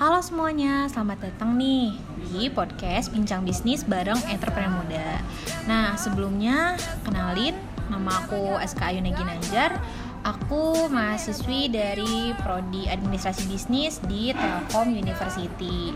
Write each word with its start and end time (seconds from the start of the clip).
Halo 0.00 0.24
semuanya, 0.24 0.88
selamat 0.88 1.28
datang 1.28 1.60
nih 1.60 1.92
di 2.32 2.48
podcast 2.48 3.12
Bincang 3.12 3.44
Bisnis 3.44 3.84
bareng 3.84 4.16
Entrepreneur 4.32 4.80
Muda. 4.80 5.20
Nah, 5.68 5.92
sebelumnya 6.00 6.80
kenalin 7.04 7.52
nama 7.92 8.24
aku 8.24 8.56
SK 8.64 8.80
Ayuna 8.80 9.12
Ginanjar. 9.12 9.76
Aku 10.24 10.88
mahasiswi 10.88 11.68
dari 11.68 12.32
Prodi 12.32 12.88
Administrasi 12.88 13.44
Bisnis 13.44 14.00
di 14.08 14.32
Telkom 14.32 14.88
University. 14.88 15.92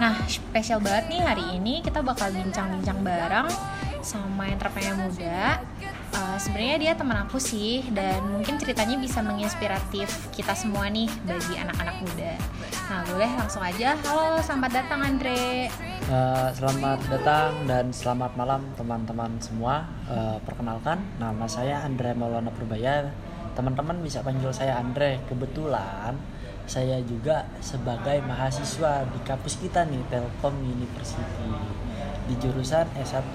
Nah, 0.00 0.16
spesial 0.24 0.80
banget 0.80 1.12
nih 1.12 1.20
hari 1.20 1.44
ini 1.52 1.84
kita 1.84 2.00
bakal 2.00 2.32
bincang-bincang 2.32 3.04
bareng 3.04 3.52
sama 4.00 4.48
entrepreneur 4.48 4.96
muda 4.96 5.60
uh, 6.22 6.38
sebenarnya 6.38 6.76
dia 6.78 6.92
teman 6.94 7.18
aku 7.26 7.36
sih 7.42 7.82
dan 7.90 8.22
mungkin 8.30 8.56
ceritanya 8.56 8.96
bisa 8.96 9.18
menginspiratif 9.20 10.08
kita 10.30 10.54
semua 10.54 10.86
nih 10.86 11.10
bagi 11.26 11.58
anak-anak 11.58 11.96
muda. 11.98 12.32
Nah 12.88 13.02
boleh 13.10 13.30
langsung 13.34 13.62
aja. 13.62 13.98
Halo, 14.06 14.38
selamat 14.38 14.70
datang 14.70 15.00
Andre. 15.02 15.68
Uh, 16.06 16.48
selamat 16.54 16.98
datang 17.10 17.50
dan 17.66 17.90
selamat 17.90 18.32
malam 18.38 18.62
teman-teman 18.78 19.32
semua. 19.42 19.86
Uh, 20.06 20.38
perkenalkan, 20.46 21.02
nama 21.18 21.46
saya 21.50 21.82
Andre 21.82 22.14
Maulana 22.14 22.52
Purbaya. 22.54 23.10
Teman-teman 23.52 24.00
bisa 24.00 24.24
panggil 24.24 24.48
saya 24.54 24.78
Andre. 24.78 25.20
Kebetulan 25.28 26.16
saya 26.62 27.02
juga 27.02 27.50
sebagai 27.58 28.22
mahasiswa 28.22 29.02
di 29.10 29.20
kampus 29.26 29.58
kita 29.58 29.82
nih 29.82 30.00
Telkom 30.08 30.62
University 30.62 31.50
di 32.30 32.34
jurusan 32.38 32.86
S1 32.96 33.34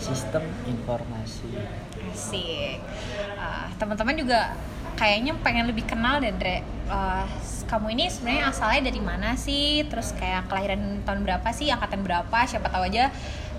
Sistem 0.00 0.42
Informasi. 0.66 1.52
Asik. 2.12 2.78
Uh, 3.40 3.66
teman-teman 3.80 4.14
juga 4.14 4.52
kayaknya 5.00 5.32
pengen 5.40 5.66
lebih 5.66 5.88
kenal 5.88 6.20
deh, 6.20 6.30
Dre. 6.36 6.60
Uh, 6.86 7.24
kamu 7.66 7.96
ini 7.96 8.04
sebenarnya 8.12 8.52
asalnya 8.52 8.92
dari 8.92 9.00
mana 9.00 9.32
sih? 9.34 9.88
Terus 9.88 10.12
kayak 10.12 10.52
kelahiran 10.52 11.00
tahun 11.08 11.24
berapa 11.24 11.48
sih? 11.56 11.72
Angkatan 11.72 12.04
berapa? 12.04 12.38
Siapa 12.44 12.68
tahu 12.68 12.84
aja 12.84 13.08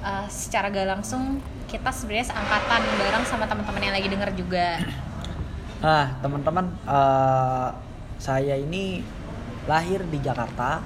uh, 0.05 0.25
secara 0.29 0.69
gak 0.69 0.85
langsung 0.85 1.41
kita 1.65 1.89
sebenarnya 1.89 2.29
seangkatan 2.29 2.81
bareng 3.01 3.25
sama 3.25 3.49
teman-teman 3.49 3.81
yang 3.81 3.95
lagi 3.97 4.09
denger 4.11 4.31
juga. 4.37 4.67
Ah, 5.83 6.15
teman-teman, 6.23 6.71
uh, 6.87 7.75
saya 8.15 8.55
ini 8.55 9.03
lahir 9.67 9.99
di 10.07 10.15
Jakarta, 10.23 10.79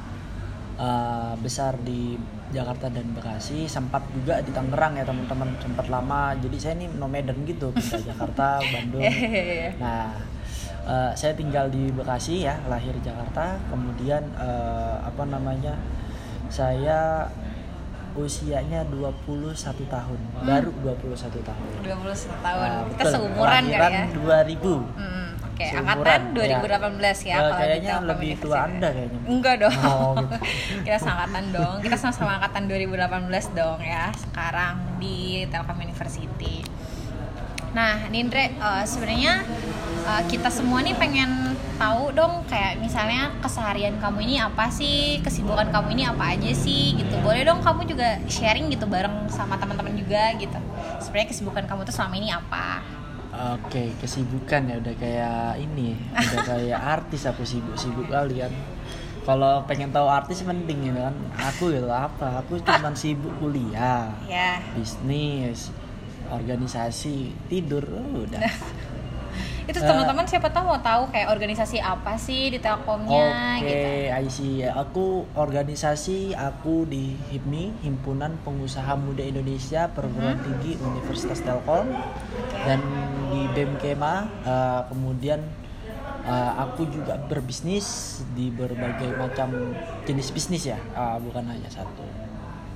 uh, 0.73 1.38
besar 1.38 1.78
di 1.86 2.18
Jakarta 2.48 2.88
dan 2.88 3.12
Bekasi 3.12 3.67
sempat 3.67 4.03
juga 4.16 4.40
di 4.40 4.56
Tangerang 4.56 4.95
ya 4.95 5.03
teman-teman 5.03 5.52
sempat 5.59 5.92
lama. 5.92 6.31
Jadi 6.40 6.58
saya 6.58 6.73
ini 6.80 6.88
nomaden 6.95 7.44
gitu 7.44 7.72
pindah 7.76 8.04
Jakarta 8.08 8.59
Bandung. 8.73 9.04
Nah 9.80 10.16
uh, 10.88 11.12
saya 11.12 11.34
tinggal 11.36 11.67
di 11.67 11.92
Bekasi 11.92 12.48
ya 12.48 12.56
lahir 12.72 12.95
di 12.95 13.04
Jakarta. 13.04 13.59
Kemudian 13.67 14.23
uh, 14.39 15.04
apa 15.04 15.23
namanya 15.28 15.76
saya 16.48 17.28
usianya 18.17 18.82
21 18.89 19.54
tahun. 19.86 20.20
Hmm. 20.39 20.48
baru 20.48 20.72
21 20.82 21.44
tahun. 21.44 21.67
21 21.84 22.45
tahun. 22.45 22.67
Nah, 22.67 22.84
kita 22.95 23.04
seumuran 23.14 23.64
kan 23.70 23.92
ya. 23.94 24.06
2000 24.09 24.58
hmm 24.58 25.27
Oke, 25.58 25.66
okay, 25.66 25.74
angkatan 25.74 26.38
2018 26.38 27.02
ya, 27.02 27.34
ya 27.34 27.38
kalau 27.42 27.54
kayaknya 27.58 27.96
lebih 28.06 28.32
tua 28.38 28.58
Anda 28.70 28.94
kayaknya. 28.94 29.20
Enggak 29.26 29.56
dong. 29.58 29.74
Oh, 29.90 30.14
gitu. 30.14 30.36
kita 30.86 30.98
angkatan 31.02 31.46
dong. 31.50 31.76
Kita 31.82 31.96
sama-sama 31.98 32.32
angkatan 32.38 32.64
2018 32.70 33.58
dong 33.58 33.80
ya. 33.82 34.14
Sekarang 34.14 35.02
di 35.02 35.50
Telkom 35.50 35.82
University. 35.82 36.62
Nah, 37.74 38.06
Nindre 38.14 38.54
uh, 38.62 38.86
sebenarnya 38.86 39.42
uh, 40.06 40.22
kita 40.30 40.54
semua 40.54 40.86
nih 40.86 40.94
pengen 40.94 41.58
tahu 41.82 42.14
dong 42.14 42.46
kayak 42.46 42.78
misalnya 42.78 43.34
keseharian 43.42 43.98
kamu 43.98 44.30
ini 44.30 44.36
apa 44.38 44.70
sih, 44.70 45.26
kesibukan 45.26 45.74
kamu 45.74 45.98
ini 45.98 46.04
apa 46.06 46.38
aja 46.38 46.54
sih 46.54 47.02
gitu. 47.02 47.18
Boleh 47.26 47.42
dong 47.42 47.66
kamu 47.66 47.90
juga 47.90 48.22
sharing 48.30 48.70
gitu 48.70 48.86
bareng 48.86 49.26
sama 49.34 49.58
teman-teman 49.58 49.98
juga 49.98 50.38
gitu. 50.38 50.62
Sebenarnya 51.02 51.34
kesibukan 51.34 51.66
kamu 51.66 51.82
tuh 51.82 51.98
selama 51.98 52.14
ini 52.14 52.30
apa? 52.30 52.97
Oke, 53.37 53.93
kesibukan 54.02 54.65
ya 54.65 54.81
udah 54.81 54.95
kayak 54.98 55.61
ini, 55.61 55.93
udah 56.09 56.42
kayak 56.42 56.80
artis 56.81 57.30
aku 57.30 57.45
sibuk-sibuk 57.45 58.09
kalian. 58.09 58.49
Kalau 59.21 59.61
pengen 59.70 59.93
tahu 59.93 60.09
artis 60.09 60.42
penting 60.42 60.89
gitu 60.89 60.98
kan. 60.98 61.14
Aku 61.53 61.70
gitu 61.70 61.86
apa? 61.92 62.42
Aku 62.42 62.58
cuma 62.58 62.89
sibuk 62.98 63.30
kuliah, 63.37 64.09
yeah. 64.25 64.58
bisnis, 64.73 65.70
organisasi, 66.33 67.30
tidur, 67.45 67.86
oh, 67.86 68.25
udah. 68.25 68.42
itu 69.67 69.83
teman-teman 69.83 70.23
uh, 70.23 70.30
siapa 70.31 70.48
tahu 70.48 70.64
mau 70.64 70.80
tahu 70.80 71.11
kayak 71.11 71.27
organisasi 71.27 71.83
apa 71.83 72.15
sih 72.15 72.55
di 72.55 72.59
Telkomnya 72.64 73.59
okay, 73.59 73.67
gitu. 73.67 73.87
Oke, 74.15 74.31
see. 74.31 74.64
Aku 74.64 75.27
organisasi 75.36 76.31
aku 76.39 76.87
di 76.87 77.19
HIPMI, 77.27 77.83
Himpunan 77.83 78.39
Pengusaha 78.48 78.95
Muda 78.95 79.27
Indonesia 79.27 79.92
Perguruan 79.92 80.39
hmm. 80.39 80.45
Tinggi 80.48 80.71
Universitas 80.80 81.43
Telkom. 81.43 81.92
Okay. 81.92 82.64
Dan 82.64 82.80
di 83.37 83.45
BEM 83.53 83.77
Kema 83.77 84.25
uh, 84.42 84.81
kemudian 84.89 85.45
uh, 86.25 86.52
aku 86.65 86.89
juga 86.89 87.21
berbisnis 87.30 88.20
di 88.33 88.49
berbagai 88.49 89.14
macam 89.14 89.77
jenis 90.09 90.33
bisnis 90.33 90.65
ya, 90.65 90.81
uh, 90.98 91.21
bukan 91.21 91.45
hanya 91.45 91.70
satu. 91.70 92.02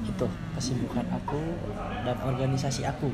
Itu 0.05 0.29
kesibukan 0.53 1.05
aku 1.09 1.41
dan 2.05 2.17
organisasi 2.21 2.85
aku. 2.85 3.09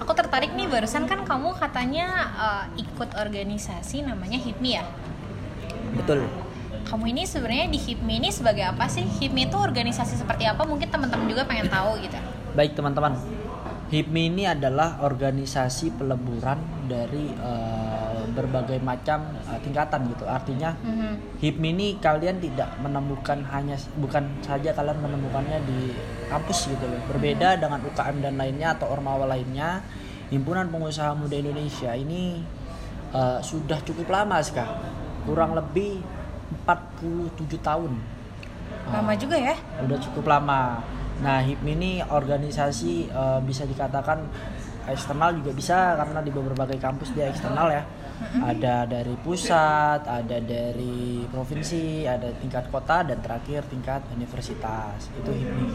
Aku 0.00 0.12
tertarik 0.16 0.56
nih 0.56 0.68
barusan 0.68 1.04
kan 1.04 1.24
kamu 1.28 1.52
katanya 1.60 2.06
uh, 2.36 2.64
ikut 2.80 3.12
organisasi 3.12 4.04
namanya 4.04 4.40
HIPMI 4.40 4.70
ya? 4.80 4.84
Betul. 5.92 6.24
Kamu 6.86 7.04
ini 7.10 7.28
sebenarnya 7.28 7.68
di 7.68 7.80
HIPMI 7.80 8.14
ini 8.24 8.28
sebagai 8.32 8.64
apa 8.64 8.88
sih? 8.88 9.04
HIPMI 9.04 9.52
itu 9.52 9.56
organisasi 9.60 10.20
seperti 10.20 10.48
apa? 10.48 10.64
Mungkin 10.64 10.88
teman-teman 10.88 11.26
juga 11.28 11.44
pengen 11.44 11.68
tahu 11.68 12.00
gitu. 12.00 12.16
Baik 12.56 12.76
teman-teman 12.76 13.35
HIPMI 13.86 14.22
ini 14.34 14.44
adalah 14.50 14.98
organisasi 15.06 15.94
peleburan 15.94 16.58
dari 16.90 17.30
uh, 17.38 18.26
berbagai 18.34 18.82
macam 18.82 19.38
uh, 19.46 19.58
tingkatan 19.62 20.10
gitu. 20.10 20.26
Artinya 20.26 20.74
mm-hmm. 20.74 21.38
HIPMI 21.38 21.68
ini 21.70 21.86
kalian 22.02 22.42
tidak 22.42 22.74
menemukan 22.82 23.46
hanya 23.54 23.78
bukan 23.94 24.26
saja 24.42 24.74
kalian 24.74 24.98
menemukannya 24.98 25.62
di 25.62 25.94
kampus 26.26 26.66
gitu 26.66 26.82
loh. 26.82 26.98
Berbeda 27.06 27.54
mm-hmm. 27.54 27.62
dengan 27.62 27.80
UKM 27.86 28.16
dan 28.26 28.34
lainnya 28.34 28.68
atau 28.74 28.90
ormawa 28.90 29.30
lainnya, 29.30 29.86
Himpunan 30.34 30.66
Pengusaha 30.66 31.14
Muda 31.14 31.38
Indonesia 31.38 31.94
ini 31.94 32.42
uh, 33.14 33.38
sudah 33.38 33.78
cukup 33.86 34.10
lama 34.10 34.42
sekarang. 34.42 34.82
Kurang 35.22 35.54
lebih 35.54 36.02
47 36.66 37.38
tahun. 37.62 37.94
Lama 38.90 39.12
uh, 39.14 39.18
juga 39.18 39.38
ya? 39.38 39.54
Udah 39.78 39.98
cukup 40.02 40.26
lama 40.26 40.82
Nah, 41.22 41.40
HIPMI 41.40 41.72
ini 41.76 41.92
organisasi 42.04 43.08
uh, 43.08 43.40
bisa 43.40 43.64
dikatakan 43.64 44.28
eksternal 44.86 45.34
juga 45.34 45.50
bisa 45.50 45.98
karena 45.98 46.22
di 46.22 46.30
beberapa 46.30 46.62
kampus 46.78 47.10
dia 47.16 47.26
eksternal 47.26 47.68
ya. 47.72 47.82
Ada 48.16 48.88
dari 48.88 49.12
pusat, 49.20 50.08
ada 50.08 50.38
dari 50.40 51.20
provinsi, 51.28 52.08
ada 52.08 52.32
tingkat 52.40 52.72
kota 52.72 53.04
dan 53.04 53.20
terakhir 53.20 53.68
tingkat 53.68 54.08
universitas. 54.16 55.12
Itu 55.12 55.36
HIPMI. 55.36 55.66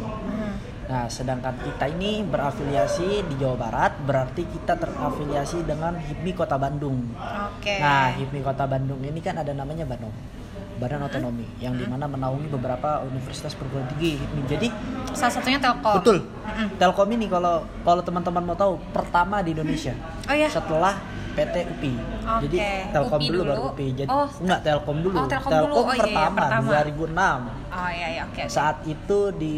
Nah, 0.90 1.06
sedangkan 1.06 1.62
kita 1.62 1.86
ini 1.94 2.26
berafiliasi 2.26 3.30
di 3.30 3.36
Jawa 3.38 3.56
Barat, 3.56 3.94
berarti 4.02 4.44
kita 4.50 4.74
terafiliasi 4.74 5.70
dengan 5.70 6.02
HIPMI 6.02 6.32
Kota 6.34 6.58
Bandung. 6.58 7.14
Oke. 7.14 7.78
Okay. 7.78 7.78
Nah, 7.78 8.10
HIPMI 8.18 8.42
Kota 8.42 8.66
Bandung 8.66 9.00
ini 9.06 9.22
kan 9.22 9.38
ada 9.38 9.54
namanya 9.54 9.86
Banom. 9.86 10.41
Badan 10.82 11.06
Otonomi 11.06 11.46
hmm. 11.46 11.62
yang 11.62 11.78
di 11.78 11.86
mana 11.86 12.10
menaungi 12.10 12.50
beberapa 12.50 13.06
universitas 13.06 13.54
perguruan 13.54 13.86
tinggi. 13.94 14.18
Jadi 14.50 14.74
salah 15.14 15.30
satunya 15.30 15.62
Telkom. 15.62 16.02
Betul. 16.02 16.18
Hmm. 16.42 16.74
Telkom 16.82 17.10
ini 17.14 17.30
kalau 17.30 17.62
kalau 17.86 18.02
teman-teman 18.02 18.42
mau 18.42 18.58
tahu 18.58 18.82
pertama 18.90 19.46
di 19.46 19.54
Indonesia. 19.54 19.94
Oh 20.26 20.34
ya. 20.34 20.50
Setelah 20.50 20.98
PT 21.38 21.56
UPI. 21.70 21.94
Okay. 21.94 22.42
Jadi 22.50 22.58
Telkom 22.90 23.22
UPI 23.22 23.30
dulu, 23.30 23.44
baru 23.46 23.62
UPI. 23.78 23.90
Jadi 23.94 24.10
oh, 24.10 24.28
enggak 24.42 24.60
Telkom 24.66 24.98
dulu. 25.06 25.18
Oh, 25.22 25.28
Telkom, 25.30 25.52
Telkom 25.54 25.70
dulu. 25.70 25.74
Oh, 25.78 25.86
pertama, 25.94 26.18
iya, 26.18 26.28
pertama 26.34 26.70
2006. 26.82 27.78
Oh 27.78 27.90
iya 27.94 28.08
iya 28.10 28.22
oke. 28.26 28.34
Okay, 28.34 28.46
Saat 28.50 28.78
itu 28.90 29.20
di 29.38 29.58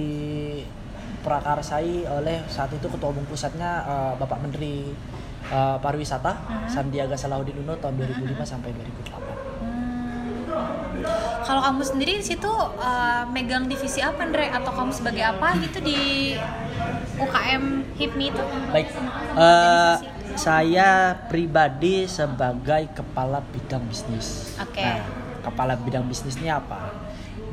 prakarsai 1.23 2.03
oleh 2.03 2.43
saat 2.51 2.67
itu 2.75 2.83
ketua 2.83 3.15
umum 3.15 3.23
pusatnya 3.23 3.79
uh, 3.87 4.13
Bapak 4.19 4.43
Menteri 4.43 4.91
uh, 5.47 5.79
Pariwisata 5.79 6.35
uh 6.35 6.35
-huh. 6.35 6.67
Sandiaga 6.67 7.15
Salahuddin 7.15 7.63
Uno 7.63 7.79
tahun 7.79 7.95
2005 7.95 8.11
uh 8.11 8.35
-huh. 8.35 8.43
sampai 8.43 8.75
2008. 8.75 9.22
Kalau 11.43 11.59
kamu 11.59 11.83
sendiri 11.83 12.13
di 12.19 12.25
situ 12.25 12.47
uh, 12.49 13.27
megang 13.29 13.67
divisi 13.67 13.99
apa, 13.99 14.23
Andre? 14.23 14.47
Atau 14.47 14.71
kamu 14.71 14.91
sebagai 14.95 15.23
apa 15.27 15.59
gitu 15.59 15.83
di 15.83 16.33
UKM 17.19 17.93
HIPMI 17.99 18.25
itu? 18.31 18.43
Baik, 18.71 18.87
uh, 19.35 19.99
saya 20.33 21.13
pribadi 21.27 22.07
sebagai 22.07 22.89
kepala 22.95 23.43
bidang 23.51 23.83
bisnis. 23.85 24.55
Oke. 24.57 24.79
Okay. 24.79 24.87
Nah, 24.87 25.05
kepala 25.43 25.73
bidang 25.75 26.07
bisnisnya 26.07 26.63
apa? 26.63 26.95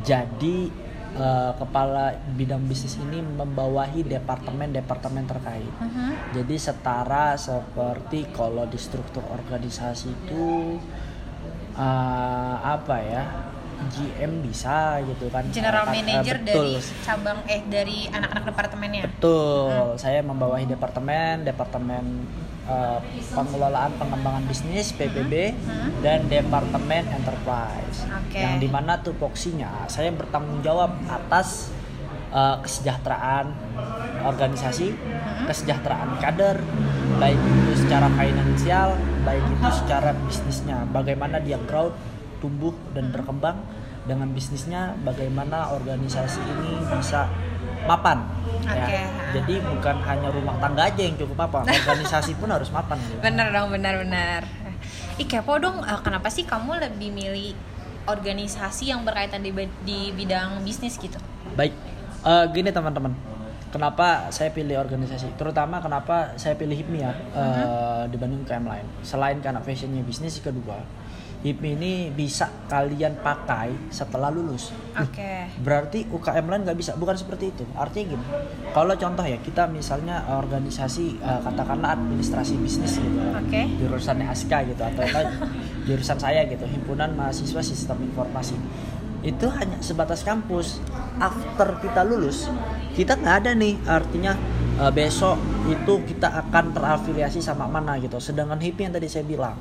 Jadi 0.07 0.71
uh, 1.19 1.53
kepala 1.59 2.15
bidang 2.39 2.63
bisnis 2.65 2.97
ini 2.97 3.21
membawahi 3.21 4.07
departemen-departemen 4.07 5.25
terkait. 5.27 5.73
Uh 5.83 5.85
-huh. 5.85 6.13
Jadi 6.41 6.55
setara 6.57 7.35
seperti 7.35 8.31
kalau 8.31 8.65
di 8.71 8.79
struktur 8.79 9.27
organisasi 9.27 10.09
itu 10.15 10.79
uh, 11.75 12.55
apa 12.61 12.97
ya 12.99 13.23
GM 13.81 14.45
bisa 14.45 15.01
gitu 15.03 15.27
kan 15.29 15.49
General 15.49 15.89
Eh, 15.89 15.93
Manager 15.97 16.37
betul. 16.39 16.77
dari 16.77 17.01
cabang 17.01 17.39
eh 17.47 17.63
dari 17.65 17.99
anak-anak 18.07 18.45
departemennya. 18.47 19.03
Betul, 19.09 19.97
saya 19.97 20.21
membawahi 20.21 20.69
departemen, 20.69 21.43
departemen 21.43 22.05
eh, 22.63 22.99
pengelolaan 23.33 23.91
pengembangan 23.97 24.45
bisnis 24.45 24.93
PPB 24.93 25.57
Hmm. 25.57 25.97
dan 26.01 26.29
departemen 26.29 27.09
enterprise. 27.09 28.05
Oke. 28.07 28.37
Yang 28.37 28.55
di 28.61 28.69
mana 28.69 29.01
tupoksinya 29.01 29.89
saya 29.89 30.13
bertanggung 30.13 30.61
jawab 30.61 30.93
atas 31.09 31.73
eh, 32.31 32.57
kesejahteraan 32.61 33.47
organisasi, 34.21 34.93
Hmm. 34.93 35.47
kesejahteraan 35.47 36.21
kader, 36.21 36.61
baik 37.17 37.37
itu 37.37 37.73
secara 37.79 38.07
finansial, 38.11 38.89
baik 39.21 39.43
itu 39.43 39.69
secara 39.75 40.13
bisnisnya, 40.21 40.85
bagaimana 40.87 41.41
dia 41.41 41.57
growth, 41.61 41.97
tumbuh 42.39 42.73
dan 42.93 43.09
berkembang 43.09 43.61
dengan 44.03 44.31
bisnisnya, 44.31 44.97
bagaimana 45.01 45.73
organisasi 45.73 46.41
ini 46.41 46.73
bisa 46.93 47.29
mapan. 47.83 48.21
ya. 48.63 48.77
Oke. 48.79 49.01
Jadi 49.33 49.55
bukan 49.59 49.97
hanya 50.01 50.29
rumah 50.29 50.57
tangga 50.59 50.85
aja 50.85 51.01
yang 51.01 51.17
cukup 51.17 51.37
mapan, 51.41 51.65
organisasi 51.81 52.37
pun 52.37 52.49
harus 52.49 52.69
mapan. 52.69 53.01
gitu. 53.01 53.19
Bener 53.21 53.49
dong, 53.51 53.73
benar-benar. 53.73 54.45
Ih 55.17 55.27
kepo 55.27 55.57
dong, 55.57 55.81
eh, 55.81 56.01
kenapa 56.01 56.29
sih 56.29 56.45
kamu 56.45 56.77
lebih 56.79 57.11
milih 57.11 57.53
organisasi 58.07 58.89
yang 58.89 59.03
berkaitan 59.03 59.41
di, 59.41 59.53
di 59.83 60.13
bidang 60.13 60.61
bisnis 60.61 60.97
gitu? 60.97 61.17
Baik, 61.53 61.73
eh, 62.27 62.45
gini 62.53 62.71
teman-teman. 62.73 63.13
Kenapa 63.71 64.35
saya 64.35 64.51
pilih 64.51 64.75
organisasi? 64.83 65.39
Terutama 65.39 65.79
kenapa 65.79 66.35
saya 66.35 66.59
pilih 66.59 66.75
HIPMI 66.75 66.99
ya 66.99 67.13
eh, 67.15 68.03
dibanding 68.11 68.43
UKM 68.43 68.67
lain. 68.67 68.87
Selain 69.07 69.39
karena 69.39 69.63
fashionnya 69.63 70.03
bisnis, 70.03 70.43
kedua 70.43 70.83
HIPMI 71.41 71.69
ini 71.73 71.93
bisa 72.13 72.53
kalian 72.69 73.17
pakai 73.25 73.73
setelah 73.89 74.29
lulus. 74.29 74.77
Oke. 74.93 75.49
Berarti 75.65 76.05
UKM 76.13 76.45
lain 76.45 76.69
nggak 76.69 76.77
bisa, 76.77 76.93
bukan 77.01 77.17
seperti 77.17 77.49
itu. 77.49 77.65
Artinya 77.73 78.13
gini, 78.13 78.25
kalau 78.77 78.93
contoh 78.93 79.25
ya 79.25 79.41
kita 79.41 79.65
misalnya 79.73 80.21
organisasi 80.37 81.17
eh, 81.17 81.41
katakanlah 81.41 81.97
administrasi 81.97 82.61
bisnis 82.61 83.01
gitu. 83.01 83.17
Oke. 83.17 83.61
jurusannya 83.81 84.29
ASKA 84.29 84.69
gitu 84.69 84.83
atau 84.85 85.01
jurusan 85.89 86.21
saya 86.21 86.45
gitu, 86.45 86.69
himpunan 86.69 87.17
mahasiswa 87.17 87.65
sistem 87.65 88.05
informasi. 88.05 88.61
Itu 89.21 89.53
hanya 89.53 89.81
sebatas 89.85 90.25
kampus. 90.25 90.81
After 91.21 91.77
kita 91.85 92.01
lulus, 92.05 92.49
kita 92.97 93.21
nggak 93.21 93.37
ada 93.45 93.51
nih, 93.53 93.77
artinya 93.85 94.33
eh, 94.81 94.93
besok 94.93 95.37
itu 95.69 96.01
kita 96.09 96.33
akan 96.49 96.73
terafiliasi 96.73 97.45
sama 97.45 97.69
mana 97.69 98.01
gitu. 98.01 98.17
Sedangkan 98.17 98.57
HIPMI 98.57 98.89
yang 98.89 98.95
tadi 98.97 99.09
saya 99.13 99.25
bilang, 99.29 99.61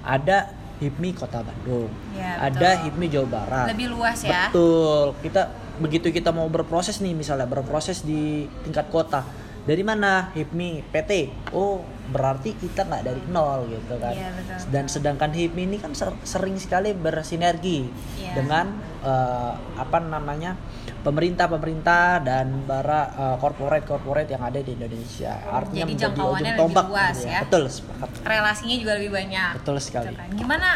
ada 0.00 0.52
HIPMI 0.80 1.10
Kota 1.14 1.40
Bandung, 1.44 1.88
Ya, 2.16 2.40
ada. 2.40 2.82
HIPMI 2.82 3.06
Jawa 3.12 3.28
Barat. 3.30 3.66
Lebih 3.70 3.94
luas 3.94 4.18
ya. 4.24 4.50
Betul. 4.50 5.14
Kita 5.22 5.42
begitu 5.74 6.06
kita 6.14 6.30
mau 6.30 6.46
berproses 6.46 7.02
nih 7.02 7.14
misalnya 7.14 7.46
berproses 7.46 8.02
di 8.02 8.46
tingkat 8.66 8.90
kota. 8.90 9.22
Dari 9.64 9.80
mana? 9.80 10.28
HIPMI, 10.30 10.92
PT. 10.92 11.12
Oh, 11.50 11.80
berarti 12.04 12.52
kita 12.52 12.84
nggak 12.84 13.00
dari 13.02 13.22
nol 13.32 13.64
gitu 13.66 13.96
kan. 13.96 14.12
Iya, 14.12 14.28
betul. 14.36 14.56
Dan 14.68 14.84
sedangkan 14.86 15.30
HIPMI 15.32 15.62
ini 15.64 15.76
kan 15.80 15.96
ser- 15.96 16.20
sering 16.20 16.60
sekali 16.60 16.92
bersinergi 16.92 17.88
Iya. 18.20 18.32
dengan 18.36 18.66
eh, 19.00 19.52
apa 19.76 19.98
namanya? 20.00 20.56
pemerintah-pemerintah 21.04 22.24
dan 22.24 22.64
para 22.64 23.12
eh, 23.12 23.36
corporate-corporate 23.36 24.32
yang 24.32 24.40
ada 24.40 24.56
di 24.56 24.72
Indonesia. 24.72 25.36
Artinya 25.44 25.84
Jadi 25.84 25.92
menjadi 25.92 26.16
ujung 26.16 26.32
lebih 26.40 26.56
tombak 26.56 26.86
luas 26.88 27.12
gitu 27.14 27.28
ya. 27.28 27.40
Betul, 27.44 27.64
sepakat. 27.68 28.08
Relasinya 28.24 28.76
juga 28.80 28.92
lebih 28.96 29.10
banyak. 29.12 29.50
Betul 29.60 29.76
sekali. 29.84 30.08
Gitu 30.08 30.16
kan. 30.16 30.28
Gimana 30.32 30.68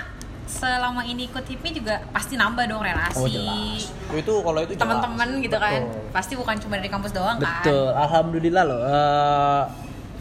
selama 0.48 1.04
ini 1.04 1.28
ikut 1.28 1.44
HIPMI 1.44 1.70
juga 1.76 2.00
pasti 2.08 2.40
nambah 2.40 2.64
dong 2.64 2.80
relasi. 2.80 3.20
Oh, 3.20 3.28
jelas. 3.28 3.92
Itu 4.16 4.32
kalau 4.40 4.60
itu. 4.64 4.72
Teman-teman 4.80 5.28
gitu 5.44 5.56
kan. 5.60 5.84
Betul. 5.84 6.08
Pasti 6.10 6.32
bukan 6.40 6.56
cuma 6.56 6.74
dari 6.80 6.88
kampus 6.88 7.12
doang 7.12 7.36
kan. 7.36 7.60
Betul, 7.60 7.92
alhamdulillah 7.92 8.64
loh. 8.64 8.80
Eh, 8.82 9.62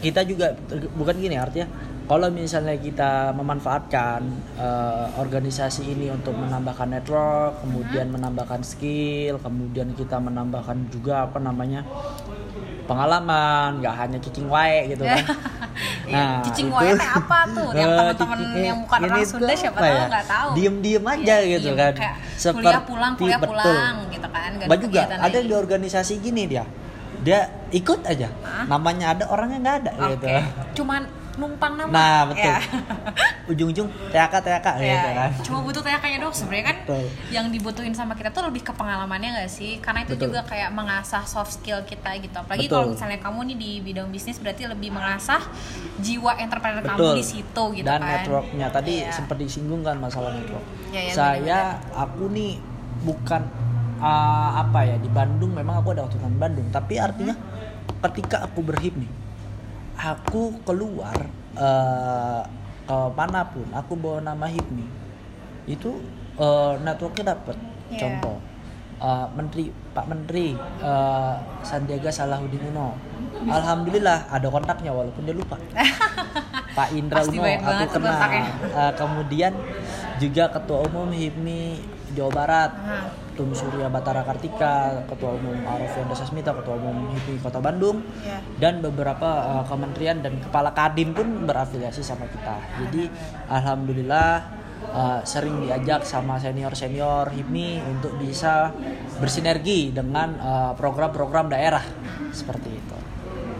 kita 0.04 0.22
juga 0.28 0.54
bukan 0.94 1.16
gini 1.18 1.34
artinya 1.34 1.66
kalau 2.08 2.32
misalnya 2.32 2.78
kita 2.78 3.34
memanfaatkan 3.34 4.20
eh, 4.56 5.06
organisasi 5.16 5.88
ini 5.88 6.12
untuk 6.12 6.36
menambahkan 6.36 6.88
network, 6.92 7.64
kemudian 7.64 8.12
menambahkan 8.12 8.60
skill, 8.62 9.40
kemudian 9.40 9.96
kita 9.96 10.20
menambahkan 10.20 10.92
juga 10.92 11.24
apa 11.26 11.40
namanya 11.40 11.82
pengalaman, 12.88 13.84
nggak 13.84 13.94
hanya 13.94 14.18
cicing 14.18 14.48
wae 14.48 14.96
gitu 14.96 15.04
kan. 15.04 15.20
Iya, 16.08 16.42
cicing 16.42 16.72
wae 16.74 16.90
teh 16.96 17.06
apa 17.06 17.38
tuh? 17.54 17.68
Yang 17.76 17.90
eh, 18.02 18.14
teman-teman 18.18 18.38
yang 18.64 18.78
bukan 18.82 18.98
ini 18.98 19.10
orang 19.12 19.28
Sunda 19.28 19.52
siapa 19.54 19.78
apa 19.78 19.84
tahu 19.84 19.94
ya? 19.94 20.06
nggak 20.08 20.26
tahu. 20.26 20.48
Diem-diem 20.56 21.04
aja 21.04 21.34
Iya, 21.38 21.52
gitu 21.54 21.68
diem. 21.70 21.78
kan. 21.78 21.92
Kayak 21.94 22.14
Seperti- 22.34 22.66
kuliah 22.66 22.82
pulang, 22.82 23.12
kuliah 23.14 23.38
betul. 23.38 23.54
pulang 23.54 23.94
gitu 24.10 24.28
kan. 24.32 24.50
Mbak 24.58 24.78
juga 24.82 25.00
ada 25.06 25.28
lain. 25.38 25.46
di 25.46 25.54
organisasi 25.54 26.12
gini 26.18 26.42
dia. 26.48 26.64
Dia 27.22 27.40
ikut 27.70 28.00
aja. 28.08 28.28
Hah? 28.42 28.64
Namanya 28.66 29.06
ada 29.14 29.24
orangnya 29.30 29.58
nggak 29.60 29.76
ada 29.84 29.90
Oke. 29.94 30.08
gitu. 30.10 30.26
Cuman 30.82 31.02
numpang 31.38 31.78
nama. 31.78 31.88
Nah, 31.88 32.20
betul. 32.28 32.50
Ya. 32.50 32.58
Ujung-ujung 33.48 33.88
THK 34.12 34.34
THK 34.44 34.66
Ya, 34.78 34.92
gitu 34.92 35.08
kan. 35.16 35.30
cuma 35.40 35.58
butuh 35.64 35.80
kayaknya 35.80 36.20
dong 36.20 36.34
sebenarnya 36.34 36.66
kan 36.68 36.76
Betul. 36.84 37.04
yang 37.32 37.46
dibutuhin 37.48 37.94
sama 37.96 38.12
kita 38.12 38.28
tuh 38.28 38.44
lebih 38.44 38.60
ke 38.60 38.72
pengalamannya 38.76 39.40
gak 39.40 39.48
sih 39.48 39.80
karena 39.80 40.04
itu 40.04 40.14
Betul. 40.18 40.34
juga 40.34 40.44
kayak 40.44 40.68
mengasah 40.74 41.24
soft 41.24 41.56
skill 41.56 41.80
kita 41.82 42.12
gitu 42.20 42.36
apalagi 42.36 42.68
kalau 42.68 42.92
misalnya 42.92 43.16
kamu 43.18 43.52
nih 43.52 43.56
di 43.56 43.70
bidang 43.80 44.08
bisnis 44.10 44.36
berarti 44.36 44.68
lebih 44.68 44.92
mengasah 44.92 45.40
jiwa 45.96 46.36
entrepreneur 46.36 46.84
kamu 46.84 46.98
Betul. 47.00 47.16
di 47.16 47.24
situ 47.24 47.62
gitu 47.78 47.86
Dan 47.88 48.00
kan 48.00 48.10
networknya 48.20 48.66
tadi 48.68 48.92
Iya. 48.98 49.12
sempat 49.14 49.36
disinggung 49.38 49.80
kan 49.80 49.96
masalah 49.96 50.34
network. 50.34 50.64
Iya, 50.90 51.00
iya, 51.00 51.12
Saya 51.14 51.60
aku 51.94 52.28
nih 52.28 52.58
bukan 52.98 53.42
uh, 53.98 54.50
apa 54.58 54.80
ya 54.84 54.96
di 54.98 55.08
Bandung 55.08 55.54
memang 55.54 55.80
aku 55.80 55.94
ada 55.94 56.02
waktu 56.04 56.18
di 56.18 56.36
Bandung, 56.36 56.66
tapi 56.68 56.98
artinya 56.98 57.32
ketika 58.02 58.42
aku 58.44 58.62
berhip 58.62 58.94
nih, 58.94 59.10
aku 59.98 60.62
keluar 60.62 61.18
uh, 61.58 62.42
ke 62.88 62.98
mana 63.12 63.44
pun, 63.50 63.66
aku 63.74 63.92
bawa 63.98 64.22
nama 64.22 64.46
HIPMI 64.48 64.86
itu 65.68 66.00
uh, 66.40 66.78
networknya 66.80 67.36
dapet. 67.36 67.56
Iya. 67.92 68.00
Contoh 68.00 68.38
uh, 69.02 69.26
Menteri 69.34 69.74
Pak 69.92 70.06
Menteri 70.06 70.54
uh, 70.80 71.36
Sandiaga 71.60 72.08
Salahuddin 72.08 72.72
Uno. 72.72 72.94
Alhamdulillah 73.58 74.30
ada 74.30 74.48
kontaknya 74.48 74.94
walaupun 74.94 75.26
dia 75.26 75.34
lupa. 75.36 75.58
Pak 76.78 76.88
Indra 76.94 77.20
Pasti 77.20 77.36
Uno 77.36 77.48
aku 77.50 77.84
kenal. 77.98 78.18
Uh, 78.72 78.92
kemudian 78.94 79.52
juga 80.22 80.48
Ketua 80.48 80.86
Umum 80.86 81.10
HIPMI 81.12 81.82
Jawa 82.16 82.30
Barat, 82.32 82.72
Aha. 82.72 83.27
Tum 83.38 83.54
Surya 83.54 83.86
Batara 83.86 84.26
Kartika, 84.26 85.06
Ketua 85.06 85.38
Umum 85.38 85.54
Arif 85.62 85.94
Sasmita, 86.18 86.50
Ketua 86.50 86.74
Umum 86.74 87.14
HIPMI 87.14 87.38
Kota 87.38 87.62
Bandung, 87.62 88.02
Iya. 88.26 88.42
dan 88.58 88.82
beberapa 88.82 89.62
uh, 89.62 89.64
kementerian 89.70 90.18
dan 90.18 90.42
kepala 90.42 90.74
kadin 90.74 91.14
pun 91.14 91.46
berafiliasi 91.46 92.02
sama 92.02 92.26
kita. 92.26 92.58
Jadi 92.82 93.06
alhamdulillah 93.46 94.58
uh, 94.90 95.20
sering 95.22 95.62
diajak 95.62 96.02
sama 96.02 96.34
senior-senior 96.42 97.30
HIPMI 97.30 97.86
untuk 97.86 98.18
bisa 98.18 98.74
bersinergi 99.22 99.94
dengan 99.94 100.34
uh, 100.42 100.72
program-program 100.74 101.54
daerah 101.54 101.86
seperti 102.34 102.74
itu. 102.74 102.96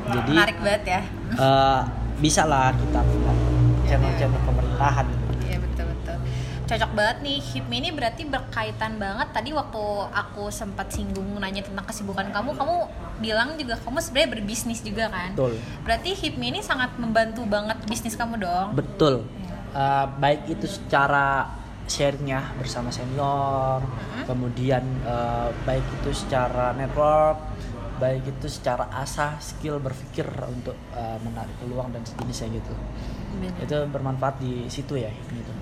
Jadi 0.09 0.35
menarik 0.35 0.59
banget 0.59 0.83
ya 0.89 1.01
uh, 1.39 1.81
bisa 2.19 2.43
lah 2.49 2.75
kita 2.75 2.99
melihat 2.99 3.39
channel-channel 3.87 4.41
pemerintahan. 4.43 5.28
Cocok 6.69 6.93
banget 6.93 7.17
nih 7.25 7.41
HIPMI 7.41 7.77
ini 7.81 7.91
berarti 7.97 8.29
berkaitan 8.29 9.01
banget 9.01 9.33
tadi 9.33 9.57
waktu 9.57 9.85
aku 10.13 10.53
sempat 10.53 10.93
singgung 10.93 11.41
nanya 11.41 11.65
tentang 11.65 11.89
kesibukan 11.89 12.29
kamu, 12.29 12.53
kamu 12.61 12.77
bilang 13.25 13.57
juga 13.57 13.81
kamu 13.81 14.05
sebenarnya 14.05 14.31
berbisnis 14.37 14.85
juga 14.85 15.09
kan? 15.09 15.33
Betul. 15.33 15.57
Berarti 15.89 16.11
HIPMI 16.13 16.47
ini 16.53 16.61
sangat 16.61 16.93
membantu 17.01 17.49
banget 17.49 17.81
bisnis 17.89 18.21
kamu 18.21 18.45
dong. 18.45 18.77
Betul. 18.77 19.25
Uh, 19.73 20.13
baik 20.21 20.45
itu 20.45 20.69
secara 20.69 21.49
share-nya 21.89 22.53
bersama 22.61 22.93
senior, 22.93 23.81
kemudian 24.29 24.85
uh, 25.09 25.49
baik 25.65 25.85
itu 26.05 26.13
secara 26.13 26.77
network, 26.77 27.41
baik 27.97 28.29
itu 28.29 28.45
secara 28.45 28.93
asah 28.93 29.41
skill 29.41 29.81
berpikir 29.81 30.29
untuk 30.45 30.77
uh, 30.93 31.17
menarik 31.25 31.57
peluang 31.65 31.97
dan 31.97 32.05
sejenisnya 32.05 32.61
gitu. 32.61 32.75
Bener. 33.41 33.57
Itu 33.65 33.77
bermanfaat 33.89 34.37
di 34.37 34.69
situ 34.69 35.01
ya 35.01 35.09
gitu. 35.33 35.53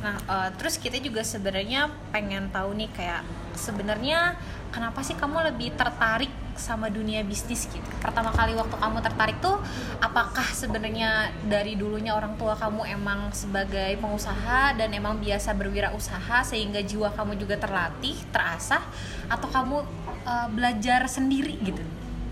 Nah, 0.00 0.16
eh, 0.16 0.48
terus 0.56 0.80
kita 0.80 0.96
juga 0.96 1.20
sebenarnya 1.20 1.92
pengen 2.08 2.48
tahu 2.48 2.72
nih 2.72 2.88
kayak 2.96 3.22
sebenarnya 3.52 4.36
kenapa 4.72 5.04
sih 5.04 5.12
kamu 5.12 5.52
lebih 5.52 5.76
tertarik 5.76 6.32
sama 6.56 6.88
dunia 6.88 7.20
bisnis 7.24 7.68
gitu? 7.68 7.84
Pertama 8.00 8.32
kali 8.32 8.56
waktu 8.56 8.76
kamu 8.76 8.98
tertarik 9.04 9.36
tuh 9.44 9.60
apakah 10.00 10.44
sebenarnya 10.56 11.32
dari 11.44 11.76
dulunya 11.76 12.16
orang 12.16 12.36
tua 12.40 12.56
kamu 12.56 12.88
emang 12.88 13.32
sebagai 13.32 13.96
pengusaha 14.00 14.76
dan 14.76 14.88
emang 14.92 15.20
biasa 15.20 15.52
berwirausaha 15.52 16.44
sehingga 16.48 16.80
jiwa 16.80 17.12
kamu 17.12 17.36
juga 17.36 17.60
terlatih, 17.60 18.16
terasah 18.32 18.84
atau 19.28 19.48
kamu 19.52 19.76
eh, 20.24 20.48
belajar 20.52 21.04
sendiri 21.08 21.60
gitu? 21.60 21.82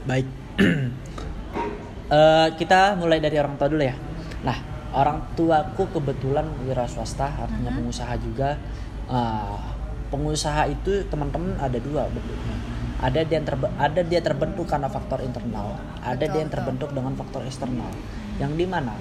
Baik. 0.08 0.28
Eh, 2.08 2.48
kita 2.56 2.96
mulai 2.96 3.20
dari 3.20 3.36
orang 3.36 3.60
tua 3.60 3.68
dulu 3.68 3.84
ya. 3.84 3.92
Nah, 4.40 4.56
orang 4.92 5.20
tuaku 5.36 5.88
kebetulan 5.92 6.46
wira 6.64 6.88
swasta, 6.88 7.28
artinya 7.28 7.72
pengusaha 7.72 8.14
juga. 8.20 8.56
Eh, 9.08 9.56
pengusaha 10.08 10.64
itu 10.68 11.04
teman-teman 11.12 11.56
ada 11.60 11.76
dua 11.80 12.08
bentuknya. 12.08 12.56
Ada 12.98 13.22
dia 13.22 13.38
yang 13.38 13.46
terbe- 13.46 13.74
ada 13.78 14.00
dia 14.02 14.18
terbentuk 14.18 14.66
karena 14.66 14.90
faktor 14.90 15.22
internal. 15.22 15.78
Ada 16.02 16.18
Betul, 16.18 16.32
dia 16.34 16.40
yang 16.42 16.50
betul. 16.50 16.58
terbentuk 16.58 16.90
dengan 16.96 17.12
faktor 17.14 17.42
eksternal. 17.46 17.90
Yang 18.42 18.52
di 18.58 18.66
mana? 18.66 18.94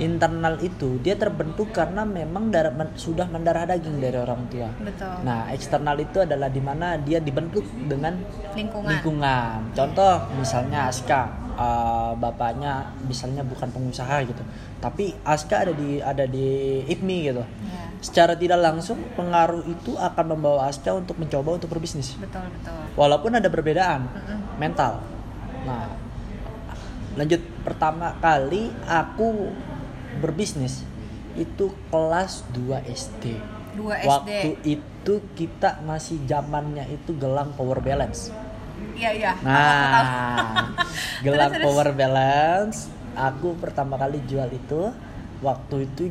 Internal 0.00 0.54
itu 0.64 0.96
dia 1.04 1.14
terbentuk 1.14 1.68
karena 1.70 2.08
memang 2.08 2.48
darah 2.48 2.72
men- 2.72 2.96
sudah 2.96 3.28
mendarah 3.28 3.68
daging 3.68 4.00
dari 4.00 4.16
orang 4.16 4.48
tua. 4.48 4.72
Betul. 4.80 5.12
Nah 5.28 5.52
eksternal 5.52 5.96
itu 6.00 6.24
adalah 6.24 6.48
di 6.48 6.62
mana 6.64 6.96
dia 6.96 7.20
dibentuk 7.20 7.62
dengan 7.84 8.16
lingkungan. 8.56 8.90
lingkungan. 8.96 9.56
Contoh 9.76 10.14
misalnya 10.40 10.88
Aska, 10.88 11.28
uh, 11.54 12.12
bapaknya 12.18 12.92
misalnya 13.06 13.42
bukan 13.46 13.70
pengusaha 13.70 14.22
gitu, 14.26 14.42
tapi 14.78 15.14
Aska 15.22 15.64
ada 15.66 15.72
di 15.72 15.98
ada 16.02 16.24
di 16.26 16.80
IPMI 16.86 17.18
gitu. 17.30 17.42
ya 17.42 17.84
Secara 18.04 18.36
tidak 18.36 18.60
langsung 18.60 19.00
pengaruh 19.16 19.64
itu 19.64 19.96
akan 19.96 20.36
membawa 20.36 20.68
Aska 20.68 20.92
untuk 20.92 21.16
mencoba 21.16 21.56
untuk 21.56 21.72
berbisnis. 21.72 22.20
betul 22.20 22.44
betul 22.52 22.76
Walaupun 22.94 23.32
ada 23.40 23.48
perbedaan 23.48 24.06
Mm-mm. 24.12 24.60
mental. 24.60 25.00
Nah, 25.64 25.88
lanjut 27.16 27.40
pertama 27.64 28.12
kali 28.20 28.68
aku 28.84 29.48
berbisnis 30.20 30.84
itu 31.34 31.72
kelas 31.88 32.46
2 32.54 32.84
SD. 32.92 33.24
dua 33.74 33.98
Waktu 34.06 34.54
SD 34.62 34.78
itu 34.78 35.14
kita 35.34 35.82
masih 35.82 36.22
zamannya 36.30 36.86
itu 36.92 37.10
gelang 37.18 37.50
power 37.58 37.82
balance. 37.82 38.30
Iya 38.94 39.10
iya. 39.12 39.32
Nah, 39.40 40.74
gelang 41.24 41.50
Terus, 41.50 41.58
terus. 41.58 41.66
power 41.66 41.88
balance. 41.92 42.78
Aku 43.14 43.54
pertama 43.54 43.94
kali 43.94 44.18
jual 44.24 44.48
itu 44.48 44.90
waktu 45.38 45.86
itu 45.86 46.02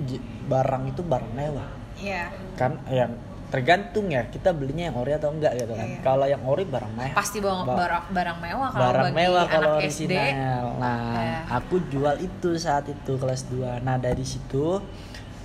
barang 0.46 0.84
itu 0.88 1.02
barang 1.02 1.32
mewah 1.32 1.66
iya 1.96 2.30
kan 2.54 2.78
yang 2.88 3.16
tergantung 3.48 4.08
ya 4.08 4.26
kita 4.26 4.50
belinya 4.50 4.90
yang 4.90 4.98
ori 4.98 5.14
atau 5.14 5.30
enggak 5.30 5.54
gitu 5.56 5.74
kan. 5.74 5.84
Iya, 5.84 5.94
iya. 5.94 6.02
Kalau 6.02 6.26
yang 6.26 6.42
ori 6.42 6.66
barang 6.66 6.90
mewah. 6.92 7.14
pasti 7.14 7.38
bawang 7.38 7.64
Ba- 7.64 7.78
barang 7.78 8.04
barang 8.10 8.38
mewah 8.40 8.70
kalau 8.70 8.82
barang 8.84 9.04
bagi 9.04 9.16
mewah 9.16 9.46
kalau 9.46 9.72
anak 9.74 9.86
SD 9.88 10.12
original. 10.12 10.66
Nah, 10.78 11.14
Ya. 11.16 11.38
aku 11.54 11.76
jual 11.88 12.16
itu 12.18 12.50
saat 12.58 12.86
itu 12.88 13.14
kelas 13.14 13.46
2. 13.48 13.78
Nah, 13.80 13.96
dari 13.98 14.24
situ 14.24 14.82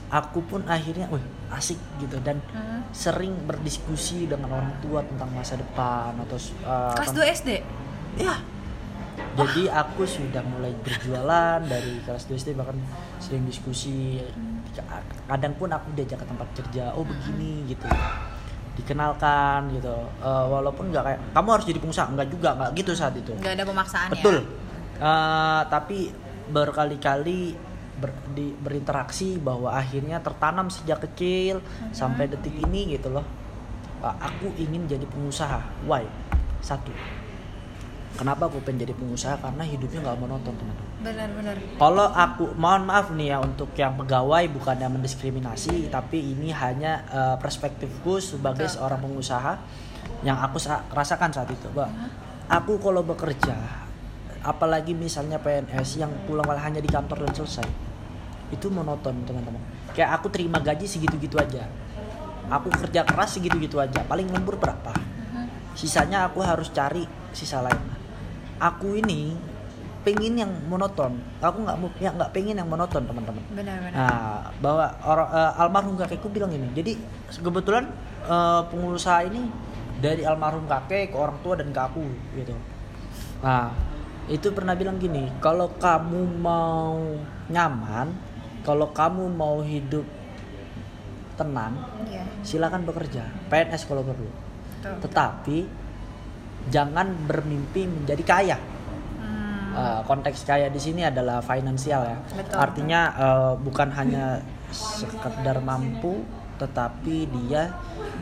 aku 0.09 0.41
pun 0.43 0.65
akhirnya 0.65 1.05
wih 1.09 1.21
asik 1.51 1.77
gitu 1.99 2.17
dan 2.19 2.41
Hmm. 2.49 2.81
sering 2.91 3.37
berdiskusi 3.45 4.25
dengan 4.25 4.49
orang 4.51 4.73
tua 4.79 5.01
tentang 5.03 5.29
masa 5.31 5.55
depan 5.55 6.17
atau 6.19 6.37
uh, 6.63 6.93
kelas 6.93 7.13
tentang- 7.13 7.25
2 7.25 7.37
SD 7.37 7.51
Iya. 8.19 8.37
Jadi 9.31 9.69
aku 9.69 10.03
sudah 10.03 10.43
mulai 10.43 10.75
berjualan 10.77 11.61
dari 11.61 12.03
kelas 12.03 12.27
2 12.27 12.35
SD 12.35 12.51
bahkan 12.53 12.75
sering 13.19 13.45
diskusi. 13.45 14.19
Kadang 15.25 15.55
pun 15.55 15.69
aku 15.69 15.91
diajak 15.93 16.19
ke 16.19 16.27
tempat 16.27 16.49
kerja, 16.53 16.91
oh 16.93 17.03
begini 17.03 17.69
gitu. 17.69 17.87
Dikenalkan 18.75 19.71
gitu. 19.73 19.95
Eh, 20.19 20.45
walaupun 20.49 20.91
nggak 20.91 21.05
kayak 21.05 21.21
kamu 21.31 21.49
harus 21.53 21.67
jadi 21.67 21.79
pengusaha, 21.79 22.07
nggak 22.09 22.29
juga, 22.29 22.51
nggak 22.55 22.71
gitu 22.75 22.93
saat 22.95 23.15
itu. 23.15 23.31
nggak 23.33 23.55
ada 23.55 23.65
pemaksaan 23.65 24.09
Betul. 24.11 24.37
ya 24.39 24.43
Eh, 24.99 25.63
tapi 25.69 25.99
berkali-kali 26.49 27.55
ber- 27.99 28.31
di- 28.33 28.55
berinteraksi 28.55 29.37
bahwa 29.37 29.75
akhirnya 29.75 30.23
tertanam 30.23 30.71
sejak 30.71 31.03
kecil 31.11 31.61
sampai 31.91 32.31
detik 32.31 32.55
ini 32.55 32.95
gitu 32.95 33.11
loh. 33.11 33.27
Aku 34.01 34.55
ingin 34.55 34.87
jadi 34.87 35.03
pengusaha. 35.05 35.59
Why? 35.85 36.07
Satu. 36.63 36.95
Kenapa 38.19 38.51
aku 38.51 38.59
pengen 38.65 38.83
jadi 38.83 38.95
pengusaha? 38.99 39.39
Karena 39.39 39.63
hidupnya 39.63 40.03
nggak 40.03 40.19
monoton 40.19 40.55
teman-teman. 40.55 40.87
benar-benar 40.99 41.55
Kalau 41.79 42.11
aku 42.11 42.51
mohon 42.59 42.83
maaf 42.83 43.15
nih 43.15 43.31
ya 43.31 43.39
untuk 43.39 43.71
yang 43.79 43.95
pegawai 43.95 44.51
bukannya 44.51 44.91
mendiskriminasi, 44.91 45.87
tapi 45.87 46.35
ini 46.35 46.51
hanya 46.51 47.07
eh, 47.07 47.37
perspektifku 47.39 48.19
sebagai 48.19 48.67
Betul. 48.67 48.75
seorang 48.75 48.99
pengusaha 48.99 49.53
yang 50.27 50.43
aku 50.43 50.59
sa- 50.59 50.83
rasakan 50.91 51.31
saat 51.31 51.47
itu, 51.55 51.71
Mbak. 51.71 51.91
Aku 52.51 52.83
kalau 52.83 53.07
bekerja, 53.07 53.55
apalagi 54.43 54.99
misalnya 54.99 55.39
PNS 55.39 56.03
yang 56.03 56.11
pulang 56.27 56.43
malah 56.43 56.67
hanya 56.67 56.83
di 56.83 56.91
kantor 56.91 57.23
dan 57.29 57.33
selesai, 57.37 57.69
itu 58.49 58.67
monoton 58.73 59.15
teman-teman. 59.25 59.61
Kayak 59.93 60.21
aku 60.21 60.33
terima 60.33 60.59
gaji 60.63 60.87
segitu-gitu 60.89 61.37
aja, 61.37 61.69
aku 62.49 62.73
kerja 62.73 63.05
keras 63.05 63.37
segitu-gitu 63.37 63.81
aja, 63.81 64.01
paling 64.07 64.29
lembur 64.29 64.57
berapa? 64.57 64.93
Sisanya 65.79 66.27
aku 66.27 66.43
harus 66.43 66.75
cari 66.75 67.07
sisa 67.31 67.63
lain. 67.63 67.79
Aku 68.59 68.99
ini 68.99 69.39
pengen 70.03 70.35
yang 70.35 70.51
monoton. 70.67 71.15
Aku 71.39 71.63
nggak 71.63 71.77
mau 71.79 71.87
ya 72.03 72.11
nggak 72.11 72.35
pengen 72.35 72.59
yang 72.59 72.67
monoton 72.67 73.07
teman-teman. 73.07 73.43
benar-benar 73.55 73.95
Nah, 73.95 74.51
bahwa 74.59 74.91
orang 75.07 75.29
eh, 75.31 75.53
almarhum 75.63 75.95
kakekku 75.95 76.33
bilang 76.35 76.51
ini. 76.51 76.67
Jadi 76.75 76.99
kebetulan 77.39 77.87
eh, 78.27 78.63
pengusaha 78.67 79.23
ini 79.31 79.47
dari 80.03 80.27
almarhum 80.27 80.67
kakek 80.67 81.15
ke 81.15 81.17
orang 81.19 81.39
tua 81.47 81.55
dan 81.59 81.71
ke 81.71 81.79
aku 81.79 82.03
gitu. 82.35 82.55
Nah, 83.39 83.71
itu 84.27 84.51
pernah 84.51 84.75
bilang 84.75 84.99
gini, 84.99 85.31
kalau 85.39 85.73
kamu 85.79 86.43
mau 86.43 86.99
nyaman, 87.49 88.13
kalau 88.69 88.93
kamu 88.93 89.33
mau 89.33 89.65
hidup 89.65 90.05
tenang, 91.41 91.73
iya 92.05 92.21
silakan 92.45 92.85
bekerja. 92.85 93.25
PNS 93.49 93.89
kalau 93.89 94.05
perlu. 94.05 94.29
betul 94.29 95.09
Tetapi 95.09 95.59
jangan 96.69 97.09
bermimpi 97.25 97.89
menjadi 97.89 98.23
kaya. 98.29 98.59
Hmm, 98.61 99.73
Eh, 99.73 100.01
konteks 100.05 100.45
kaya 100.45 100.69
di 100.69 100.77
sini 100.77 101.01
adalah 101.01 101.41
finansial 101.41 102.05
ya. 102.05 102.19
Betul. 102.37 102.57
Artinya 102.61 103.01
eh, 103.17 103.53
bukan 103.57 103.89
hanya 103.97 104.45
sekedar 104.69 105.65
mampu, 105.65 106.21
tetapi 106.61 107.25
dia 107.25 107.73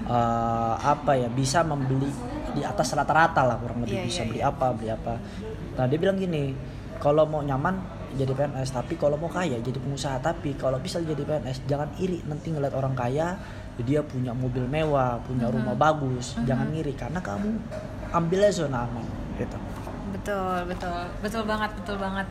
eh, 0.07 0.75
apa 0.79 1.19
ya 1.19 1.27
bisa 1.27 1.67
membeli 1.67 2.13
di 2.55 2.63
atas 2.63 2.95
rata-rata 2.95 3.43
lah 3.43 3.59
kurang 3.59 3.83
lebih 3.83 3.99
Iya, 3.99 4.07
bisa 4.07 4.23
iya, 4.23 4.29
beli 4.31 4.41
iya. 4.41 4.49
apa 4.55 4.67
beli 4.71 4.89
apa. 4.95 5.15
Nah 5.75 5.85
dia 5.91 5.99
bilang 5.99 6.17
gini, 6.17 6.55
kalau 7.03 7.27
mau 7.27 7.43
nyaman 7.43 7.96
jadi 8.17 8.33
PNS, 8.33 8.73
tapi 8.73 8.97
kalau 8.97 9.21
mau 9.21 9.29
kaya 9.29 9.61
jadi 9.61 9.77
pengusaha. 9.77 10.19
Tapi 10.25 10.57
kalau 10.57 10.81
bisa 10.81 10.99
jadi 11.05 11.21
PNS, 11.21 11.69
jangan 11.69 11.93
iri. 12.01 12.25
Nanti 12.25 12.51
ngeliat 12.51 12.73
orang 12.73 12.97
kaya 12.97 13.37
dia 13.85 14.01
punya 14.01 14.33
mobil 14.33 14.65
mewah, 14.65 15.21
punya 15.21 15.53
rumah 15.53 15.77
bagus, 15.77 16.33
jangan 16.49 16.73
ngiri 16.73 16.97
karena 16.97 17.21
kamu 17.21 17.61
ambilnya 18.09 18.49
zona 18.49 18.89
aman 18.89 19.05
gitu. 19.37 19.59
betul 20.17 20.65
betul. 20.65 21.01
Betul 21.21 21.43
banget 21.45 21.71
betul 21.77 21.97
banget. 22.01 22.27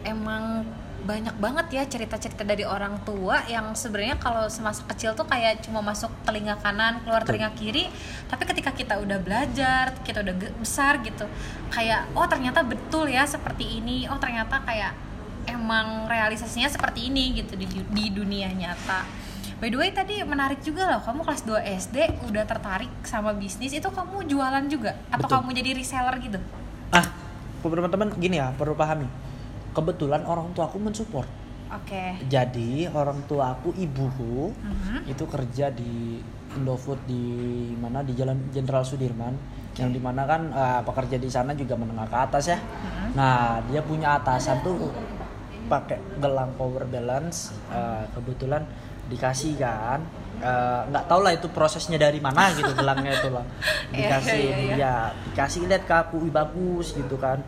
Emang 0.00 0.64
banyak 0.98 1.36
banget 1.38 1.66
ya 1.70 1.82
cerita-cerita 1.86 2.42
dari 2.42 2.66
orang 2.66 2.98
tua 3.06 3.46
yang 3.46 3.70
sebenarnya 3.70 4.18
kalau 4.18 4.50
semasa 4.50 4.82
kecil 4.90 5.14
tuh 5.14 5.30
kayak 5.30 5.62
cuma 5.62 5.78
masuk 5.78 6.10
telinga 6.26 6.58
kanan 6.58 6.98
keluar 7.06 7.22
Betul. 7.22 7.38
telinga 7.38 7.50
kiri. 7.54 7.84
Tapi 8.26 8.42
ketika 8.48 8.74
kita 8.74 8.98
udah 8.98 9.18
belajar 9.22 9.94
kita 10.02 10.26
udah 10.26 10.34
besar 10.58 10.98
gitu 11.06 11.28
kayak 11.70 12.10
oh 12.18 12.26
ternyata 12.26 12.66
betul 12.66 13.06
ya 13.06 13.22
seperti 13.28 13.78
ini. 13.78 14.10
Oh 14.10 14.18
ternyata 14.18 14.58
kayak 14.66 15.07
emang 15.48 16.06
realisasinya 16.06 16.68
seperti 16.68 17.08
ini 17.08 17.40
gitu 17.40 17.56
di, 17.56 17.66
di 17.68 18.04
dunia 18.12 18.52
nyata 18.52 19.28
By 19.58 19.74
the 19.74 19.78
way 19.82 19.90
tadi 19.90 20.22
menarik 20.22 20.62
juga 20.62 20.86
loh 20.86 21.02
kamu 21.02 21.26
kelas 21.26 21.42
2 21.42 21.82
SD 21.82 21.96
udah 22.30 22.46
tertarik 22.46 22.94
sama 23.02 23.34
bisnis 23.34 23.74
itu 23.74 23.90
kamu 23.90 24.22
jualan 24.30 24.62
juga 24.70 24.94
atau 25.10 25.26
Betul. 25.26 25.34
kamu 25.42 25.48
jadi 25.50 25.70
reseller 25.74 26.14
gitu? 26.22 26.38
Ah, 26.94 27.02
teman-teman 27.58 28.14
gini 28.22 28.38
ya, 28.38 28.54
perlu 28.54 28.78
pahami. 28.78 29.10
Kebetulan 29.74 30.22
orang 30.30 30.54
tua 30.54 30.70
aku 30.70 30.78
mensupport. 30.78 31.26
Oke. 31.74 32.22
Jadi 32.30 32.86
orang 32.86 33.18
tua 33.26 33.58
aku, 33.58 33.74
ibuku 33.74 34.54
Mhm. 34.62 35.10
itu 35.10 35.26
kerja 35.26 35.74
di 35.74 36.22
Indofood 36.54 37.02
di 37.10 37.26
mana 37.82 38.06
di 38.06 38.14
Jalan 38.14 38.54
Jenderal 38.54 38.86
Sudirman 38.86 39.34
yang 39.74 39.90
di 39.90 39.98
mana 39.98 40.22
kan 40.22 40.54
eh, 40.54 40.80
pekerja 40.86 41.18
di 41.18 41.26
sana 41.26 41.50
juga 41.58 41.74
menengah 41.74 42.06
ke 42.06 42.14
atas 42.14 42.54
ya. 42.54 42.58
Nah 43.18 43.58
dia 43.66 43.82
punya 43.82 44.22
atasan 44.22 44.62
tuh 44.62 44.86
pakai 45.68 46.00
gelang 46.18 46.56
power 46.56 46.88
balance 46.88 47.52
eh, 47.70 48.04
kebetulan 48.16 48.64
dikasih 49.08 49.56
kan. 49.60 50.00
Eh, 50.38 50.80
nggak 50.88 51.04
tau 51.10 51.20
lah 51.20 51.34
itu 51.34 51.50
prosesnya 51.50 51.98
dari 51.98 52.22
mana 52.22 52.50
gitu 52.54 52.70
gelangnya 52.72 53.12
itu 53.12 53.28
lah. 53.32 53.44
Iya, 53.88 54.20
dikasih 54.20 54.36
iya, 54.36 54.56
iya. 54.60 54.74
ya 54.76 54.94
dikasih 55.32 55.64
lihat 55.64 55.88
ke 55.88 55.94
aku 55.96 56.16
"Ih, 56.28 56.32
bagus 56.32 56.92
gitu 56.92 57.16
kan. 57.16 57.40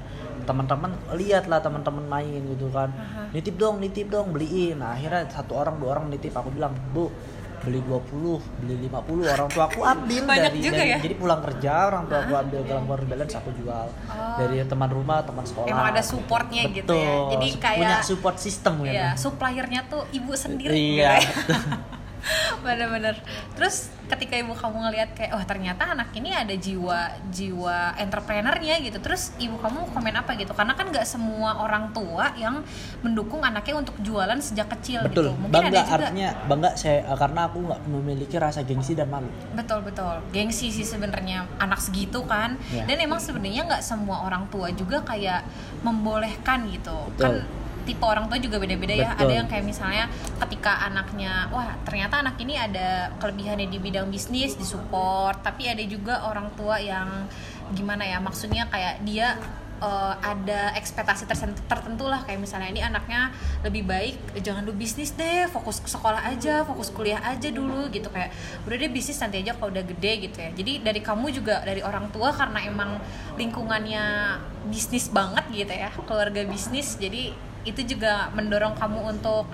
Teman-teman 0.48 0.96
lihat 1.20 1.46
lah 1.46 1.60
teman-teman 1.60 2.04
main 2.08 2.40
gitu 2.48 2.72
kan. 2.72 2.90
Nitip 3.30 3.60
dong 3.60 3.78
nitip 3.78 4.08
dong 4.08 4.32
beliin. 4.32 4.80
Nah 4.80 4.96
akhirnya 4.96 5.28
satu 5.28 5.52
orang 5.54 5.76
dua 5.78 6.00
orang 6.00 6.08
nitip. 6.10 6.32
Aku 6.32 6.48
bilang 6.50 6.72
bu 6.90 7.12
beli 7.60 7.80
20 7.82 8.40
beli 8.58 8.74
50 8.88 9.20
orang 9.28 9.48
tua 9.48 9.64
aku 9.66 9.80
ambil 9.82 10.20
Banyak 10.24 10.48
dari, 10.48 10.58
juga 10.58 10.80
dari- 10.80 10.90
ya? 10.90 10.98
jadi 10.98 11.14
pulang 11.14 11.40
kerja 11.42 11.72
orang 11.86 12.04
tua 12.06 12.18
aku 12.18 12.32
ambil 12.34 12.60
gelang 12.64 12.84
power 12.84 13.02
balance 13.04 13.34
aku 13.34 13.50
jual 13.52 13.86
dari 14.34 14.56
teman 14.64 14.88
rumah 14.88 15.18
teman 15.20 15.44
sekolah 15.44 15.68
Emang 15.68 15.86
ada 15.86 16.00
supportnya 16.00 16.62
gitu 16.66 16.88
ya. 16.88 17.04
Betul. 17.04 17.28
Jadi 17.30 17.48
kayak 17.60 17.78
punya 17.78 17.98
support 18.00 18.36
system 18.36 18.74
ya 18.82 18.92
ya 18.92 19.08
suppliernya 19.14 19.80
tuh 19.86 20.02
ibu 20.10 20.32
sendiri. 20.32 20.72
iya 20.72 21.20
gitu 21.20 21.52
ya. 21.52 21.60
bener-bener. 22.64 23.16
Terus 23.56 23.90
ketika 24.10 24.34
ibu 24.34 24.52
kamu 24.52 24.90
ngelihat 24.90 25.10
kayak 25.14 25.32
wah 25.38 25.46
ternyata 25.46 25.94
anak 25.94 26.10
ini 26.18 26.34
ada 26.34 26.52
jiwa 26.54 27.14
jiwa 27.30 27.94
entrepreneurnya 27.96 28.82
gitu. 28.82 28.98
Terus 28.98 29.34
ibu 29.38 29.56
kamu 29.58 29.90
komen 29.94 30.14
apa 30.18 30.34
gitu? 30.36 30.52
Karena 30.52 30.74
kan 30.74 30.90
nggak 30.90 31.06
semua 31.06 31.62
orang 31.62 31.94
tua 31.94 32.34
yang 32.36 32.62
mendukung 33.00 33.40
anaknya 33.40 33.80
untuk 33.80 33.96
jualan 34.02 34.38
sejak 34.42 34.68
kecil 34.78 35.06
betul. 35.06 35.30
gitu. 35.30 35.38
Mungkin 35.38 35.54
bangga 35.54 35.70
ada 35.70 35.80
juga. 35.86 35.94
artinya 35.96 36.28
bangga 36.46 36.70
saya 36.74 36.98
eh, 37.06 37.18
karena 37.18 37.40
aku 37.48 37.58
nggak 37.64 37.80
memiliki 37.88 38.36
rasa 38.36 38.60
gengsi 38.66 38.92
dan 38.98 39.08
malu. 39.08 39.30
Betul 39.54 39.86
betul. 39.86 40.20
Gengsi 40.34 40.74
sih 40.74 40.86
sebenarnya 40.86 41.46
anak 41.58 41.80
segitu 41.80 42.22
kan. 42.26 42.56
Ya. 42.70 42.86
dan 42.86 43.02
emang 43.02 43.18
sebenarnya 43.18 43.66
nggak 43.66 43.82
semua 43.82 44.26
orang 44.26 44.46
tua 44.52 44.70
juga 44.74 45.02
kayak 45.02 45.42
membolehkan 45.86 46.68
gitu. 46.70 46.94
Betul. 47.16 47.42
kan 47.42 47.59
tipe 47.84 48.04
orang 48.04 48.28
tua 48.28 48.38
juga 48.38 48.56
beda-beda 48.60 48.94
ya. 48.94 49.10
Ada 49.16 49.32
yang 49.42 49.48
kayak 49.48 49.64
misalnya 49.64 50.06
ketika 50.46 50.86
anaknya 50.86 51.48
wah 51.50 51.76
ternyata 51.84 52.20
anak 52.20 52.36
ini 52.40 52.56
ada 52.56 53.12
kelebihannya 53.18 53.68
di 53.68 53.78
bidang 53.80 54.08
bisnis 54.08 54.56
disupport. 54.56 55.40
Tapi 55.40 55.68
ada 55.70 55.82
juga 55.84 56.26
orang 56.28 56.52
tua 56.54 56.78
yang 56.78 57.28
gimana 57.70 58.02
ya 58.02 58.18
maksudnya 58.18 58.66
kayak 58.66 59.02
dia 59.06 59.38
eh, 59.80 60.14
ada 60.20 60.74
ekspektasi 60.76 61.24
tertentu, 61.70 62.04
lah. 62.10 62.20
Kayak 62.26 62.44
misalnya 62.44 62.68
ini 62.68 62.82
anaknya 62.84 63.32
lebih 63.64 63.88
baik 63.88 64.42
jangan 64.44 64.66
dulu 64.68 64.84
bisnis 64.84 65.16
deh 65.16 65.48
fokus 65.48 65.80
ke 65.80 65.88
sekolah 65.88 66.26
aja 66.28 66.66
fokus 66.68 66.92
kuliah 66.92 67.22
aja 67.24 67.48
dulu 67.48 67.88
gitu. 67.88 68.12
Kayak 68.12 68.34
udah 68.68 68.76
deh 68.76 68.90
bisnis 68.92 69.18
nanti 69.22 69.40
aja 69.40 69.56
kalau 69.56 69.72
udah 69.72 69.84
gede 69.86 70.12
gitu 70.28 70.36
ya. 70.36 70.50
Jadi 70.52 70.72
dari 70.84 71.00
kamu 71.00 71.26
juga 71.32 71.64
dari 71.64 71.80
orang 71.80 72.12
tua 72.12 72.34
karena 72.34 72.60
emang 72.66 73.00
lingkungannya 73.40 74.36
bisnis 74.68 75.08
banget 75.08 75.48
gitu 75.48 75.72
ya 75.72 75.88
keluarga 76.04 76.44
bisnis 76.44 77.00
jadi 77.00 77.32
itu 77.64 77.80
juga 77.84 78.32
mendorong 78.32 78.76
kamu 78.76 79.18
untuk 79.18 79.44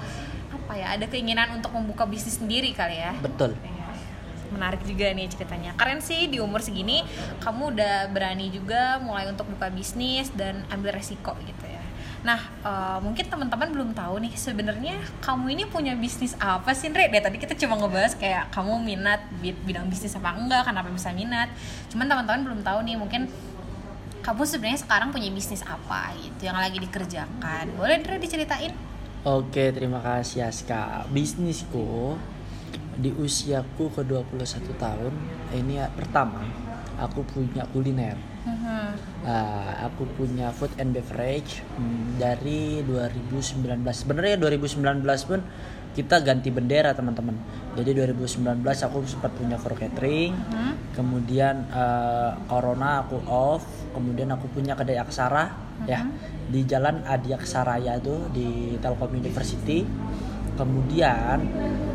apa 0.53 0.73
ya 0.79 0.99
ada 0.99 1.07
keinginan 1.07 1.59
untuk 1.59 1.71
membuka 1.75 2.07
bisnis 2.07 2.39
sendiri 2.39 2.75
kali 2.75 2.99
ya. 2.99 3.15
Betul. 3.19 3.55
Menarik 4.47 4.83
juga 4.87 5.11
nih 5.11 5.27
ceritanya. 5.27 5.75
Keren 5.75 5.99
sih 5.99 6.31
di 6.31 6.39
umur 6.39 6.63
segini 6.63 7.03
kamu 7.43 7.75
udah 7.75 8.11
berani 8.15 8.51
juga 8.55 9.03
mulai 9.03 9.27
untuk 9.27 9.51
buka 9.51 9.71
bisnis 9.75 10.31
dan 10.35 10.63
ambil 10.71 10.95
resiko 10.95 11.35
gitu 11.43 11.67
ya. 11.67 11.83
Nah 12.23 12.41
eh, 12.63 12.99
mungkin 13.03 13.27
teman-teman 13.27 13.69
belum 13.75 13.91
tahu 13.95 14.23
nih 14.23 14.35
sebenarnya 14.35 14.99
kamu 15.23 15.55
ini 15.55 15.65
punya 15.67 15.95
bisnis 15.99 16.39
apa 16.39 16.75
sih 16.75 16.91
Andre? 16.91 17.11
Dari 17.11 17.23
tadi 17.23 17.39
kita 17.43 17.55
cuma 17.59 17.75
ngebahas 17.79 18.15
kayak 18.19 18.55
kamu 18.55 18.83
minat 18.83 19.21
bid- 19.43 19.63
bidang 19.67 19.91
bisnis 19.91 20.15
apa 20.15 20.35
enggak 20.35 20.67
kenapa 20.67 20.91
bisa 20.95 21.11
minat? 21.11 21.51
Cuman 21.91 22.07
teman-teman 22.07 22.43
belum 22.47 22.61
tahu 22.63 22.79
nih 22.87 22.97
mungkin 22.99 23.31
kamu 24.27 24.43
sebenarnya 24.43 24.83
sekarang 24.83 25.15
punya 25.15 25.31
bisnis 25.31 25.63
apa 25.63 26.11
gitu 26.19 26.51
yang 26.51 26.59
lagi 26.59 26.83
dikerjakan 26.83 27.71
boleh 27.79 28.03
Andre 28.03 28.19
diceritain 28.19 28.75
Oke, 29.27 29.75
terima 29.75 29.99
kasih 29.99 30.47
Aska. 30.47 31.03
Bisnisku 31.11 32.15
di 32.95 33.11
usiaku 33.11 33.91
ke 33.91 34.07
21 34.07 34.39
tahun 34.79 35.11
ini 35.51 35.83
ya, 35.83 35.91
pertama 35.91 36.47
aku 36.95 37.27
punya 37.27 37.67
kuliner. 37.75 38.15
Mhm. 38.47 38.87
Ah, 39.27 39.91
aku 39.91 40.07
punya 40.15 40.55
food 40.55 40.71
and 40.79 40.95
beverage 40.95 41.67
hmm, 41.75 42.23
dari 42.23 42.87
2019. 42.87 43.83
Sebenarnya 43.91 44.39
2019 44.39 45.27
pun 45.27 45.43
kita 45.97 46.21
ganti 46.21 46.53
bendera 46.53 46.93
teman-teman. 46.93 47.33
Jadi 47.73 47.97
2019 47.97 48.61
aku 48.61 49.01
sempat 49.09 49.33
punya 49.33 49.57
for 49.57 49.73
catering. 49.73 50.37
Mhm. 50.37 50.93
Kemudian 50.93 51.65
eh, 51.73 52.31
corona 52.45 53.01
aku 53.01 53.17
off. 53.25 53.65
Kemudian 53.97 54.29
aku 54.29 54.53
punya 54.53 54.77
kedai 54.77 55.01
aksara 55.01 55.57
ya 55.89 56.05
di 56.53 56.69
Jalan 56.69 57.01
Adiaksaraya 57.09 57.97
itu 57.97 58.29
di 58.37 58.77
Telkom 58.77 59.17
University. 59.17 59.89
Kemudian 60.57 61.41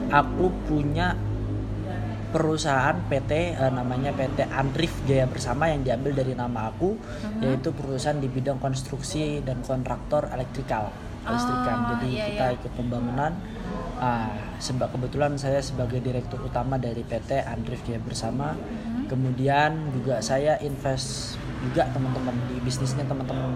aku 0.09 0.49
punya 0.65 1.13
perusahaan 2.33 2.97
PT 3.05 3.31
eh, 3.53 3.69
namanya 3.69 4.17
PT 4.17 4.49
Andrif 4.49 4.97
Jaya 5.05 5.29
Bersama 5.29 5.69
yang 5.69 5.85
diambil 5.85 6.17
dari 6.17 6.33
nama 6.33 6.73
aku 6.73 6.97
yaitu 7.43 7.69
perusahaan 7.69 8.17
di 8.17 8.25
bidang 8.25 8.57
konstruksi 8.57 9.45
dan 9.45 9.61
kontraktor 9.61 10.25
elektrikal 10.33 10.89
listrikan 11.21 11.77
Ah, 11.85 11.87
jadi 11.95 12.09
iya, 12.09 12.25
kita 12.33 12.45
iya. 12.49 12.55
ikut 12.57 12.71
pembangunan 12.73 13.31
ah, 14.01 14.33
sebab 14.57 14.91
kebetulan 14.97 15.37
saya 15.37 15.61
sebagai 15.61 16.01
direktur 16.01 16.41
utama 16.41 16.75
dari 16.81 17.05
PT 17.05 17.45
Andrif 17.45 17.85
Jaya 17.85 18.01
Bersama 18.01 18.57
kemudian 19.05 19.93
juga 19.93 20.19
saya 20.23 20.57
invest 20.65 21.37
juga 21.61 21.85
teman-teman 21.93 22.33
di 22.49 22.57
bisnisnya 22.65 23.05
teman-teman 23.05 23.53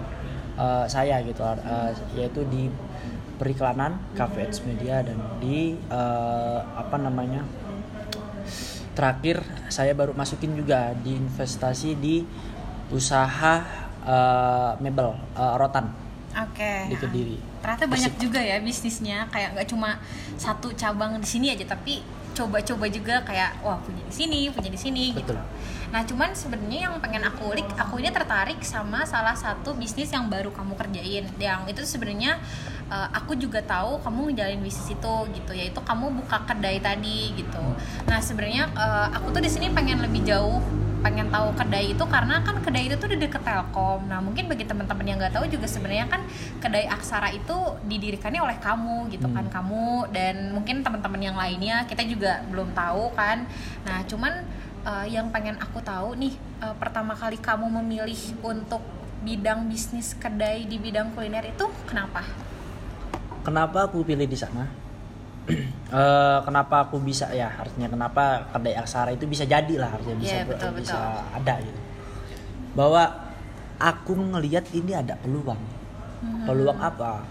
eh, 0.54 0.86
saya 0.86 1.18
gitu 1.26 1.42
eh, 1.42 1.92
yaitu 2.14 2.46
di 2.46 2.70
periklanan 3.36 4.00
Cafe 4.16 4.48
Edge 4.48 4.64
Media 4.64 5.04
dan 5.04 5.18
di 5.42 5.76
eh, 5.76 6.60
apa 6.62 6.96
namanya 6.96 7.44
terakhir 8.96 9.44
saya 9.68 9.92
baru 9.92 10.16
masukin 10.16 10.56
juga 10.56 10.96
di 10.96 11.20
investasi 11.20 11.98
di 12.00 12.24
usaha 12.94 13.54
eh, 14.06 14.72
mebel 14.80 15.12
eh, 15.36 15.54
rotan 15.58 15.92
Oke. 16.36 16.92
di 16.92 16.96
Kediri. 16.96 17.38
Ternyata 17.66 17.90
banyak 17.90 18.14
juga 18.22 18.38
ya 18.38 18.62
bisnisnya, 18.62 19.26
kayak 19.34 19.58
nggak 19.58 19.68
cuma 19.74 19.98
satu 20.38 20.70
cabang 20.78 21.18
di 21.18 21.26
sini 21.26 21.50
aja, 21.50 21.66
tapi 21.66 21.98
coba-coba 22.36 22.86
juga 22.86 23.24
kayak 23.26 23.64
wah 23.64 23.80
punya 23.82 24.04
di 24.06 24.14
sini, 24.14 24.46
punya 24.54 24.70
di 24.70 24.78
sini 24.78 25.10
gitu. 25.16 25.34
Nah 25.90 26.04
cuman 26.06 26.30
sebenarnya 26.36 26.86
yang 26.86 26.94
pengen 27.02 27.24
aku 27.26 27.50
ulik, 27.50 27.66
aku 27.74 27.98
ini 27.98 28.12
tertarik 28.12 28.60
sama 28.62 29.02
salah 29.02 29.34
satu 29.34 29.74
bisnis 29.74 30.12
yang 30.12 30.30
baru 30.30 30.52
kamu 30.54 30.78
kerjain, 30.78 31.26
yang 31.40 31.66
itu 31.66 31.82
sebenarnya 31.82 32.38
eh, 32.86 33.08
aku 33.16 33.34
juga 33.34 33.64
tahu 33.64 33.98
kamu 34.04 34.30
ngejalanin 34.30 34.62
bisnis 34.62 34.94
itu 34.94 35.14
gitu, 35.34 35.52
yaitu 35.56 35.80
kamu 35.82 36.12
buka 36.22 36.44
kedai 36.44 36.78
tadi 36.78 37.34
gitu. 37.34 37.64
Nah 38.06 38.20
sebenarnya 38.22 38.70
eh, 38.78 39.08
aku 39.16 39.32
tuh 39.32 39.42
di 39.42 39.50
sini 39.50 39.72
pengen 39.72 40.04
lebih 40.04 40.22
jauh 40.22 40.60
pengen 41.04 41.28
tahu 41.28 41.52
kedai 41.54 41.92
itu 41.92 42.04
karena 42.08 42.40
kan 42.40 42.56
kedai 42.64 42.88
itu 42.88 42.96
tuh 42.96 43.08
di 43.12 43.18
deket 43.20 43.42
Telkom. 43.44 44.08
Nah 44.08 44.18
mungkin 44.24 44.48
bagi 44.48 44.64
teman-teman 44.64 45.04
yang 45.04 45.18
nggak 45.20 45.34
tahu 45.36 45.46
juga 45.50 45.66
sebenarnya 45.68 46.06
kan 46.08 46.24
kedai 46.62 46.88
Aksara 46.88 47.30
itu 47.32 47.56
didirikannya 47.84 48.40
oleh 48.40 48.58
kamu 48.60 49.12
gitu 49.12 49.28
kan 49.30 49.46
Hmm. 49.46 49.54
kamu 49.54 49.86
dan 50.10 50.34
mungkin 50.56 50.80
teman-teman 50.82 51.20
yang 51.20 51.36
lainnya 51.36 51.84
kita 51.86 52.02
juga 52.06 52.42
belum 52.48 52.72
tahu 52.72 53.12
kan. 53.14 53.44
Nah 53.84 54.02
cuman 54.08 54.32
eh, 54.86 55.06
yang 55.12 55.28
pengen 55.34 55.58
aku 55.60 55.82
tahu 55.84 56.16
nih 56.16 56.34
eh, 56.64 56.74
pertama 56.80 57.12
kali 57.12 57.36
kamu 57.38 57.66
memilih 57.82 58.18
untuk 58.42 58.80
bidang 59.26 59.66
bisnis 59.66 60.14
kedai 60.14 60.68
di 60.70 60.78
bidang 60.78 61.10
kuliner 61.16 61.42
itu 61.50 61.66
kenapa? 61.88 62.22
Kenapa 63.42 63.86
aku 63.86 64.02
pilih 64.02 64.26
di 64.26 64.38
sana? 64.38 64.85
Eh, 65.46 66.38
kenapa 66.42 66.90
aku 66.90 66.98
bisa 66.98 67.30
ya 67.30 67.46
artinya 67.46 67.86
kenapa 67.86 68.50
kedai 68.50 68.74
aksara 68.74 69.14
itu 69.14 69.22
bisa 69.24 69.46
jadi 69.46 69.78
lah 69.78 69.94
artinya 69.94 70.18
bisa 70.18 70.34
Iya, 70.34 70.44
betul, 70.44 70.70
bisa 70.74 70.98
betul. 70.98 71.36
ada 71.38 71.54
gitu 71.62 71.80
bahwa 72.74 73.02
aku 73.78 74.12
ngelihat 74.18 74.66
ini 74.74 74.92
ada 74.92 75.14
peluang 75.16 75.62
Hmm. 76.16 76.42
peluang 76.44 76.80
apa 76.80 77.22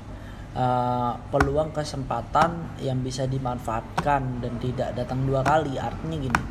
Eh, 0.56 1.14
peluang 1.36 1.76
kesempatan 1.76 2.80
yang 2.80 3.04
bisa 3.04 3.28
dimanfaatkan 3.28 4.40
dan 4.40 4.54
tidak 4.64 4.96
datang 4.96 5.28
dua 5.28 5.44
kali 5.44 5.76
artinya 5.76 6.16
gini 6.16 6.42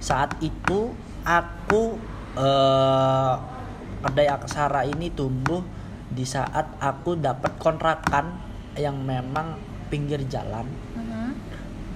saat 0.00 0.32
itu 0.40 0.96
aku 1.20 2.00
eh, 2.40 3.34
kedai 4.00 4.32
aksara 4.32 4.88
ini 4.88 5.12
tumbuh 5.12 5.60
di 6.08 6.24
saat 6.24 6.72
aku 6.80 7.20
dapat 7.20 7.52
kontrakan 7.60 8.32
yang 8.80 8.96
memang 8.96 9.60
pinggir 9.94 10.26
jalan 10.26 10.66
Mhm. 10.98 11.30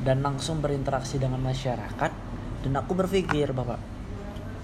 dan 0.06 0.22
langsung 0.22 0.62
berinteraksi 0.62 1.18
dengan 1.18 1.42
masyarakat 1.42 2.12
dan 2.62 2.72
aku 2.78 2.94
berpikir 2.94 3.50
bahwa 3.50 3.74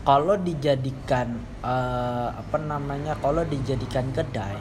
kalau 0.07 0.39
dijadikan 0.39 1.35
eh, 1.59 2.29
apa 2.31 2.63
namanya 2.63 3.19
kalau 3.19 3.43
dijadikan 3.43 4.15
kedai 4.15 4.55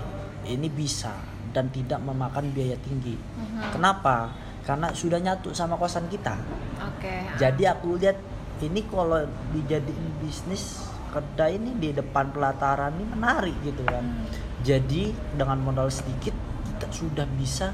ini 0.49 0.65
bisa 0.73 1.13
dan 1.53 1.69
tidak 1.69 2.01
memakan 2.01 2.49
biaya 2.49 2.73
tinggi 2.81 3.13
Mhm. 3.13 3.77
kenapa 3.77 4.33
karena 4.65 4.89
sudah 4.89 5.21
nyatu 5.21 5.53
sama 5.53 5.77
kosan 5.77 6.09
kita 6.09 6.33
Oke. 6.81 7.29
jadi 7.37 7.77
aku 7.77 8.01
lihat 8.01 8.17
ini 8.63 8.81
kalau 8.89 9.21
dijadiin 9.53 10.17
bisnis 10.17 10.87
kedai 11.13 11.61
ini 11.61 11.77
di 11.77 11.93
depan 11.93 12.33
pelataran 12.33 12.97
ini 12.97 13.05
menarik 13.05 13.53
gitu 13.61 13.85
kan 13.85 14.01
Hmm. 14.01 14.25
jadi 14.65 15.13
dengan 15.37 15.61
modal 15.61 15.91
sedikit 15.93 16.33
kita 16.73 16.87
sudah 16.89 17.27
bisa 17.37 17.69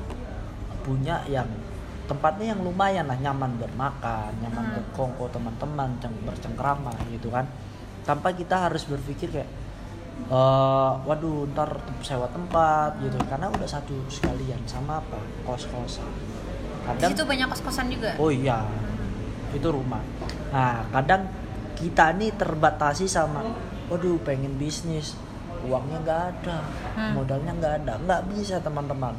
punya 0.80 1.22
yang 1.26 1.48
tempatnya 2.06 2.52
yang 2.52 2.62
lumayan 2.62 3.06
lah 3.06 3.16
nyaman 3.16 3.54
bermakan 3.56 4.34
nyaman 4.40 4.64
Hmm. 4.64 4.74
berkongko 4.76 5.30
teman-teman 5.30 5.90
ceng- 5.98 6.24
bercengkrama 6.24 6.90
gitu 7.08 7.30
kan. 7.30 7.46
Tanpa 8.02 8.32
kita 8.32 8.66
harus 8.66 8.84
berpikir 8.84 9.30
kayak 9.30 9.50
eh 10.20 10.92
waduh 11.06 11.48
ntar 11.50 11.70
sewa 12.02 12.28
tempat 12.28 12.98
gitu. 13.00 13.16
Karena 13.26 13.48
udah 13.48 13.66
satu 13.66 13.94
sekalian 14.08 14.60
sama 14.66 14.98
apa? 14.98 15.16
Kos-kosan. 15.44 16.04
Di 16.04 16.82
kadang 16.98 17.12
situ 17.14 17.24
banyak 17.24 17.48
kos-kosan 17.48 17.88
juga. 17.88 18.18
oh 18.18 18.28
iya 18.28 18.66
itu 19.50 19.68
rumah. 19.68 20.02
Nah 20.50 20.82
kadang 20.90 21.30
kita 21.74 22.12
nih 22.14 22.34
terbatasi 22.34 23.06
sama 23.06 23.46
waduh 23.88 24.18
pengen 24.20 24.54
bisnis 24.56 25.14
uangnya 25.60 25.98
nggak 26.02 26.22
ada 26.34 26.58
Hmm. 26.96 27.14
modalnya 27.16 27.54
nggak 27.54 27.74
ada. 27.80 27.94
Nggak 28.00 28.22
bisa 28.30 28.58
teman-teman 28.60 29.14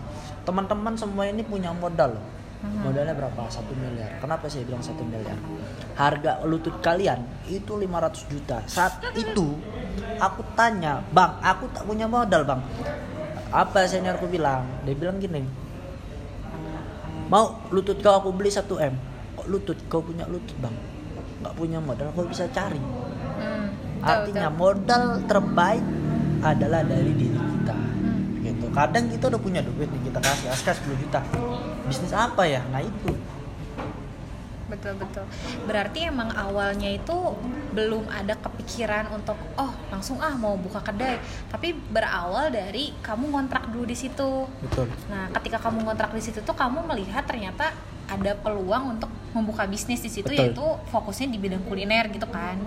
teman-teman 0.45 0.95
semua 0.97 1.29
ini 1.29 1.43
punya 1.45 1.71
modal. 1.75 2.17
Loh. 2.17 2.27
Mhm. 2.61 2.85
modalnya 2.85 3.15
berapa? 3.17 3.49
Satu 3.49 3.73
miliar. 3.73 4.21
Kenapa 4.21 4.45
saya 4.53 4.69
bilang 4.69 4.85
satu 4.85 5.01
miliar? 5.01 5.37
Harga 5.97 6.45
lutut 6.45 6.77
kalian 6.85 7.25
itu 7.49 7.73
500 7.73 8.29
juta. 8.29 8.61
Saat 8.69 9.01
itu 9.17 9.57
aku 10.21 10.45
tanya 10.53 11.01
bang 11.09 11.41
aku 11.41 11.73
tak 11.73 11.89
punya 11.89 12.05
modal 12.05 12.45
bang. 12.45 12.61
Apa 13.49 13.89
seniorku 13.89 14.29
bilang? 14.29 14.69
Dia 14.85 14.93
bilang 14.93 15.17
gini 15.17 15.71
mau 17.31 17.63
lutut 17.71 18.03
kau 18.03 18.19
aku 18.19 18.35
beli 18.35 18.51
1 18.51 18.67
m. 18.77 18.95
Kok 19.39 19.47
lutut? 19.47 19.79
Kau 19.87 20.03
punya 20.03 20.27
lutut 20.27 20.59
bang? 20.59 20.75
Nggak 21.41 21.55
punya 21.57 21.79
modal 21.79 22.11
kau 22.13 22.27
bisa 22.27 22.45
cari. 22.53 22.77
Hmm, 22.77 23.73
artinya 24.05 24.51
betul. 24.53 24.61
modal 24.61 25.05
terbaik 25.25 25.85
adalah 26.45 26.83
dari 26.85 27.13
diri 27.17 27.39
Hmm. 27.39 27.50
Kadang 28.71 29.11
kita 29.11 29.27
udah 29.31 29.41
punya 29.43 29.61
duit 29.63 29.91
nih 29.91 30.03
kita 30.11 30.19
kasih 30.23 30.49
aska 30.51 30.71
10 30.75 31.03
juta. 31.03 31.21
Bisnis 31.91 32.15
apa 32.15 32.47
ya? 32.47 32.63
Nah 32.71 32.83
itu. 32.83 33.11
Betul 34.71 34.95
betul. 35.03 35.27
Berarti 35.67 36.07
emang 36.07 36.31
awalnya 36.31 36.87
itu 36.87 37.35
belum 37.75 38.07
ada 38.07 38.39
kepikiran 38.39 39.11
untuk 39.11 39.35
oh 39.59 39.75
langsung 39.91 40.23
ah 40.23 40.39
mau 40.39 40.55
buka 40.55 40.79
kedai. 40.79 41.19
Tapi 41.51 41.75
berawal 41.75 42.55
dari 42.55 42.95
kamu 43.03 43.35
ngontrak 43.35 43.67
dulu 43.75 43.85
di 43.91 43.99
situ. 43.99 44.47
Betul. 44.63 44.87
Nah 45.11 45.27
ketika 45.35 45.59
kamu 45.59 45.83
ngontrak 45.83 46.15
di 46.15 46.23
situ 46.23 46.39
tuh 46.47 46.55
kamu 46.55 46.87
melihat 46.87 47.27
ternyata 47.27 47.75
ada 48.11 48.35
peluang 48.39 48.99
untuk 48.99 49.11
membuka 49.31 49.67
bisnis 49.67 50.03
di 50.03 50.11
situ 50.11 50.31
Betul. 50.31 50.51
yaitu 50.51 50.67
fokusnya 50.91 51.31
di 51.35 51.39
bidang 51.43 51.67
kuliner 51.67 52.07
gitu 52.15 52.31
kan. 52.31 52.63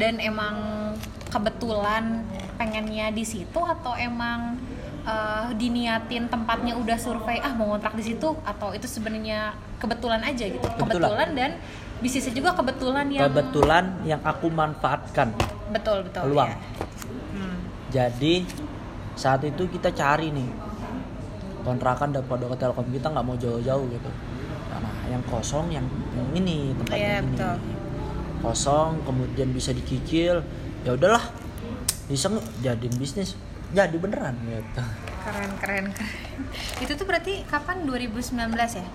Dan 0.00 0.16
emang 0.24 0.56
kebetulan 1.28 2.24
pengennya 2.56 3.12
di 3.12 3.24
situ 3.24 3.60
atau 3.60 3.92
emang 3.96 4.56
eh, 5.02 5.46
diniatin 5.54 6.26
tempatnya 6.26 6.74
udah 6.74 6.96
survei 6.96 7.38
ah 7.38 7.52
mau 7.52 7.70
ngontrak 7.70 7.94
di 7.94 8.04
situ 8.04 8.34
atau 8.42 8.70
itu 8.72 8.86
sebenarnya 8.86 9.52
kebetulan 9.78 10.22
aja 10.22 10.44
gitu 10.46 10.62
Kebetulan. 10.62 10.88
kebetulan 10.88 11.28
dan 11.34 11.50
bisnisnya 11.98 12.34
juga 12.34 12.50
kebetulan 12.54 13.06
yang 13.10 13.30
kebetulan 13.30 13.84
yang 14.02 14.20
aku 14.22 14.46
manfaatkan 14.50 15.30
betul 15.70 16.02
betul 16.02 16.22
Peluang. 16.26 16.50
ya. 16.50 16.56
Hmm. 17.32 17.56
jadi 17.90 18.34
saat 19.14 19.42
itu 19.42 19.68
kita 19.68 19.92
cari 19.92 20.30
nih 20.30 20.48
kontrakan 21.62 22.10
dapat 22.10 22.42
ke 22.42 22.56
telkom 22.58 22.86
kita 22.90 23.06
nggak 23.06 23.22
mau 23.22 23.38
jauh-jauh 23.38 23.86
gitu 23.86 24.10
nah 24.72 24.82
yang 25.06 25.22
kosong 25.30 25.70
yang, 25.70 25.86
yang 26.16 26.26
ini 26.34 26.74
tempatnya 26.74 26.98
Iya, 26.98 27.16
ini 27.22 27.28
betul. 27.38 27.56
kosong 28.42 28.88
kemudian 29.06 29.48
bisa 29.54 29.70
dicicil 29.70 30.42
ya 30.82 30.90
udahlah 30.98 31.22
bisa 32.10 32.26
jadiin 32.60 32.96
bisnis 32.98 33.38
jadi 33.72 33.96
beneran 33.96 34.36
gitu 34.44 34.82
keren 35.22 35.52
keren 35.58 35.86
keren 35.90 36.14
itu 36.78 36.92
tuh 36.92 37.04
berarti 37.04 37.42
kapan 37.44 37.84
2019 37.84 38.32
ya 38.78 38.88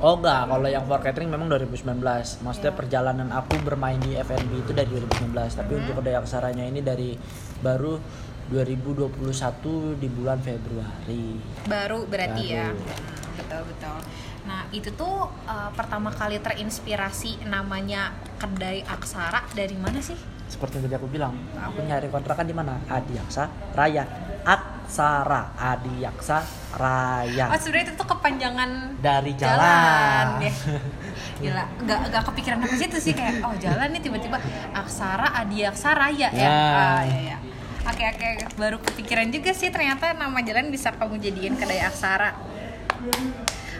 Oh 0.00 0.16
enggak, 0.16 0.48
kalau 0.48 0.64
yang 0.64 0.88
for 0.88 0.96
catering 0.96 1.28
memang 1.28 1.44
2019. 1.44 2.40
Maksudnya 2.40 2.72
Iya. 2.72 2.78
perjalanan 2.80 3.28
aku 3.36 3.60
bermain 3.60 4.00
di 4.00 4.16
F&B 4.16 4.64
itu 4.64 4.72
dari 4.72 4.88
2019. 4.88 5.52
Tapi 5.52 5.76
Hmm. 5.76 5.80
untuk 5.84 6.00
kedai 6.00 6.16
aksaranya 6.16 6.64
ini 6.64 6.80
dari 6.80 7.20
baru 7.60 8.00
2021 8.48 9.94
di 9.94 10.08
bulan 10.08 10.40
Februari. 10.40 11.36
baru 11.64 12.02
berarti 12.04 12.44
ya 12.48 12.72
Baru. 12.72 12.80
Hmm, 12.80 13.36
betul 13.36 13.62
betul 13.68 13.98
nah 14.40 14.64
itu 14.72 14.88
tuh 14.90 15.28
uh, 15.46 15.70
pertama 15.70 16.08
kali 16.08 16.40
terinspirasi 16.40 17.44
namanya 17.44 18.10
kedai 18.36 18.82
aksara 18.82 19.44
dari 19.52 19.76
mana 19.76 20.00
sih 20.00 20.16
Seperti 20.50 20.76
yang 20.76 20.84
tadi 20.84 20.96
aku 20.98 21.06
bilang, 21.06 21.30
aku 21.54 21.78
nyari 21.80 22.10
kontrakan 22.10 22.42
di 22.42 22.52
mana? 22.52 22.82
Adiaksa 22.84 23.46
Raya. 23.70 24.02
Aksara 24.40 25.54
Adiaksa 25.54 26.42
Raya. 26.72 27.46
oh 27.46 27.56
sebenarnya 27.56 27.86
itu 27.86 27.94
tuh 27.94 28.08
kepanjangan 28.08 28.70
Dari 28.98 29.32
jalan. 29.36 30.26
ya 30.40 30.52
gila 31.42 31.64
nggak 31.78 31.98
nggak 32.08 32.22
kepikiran 32.26 32.58
apa 32.60 32.74
situ 32.74 32.98
sih 32.98 33.12
kayak 33.12 33.40
oh 33.40 33.54
jalan 33.56 33.90
nih 33.90 34.00
tiba-tiba 34.00 34.36
aksara 34.72 35.34
adiaksa 35.36 35.92
raya 35.92 36.28
ya, 36.28 36.30
Ya. 36.32 36.48
Ah, 36.48 37.02
iya, 37.02 37.18
iya. 37.26 37.36
Oke 37.82 38.02
oke 38.02 38.26
baru 38.54 38.76
kepikiran 38.78 39.28
juga 39.28 39.50
sih 39.52 39.68
ternyata 39.68 40.12
nama 40.12 40.36
jalan 40.40 40.68
bisa 40.68 40.90
kamu 40.90 41.16
jadiin 41.16 41.54
kedai 41.54 41.80
aksara. 41.80 42.36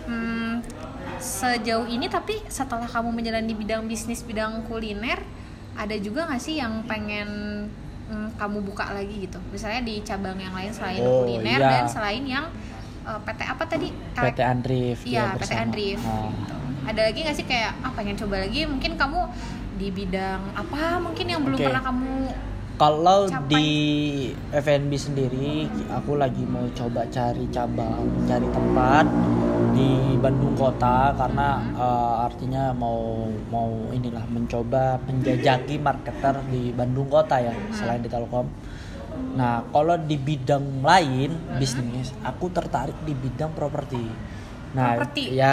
Hmm, 0.04 0.64
sejauh 1.16 1.86
ini 1.86 2.06
tapi 2.06 2.40
setelah 2.48 2.86
kamu 2.86 3.12
menjalani 3.12 3.52
bidang 3.52 3.84
bisnis 3.84 4.20
bidang 4.20 4.64
kuliner 4.64 5.20
ada 5.76 5.96
juga 5.98 6.26
nggak 6.28 6.42
sih 6.42 6.58
yang 6.58 6.82
pengen 6.84 7.28
hmm, 8.10 8.36
kamu 8.36 8.58
buka 8.66 8.90
lagi 8.90 9.28
gitu 9.28 9.38
misalnya 9.50 9.80
di 9.86 10.02
cabang 10.02 10.36
yang 10.36 10.54
lain 10.54 10.70
selain 10.74 11.00
Oh, 11.00 11.22
kuliner 11.24 11.60
iya. 11.60 11.70
dan 11.80 11.84
selain 11.86 12.24
yang 12.26 12.46
eh, 13.06 13.18
PT 13.24 13.40
apa 13.46 13.64
tadi 13.64 13.88
PT 14.12 14.38
Andrif. 14.44 14.96
Iya, 15.06 15.34
ya, 15.34 15.38
PT. 15.40 15.52
Andrif. 15.56 15.98
Nah. 16.04 16.28
gitu. 16.34 16.54
Ada 16.80 17.00
lagi 17.12 17.18
nggak 17.22 17.36
sih 17.36 17.46
kayak 17.46 17.72
ah 17.84 17.92
pengen 17.94 18.16
coba 18.18 18.42
lagi? 18.44 18.66
Mungkin 18.66 18.92
kamu 18.98 19.20
di 19.80 19.88
bidang 19.88 20.42
apa? 20.52 21.00
Mungkin 21.00 21.26
yang 21.28 21.40
belum 21.46 21.58
Oke. 21.60 21.66
pernah 21.70 21.82
kamu 21.84 22.14
Kalau 22.80 23.28
di 23.44 23.68
FNB 24.56 24.92
sendiri, 24.96 25.68
aku 25.92 26.16
lagi 26.16 26.40
mau 26.48 26.64
coba 26.72 27.04
cari 27.12 27.44
cabang, 27.52 28.08
cari 28.24 28.48
tempat 28.48 29.04
di 29.76 30.16
Bandung 30.16 30.56
Kota 30.56 31.12
karena 31.12 31.60
eh, 31.76 32.14
artinya 32.24 32.72
mau 32.72 33.28
mau 33.52 33.68
inilah 33.92 34.24
mencoba 34.32 34.96
menjajaki 35.04 35.76
marketer 35.76 36.40
di 36.48 36.72
Bandung 36.72 37.12
Kota 37.12 37.36
ya 37.44 37.52
selain 37.68 38.00
di 38.00 38.08
Telkom. 38.08 38.48
Nah, 39.36 39.60
kalau 39.68 40.00
di 40.00 40.16
bidang 40.16 40.80
lain 40.80 41.36
bisnis, 41.60 42.16
aku 42.24 42.48
tertarik 42.48 42.96
di 43.04 43.12
bidang 43.12 43.52
properti. 43.52 44.00
Nah, 44.72 44.96
Properti? 44.96 45.36
ya. 45.36 45.52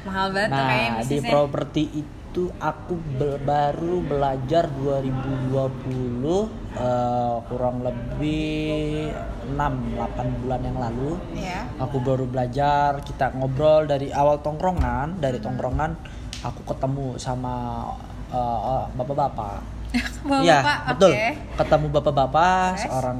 mahal 0.00 0.32
banget 0.32 0.48
Nah, 0.48 1.04
di 1.04 1.18
properti 1.20 1.82
itu 1.92 2.19
aku 2.56 2.94
be- 3.16 3.42
baru 3.42 3.98
belajar 4.00 4.70
2020 4.70 6.46
eh, 6.70 7.36
kurang 7.44 7.82
lebih 7.82 9.10
6 9.50 9.58
8 9.98 10.38
bulan 10.38 10.60
yang 10.62 10.78
lalu. 10.78 11.18
ya. 11.34 11.66
Aku 11.80 11.98
baru 11.98 12.24
belajar, 12.24 13.02
kita 13.02 13.34
ngobrol 13.34 13.84
dari 13.84 14.10
awal 14.10 14.38
tongkrongan, 14.38 15.18
dari 15.18 15.38
tongkrongan 15.38 15.98
aku 16.40 16.62
ketemu 16.64 17.18
sama 17.18 17.84
eh, 18.30 18.84
bapak-bapak. 18.94 19.82
Bapak, 20.22 20.44
Iya, 20.46 20.58
betul. 20.86 21.10
oke. 21.10 21.26
Ketemu 21.58 21.86
bapak-bapak, 21.90 22.78
seorang 22.78 23.18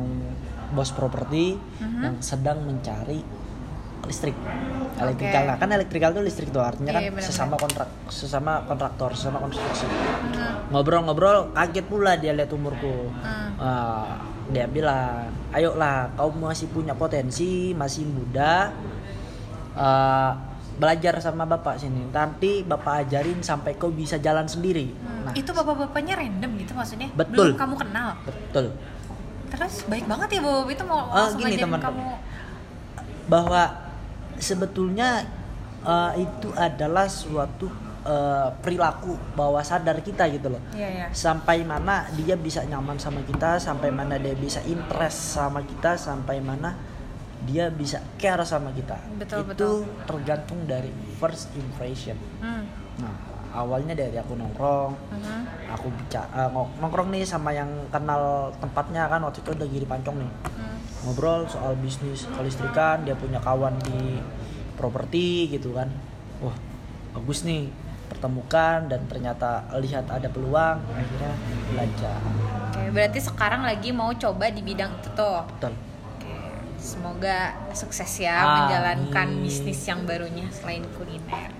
bos 0.70 0.94
properti 0.94 1.58
Mhm. 1.82 1.98
yang 1.98 2.16
sedang 2.22 2.62
mencari 2.62 3.18
listrik. 4.06 4.36
Elektrikal. 5.00 5.42
Nah, 5.48 5.56
kan 5.56 5.68
elektrikal 5.72 6.10
itu 6.12 6.20
listrik 6.20 6.48
tuh 6.52 6.60
artinya 6.60 6.92
kan 6.92 7.02
Iya, 7.02 7.10
benar-benar. 7.10 7.32
sesama 7.32 7.54
kontrak 7.56 7.88
sesama 8.08 8.52
kontraktor, 8.64 9.10
sesama 9.16 9.38
konstruksi. 9.40 9.88
Hmm, 9.88 10.68
Ngobrol-ngobrol 10.68 11.56
kaget 11.56 11.86
pula 11.88 12.16
dia 12.16 12.36
lihat 12.36 12.52
umurku. 12.52 13.08
hmm. 13.08 13.48
Ah, 13.56 14.20
dia 14.50 14.66
bilang, 14.66 15.28
"Ayolah, 15.52 16.12
kau 16.16 16.28
masih 16.32 16.68
punya 16.68 16.92
potensi, 16.92 17.72
masih 17.72 18.04
muda. 18.04 18.72
Ah, 19.72 20.36
belajar 20.76 21.16
sama 21.20 21.44
bapak 21.44 21.76
sini. 21.76 22.08
Nanti 22.08 22.64
bapak 22.64 23.04
ajarin 23.04 23.40
sampai 23.40 23.76
kau 23.76 23.88
bisa 23.88 24.20
jalan 24.20 24.44
sendiri." 24.44 24.92
Hmm. 24.92 25.28
Nah, 25.28 25.32
itu 25.32 25.48
bapak-bapaknya 25.48 26.16
random 26.18 26.50
gitu 26.60 26.72
maksudnya? 26.76 27.08
Betul. 27.14 27.56
Belum 27.56 27.60
kamu 27.60 27.74
kenal. 27.78 28.08
betul. 28.24 28.66
Terus 29.50 29.74
baik 29.88 30.04
banget 30.06 30.28
ya 30.30 30.40
bapak 30.40 30.70
itu 30.70 30.84
mau 30.84 31.00
langsung 31.10 31.40
gini, 31.40 31.56
teman. 31.56 31.80
kamu. 31.80 32.02
bahwa 33.26 33.62
sebetulnya 34.40 35.22
eh, 35.80 36.12
itu 36.18 36.48
adalah 36.52 37.06
suatu 37.06 37.68
eh, 38.02 38.48
perilaku 38.58 39.14
bawah 39.32 39.62
sadar 39.62 40.00
kita 40.00 40.26
gitu 40.28 40.50
loh 40.50 40.62
Iya 40.72 40.88
ya. 40.90 41.06
sampai 41.10 41.62
mana 41.62 42.08
dia 42.12 42.34
bisa 42.34 42.64
nyaman 42.64 42.96
sama 42.96 43.20
kita 43.22 43.56
sampai 43.56 43.88
mana 43.88 44.16
dia 44.16 44.34
bisa 44.34 44.58
interest 44.64 45.36
sama 45.36 45.60
kita 45.62 45.94
sampai 45.94 46.40
mana 46.40 46.72
dia 47.40 47.68
bisa 47.68 48.00
care 48.16 48.44
sama 48.44 48.68
kita 48.70 49.00
Betul, 49.16 49.40
itu 49.40 49.48
betul. 49.48 49.76
tergantung 50.04 50.60
dari 50.64 50.90
first 51.16 51.48
impression 51.54 52.16
Hmm. 52.36 52.64
nah 52.98 53.14
awalnya 53.50 53.92
dari 53.92 54.14
aku 54.14 54.34
nongkrong 54.34 54.92
mhm. 55.10 55.42
aku 55.70 55.86
bicara 55.90 56.48
nongkrong 56.52 57.10
nih 57.10 57.22
sama 57.22 57.50
yang 57.50 57.68
kenal 57.88 58.48
tempatnya 58.58 59.06
kan 59.06 59.20
waktu 59.20 59.40
itu 59.40 59.50
lagi 59.54 59.78
di 59.78 59.88
Pancong 59.88 60.18
nih 60.18 60.32
Hmm. 60.50 60.76
ngobrol 61.02 61.48
soal 61.48 61.72
bisnis 61.76 62.28
kelistrikan 62.30 63.00
dia 63.02 63.16
punya 63.16 63.40
kawan 63.40 63.72
di 63.80 64.20
properti 64.76 65.48
gitu 65.48 65.72
kan 65.72 65.88
wah 66.38 66.52
bagus 67.12 67.42
nih 67.42 67.72
pertemukan 68.06 68.84
dan 68.84 69.06
ternyata 69.06 69.62
lihat 69.78 70.04
ada 70.06 70.26
peluang 70.26 70.82
akhirnya 70.90 71.32
belajar 71.68 72.18
Oke, 72.70 72.82
berarti 72.90 73.18
sekarang 73.18 73.62
lagi 73.62 73.90
mau 73.90 74.10
coba 74.12 74.50
di 74.50 74.60
bidang 74.60 74.90
itu 74.98 75.08
tuh. 75.12 75.42
betul 75.46 75.74
Oke, 76.10 76.34
semoga 76.76 77.54
sukses 77.70 78.10
ya 78.18 78.36
Amin. 78.40 78.54
menjalankan 78.66 79.28
bisnis 79.40 79.80
yang 79.84 80.02
barunya 80.04 80.46
selain 80.50 80.82
kuliner. 80.94 81.50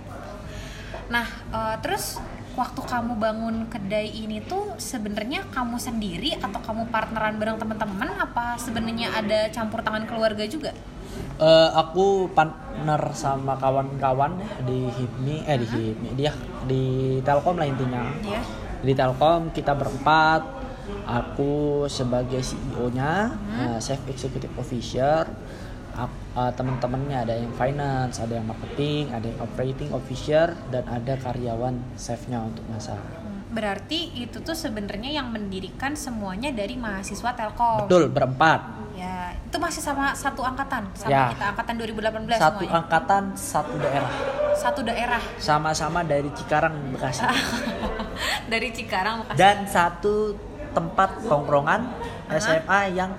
Nah, 1.10 1.26
eh, 1.50 1.76
terus 1.82 2.22
waktu 2.54 2.80
kamu 2.86 3.18
bangun 3.18 3.56
kedai 3.66 4.10
ini 4.10 4.42
tuh 4.46 4.78
sebenarnya 4.78 5.46
kamu 5.50 5.76
sendiri 5.78 6.38
atau 6.38 6.62
kamu 6.62 6.86
partneran 6.94 7.34
bareng 7.36 7.58
teman-teman? 7.58 8.08
Apa 8.14 8.54
sebenarnya 8.56 9.10
ada 9.10 9.50
campur 9.50 9.82
tangan 9.82 10.06
keluarga 10.06 10.46
juga? 10.46 10.70
Eh, 11.40 11.70
aku 11.74 12.30
partner 12.30 13.02
sama 13.10 13.58
kawan-kawan 13.58 14.38
ya 14.38 14.50
di 14.62 14.86
HIPMI 14.86 15.36
eh 15.50 15.56
di 15.58 15.66
HIPMI 15.66 16.10
dia 16.14 16.32
di 16.64 16.82
Telkom 17.26 17.58
lah 17.58 17.66
intinya. 17.66 18.06
Iya. 18.22 18.42
di 18.80 18.96
Telkom 18.96 19.52
kita 19.52 19.76
berempat 19.76 20.40
aku 21.04 21.84
sebagai 21.84 22.40
CEO-nya 22.40 23.28
eh, 23.60 23.78
Chief 23.82 24.00
Executive 24.08 24.56
Officer 24.56 25.28
Eh, 26.30 26.52
teman-temannya 26.54 27.16
ada 27.20 27.34
yang 27.34 27.50
finance 27.52 28.16
ada 28.16 28.32
yang 28.32 28.46
marketing 28.46 29.10
ada 29.10 29.26
yang 29.26 29.40
operating 29.40 29.90
officer 29.90 30.54
dan 30.68 30.86
ada 30.86 31.18
karyawan 31.18 31.74
chefnya 31.96 32.40
untuk 32.40 32.62
masak 32.66 32.96
Berarti 33.50 34.14
itu 34.14 34.38
tuh 34.38 34.54
sebenarnya 34.54 35.10
yang 35.12 35.26
mendirikan 35.26 35.92
semuanya 35.92 36.48
dari 36.50 36.78
mahasiswa 36.78 37.34
Telkom. 37.34 37.84
betul 37.84 38.06
berempat 38.06 38.78
Ya, 38.94 39.32
itu 39.34 39.56
masih 39.56 39.80
sama 39.80 40.12
satu 40.12 40.40
angkatan 40.40 40.86
sama 40.94 41.10
Ya. 41.10 41.34
kita 41.34 41.50
angkatan 41.50 41.74
2018 41.74 42.36
satu 42.36 42.62
semuanya. 42.62 42.72
angkatan 42.78 43.22
satu 43.34 43.74
daerah 43.74 44.12
Satu 44.52 44.80
daerah 44.80 45.22
sama-sama 45.34 46.00
dari 46.02 46.30
Cikarang 46.30 46.94
Bekasi 46.94 47.26
dari 48.52 48.68
Cikarang 48.70 49.24
Bekasi. 49.24 49.34
dan 49.34 49.56
satu 49.64 50.38
tempat 50.70 51.26
tongkrongan 51.26 51.90
SMA 52.30 52.94
yang 52.94 53.10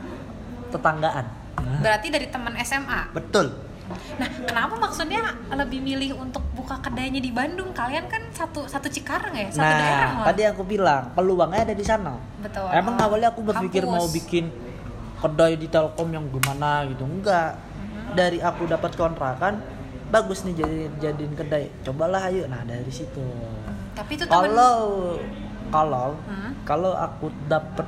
tetanggaan. 0.70 1.41
Berarti 1.80 2.08
dari 2.08 2.28
teman 2.28 2.54
SMA. 2.60 3.12
Betul. 3.12 3.48
Nah, 3.92 4.30
kenapa 4.42 4.80
maksudnya 4.80 5.20
lebih 5.52 5.80
milih 5.80 6.16
untuk 6.16 6.40
buka 6.54 6.80
kedainya 6.80 7.20
di 7.20 7.28
Bandung? 7.28 7.72
Kalian 7.72 8.08
kan 8.08 8.24
satu 8.32 8.64
satu 8.64 8.88
Cikarang 8.88 9.34
ya, 9.34 9.52
satu 9.52 9.68
daerah 9.68 9.84
Nah, 10.02 10.12
malah. 10.16 10.26
tadi 10.32 10.42
aku 10.46 10.64
bilang 10.64 11.04
peluangnya 11.12 11.62
ada 11.62 11.76
di 11.76 11.84
sana. 11.84 12.16
Betul. 12.40 12.72
Emang 12.72 12.96
Oh, 12.96 13.06
awalnya 13.06 13.30
aku 13.30 13.44
berpikir 13.44 13.84
kampus. 13.84 13.92
mau 13.94 14.08
bikin 14.08 14.48
kedai 15.18 15.54
di 15.54 15.68
Telkom 15.68 16.08
yang 16.10 16.26
gimana 16.26 16.88
gitu, 16.88 17.04
enggak. 17.04 17.60
Mhm. 17.60 18.16
Dari 18.16 18.40
aku 18.40 18.64
dapat 18.66 18.96
kontrakan, 18.96 19.60
bagus 20.08 20.44
nih 20.44 20.56
jadi 20.56 20.80
jadiin 21.02 21.36
kedai. 21.36 21.68
Cobalah 21.82 22.26
ayo. 22.26 22.48
Nah, 22.48 22.64
dari 22.64 22.90
situ. 22.90 23.20
Hmm, 23.20 23.92
Tapi 23.92 24.16
itu 24.16 24.24
teman 24.24 24.48
Kalau 24.48 24.76
kalau 25.68 26.16
Hmm. 26.22 26.52
kalau 26.64 26.92
aku 26.94 27.28
dapat 27.46 27.88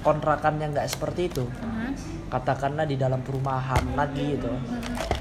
kontrakannya 0.00 0.66
nggak 0.70 0.88
seperti 0.88 1.28
itu, 1.28 1.44
Hmm, 1.56 1.92
katakanlah 2.30 2.86
di 2.86 2.94
dalam 2.94 3.20
perumahan 3.26 3.82
lagi 3.98 4.38
gitu, 4.38 4.48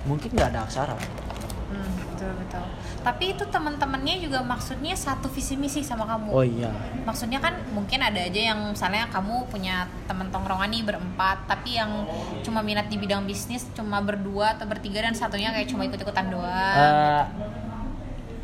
mungkin 0.06 0.30
nggak 0.32 0.50
ada 0.54 0.62
aksara. 0.70 0.94
hmm, 0.96 1.92
betul 2.14 2.32
betul. 2.38 2.64
Tapi 3.00 3.32
itu 3.32 3.44
teman-temannya 3.48 4.20
juga 4.20 4.44
maksudnya 4.44 4.92
satu 4.92 5.32
visi 5.32 5.56
misi 5.56 5.82
sama 5.82 6.04
kamu. 6.04 6.30
Oh 6.36 6.44
iya. 6.44 6.70
Maksudnya 7.08 7.40
kan 7.40 7.56
mungkin 7.72 8.04
ada 8.04 8.20
aja 8.20 8.54
yang 8.54 8.76
misalnya 8.76 9.08
kamu 9.08 9.48
punya 9.48 9.88
teman 10.04 10.28
tongkrongan 10.30 10.70
nih 10.70 10.84
berempat, 10.84 11.48
tapi 11.48 11.80
yang 11.80 12.06
cuma 12.44 12.60
minat 12.60 12.92
di 12.92 13.00
bidang 13.00 13.24
bisnis 13.24 13.66
cuma 13.72 14.04
berdua 14.04 14.60
atau 14.60 14.68
bertiga 14.68 15.02
dan 15.02 15.16
satunya 15.16 15.50
kayak 15.56 15.72
cuma 15.72 15.88
ikut-ikutan 15.88 16.28
doang. 16.28 16.76
Eh, 16.76 17.24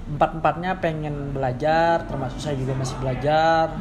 empat-empatnya 0.06 0.80
pengen 0.80 1.34
belajar, 1.34 2.06
termasuk 2.08 2.39
saya 2.39 2.56
juga 2.56 2.78
masih 2.78 2.95
belajar. 3.01 3.73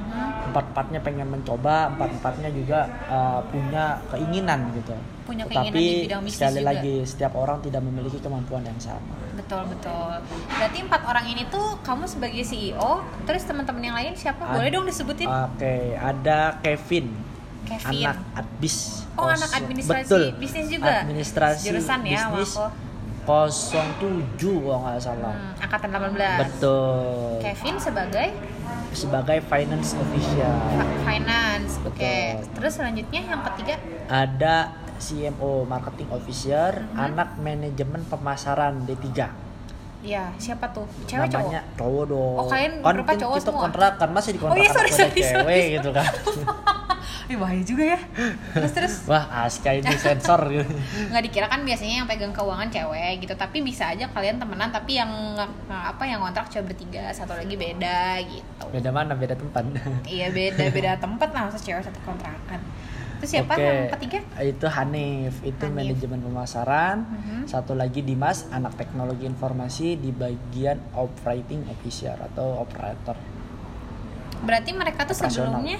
Empat-empatnya 0.44 1.00
pengen 1.00 1.28
mencoba, 1.28 1.88
empat-empatnya 1.90 2.50
juga 2.50 2.80
eh, 3.06 3.40
punya 3.48 3.84
keinginan 4.08 4.70
gitu. 4.72 4.94
Punya 5.24 5.44
keinginan 5.44 5.72
Tapi 5.72 5.80
di 5.80 6.04
bidang 6.04 6.22
bisnis 6.22 6.36
sekali 6.36 6.60
juga. 6.60 6.68
lagi 6.68 6.94
setiap 7.02 7.32
orang 7.34 7.58
tidak 7.60 7.80
memiliki 7.80 8.18
kemampuan 8.18 8.62
yang 8.62 8.76
sama. 8.76 9.14
Betul 9.34 9.62
betul. 9.66 10.12
Berarti 10.48 10.78
empat 10.80 11.02
orang 11.04 11.24
ini 11.26 11.42
tuh 11.48 11.80
kamu 11.80 12.04
sebagai 12.04 12.42
CEO, 12.42 12.92
terus 13.24 13.42
teman-teman 13.42 13.82
yang 13.82 13.96
lain 13.96 14.12
siapa? 14.14 14.44
Boleh 14.46 14.68
Ad- 14.68 14.74
dong 14.74 14.84
disebutin? 14.84 15.26
Oke, 15.26 15.76
ada 15.94 16.60
Kevin. 16.60 17.08
Kevin. 17.64 18.04
Anak 18.04 18.18
adbis. 18.36 19.08
Oh, 19.16 19.24
anak 19.24 19.48
Kosong- 19.48 19.56
administrasi 19.62 20.04
Betul. 20.04 20.24
bisnis 20.36 20.66
juga? 20.68 20.92
Administrasi 21.00 21.64
Jurusan 21.64 22.00
ya 22.04 22.28
bisnis 22.28 22.52
aku. 22.54 22.66
07 23.24 24.36
kalau 24.60 24.84
nggak 24.84 25.00
salah. 25.00 25.32
Hmm, 25.32 25.56
angkatan 25.56 25.88
18. 25.88 26.40
Betul. 26.44 27.40
Kevin 27.40 27.76
sebagai 27.80 28.28
Sebagai 28.94 29.42
finance 29.50 29.98
official. 29.98 30.54
Finance. 31.02 31.82
Oke. 31.82 32.38
Betul. 32.38 32.54
Terus 32.54 32.72
selanjutnya 32.78 33.20
yang 33.26 33.40
ketiga 33.52 33.74
Ada 34.06 34.56
CMO 34.96 35.66
marketing 35.66 36.08
officer, 36.14 36.86
Mhm. 36.86 36.96
anak 36.96 37.28
manajemen 37.42 38.02
pemasaran 38.06 38.86
D3. 38.86 39.43
Ya 40.04 40.28
siapa 40.36 40.68
tuh? 40.68 40.84
Cewek 41.04 41.26
cowok? 41.26 41.48
Namanya 41.48 41.62
cowok 41.74 42.04
dong. 42.06 42.36
Oh, 42.36 42.46
kalian 42.46 42.72
kan 42.76 42.92
berapa 42.94 43.08
kita 43.08 43.22
cowok 43.24 43.36
semua? 43.40 43.62
kontrakan 43.64 44.08
masih 44.12 44.30
di 44.30 44.38
Oh, 44.38 44.52
iya, 44.52 44.68
kontrakan 44.68 44.74
sorry, 44.76 44.90
sorry, 44.92 45.18
cewek 45.18 45.32
sorry. 45.40 45.74
gitu 45.74 45.90
kan. 45.90 46.12
Ih 47.24 47.40
bahaya 47.40 47.62
juga 47.64 47.84
ya. 47.88 48.00
Terus 48.52 48.72
terus 48.74 48.94
Wah, 49.08 49.24
Aska 49.42 49.72
ini 49.72 49.88
sensor 49.96 50.40
gitu. 50.46 50.68
nggak 51.08 51.24
dikira 51.24 51.48
kan 51.48 51.64
biasanya 51.64 51.94
yang 51.98 52.06
pegang 52.06 52.30
keuangan 52.30 52.68
cewek 52.68 53.16
gitu 53.18 53.32
tapi 53.34 53.64
bisa 53.64 53.88
aja 53.88 54.04
kalian 54.06 54.36
temenan 54.36 54.68
tapi 54.68 55.00
yang 55.00 55.08
apa 55.66 56.04
yang 56.04 56.20
kontrak 56.20 56.46
cuma 56.46 56.68
bertiga 56.68 57.08
satu 57.10 57.32
lagi 57.32 57.56
beda 57.56 58.20
gitu 58.22 58.64
Beda 58.68 58.90
mana? 58.90 59.16
Beda 59.16 59.32
tempat. 59.34 59.64
iya 60.06 60.28
beda 60.28 60.68
beda 60.68 61.00
tempat 61.00 61.32
lah 61.32 61.48
masa 61.48 61.56
cewek 61.56 61.80
satu 61.80 61.96
kontrakan 62.04 62.60
terus 63.16 63.30
siapa 63.30 63.52
Oke, 63.52 63.62
yang 63.62 63.90
ketiga 63.92 64.18
Itu 64.40 64.66
Hanif, 64.66 65.34
itu 65.42 65.64
Hanif. 65.64 65.74
manajemen 65.74 66.20
pemasaran. 66.20 66.96
Mhm. 67.02 67.40
Satu 67.44 67.72
lagi 67.72 68.00
Dimas, 68.00 68.46
anak 68.48 68.74
teknologi 68.74 69.24
informasi 69.24 69.96
di 69.96 70.10
bagian 70.10 70.78
operating 70.92 71.64
officer 71.66 72.14
atau 72.16 72.60
operator. 72.60 73.16
berarti 74.40 74.70
mereka 74.72 75.04
tuh 75.04 75.16
Operasional. 75.16 75.56
sebelumnya 75.56 75.78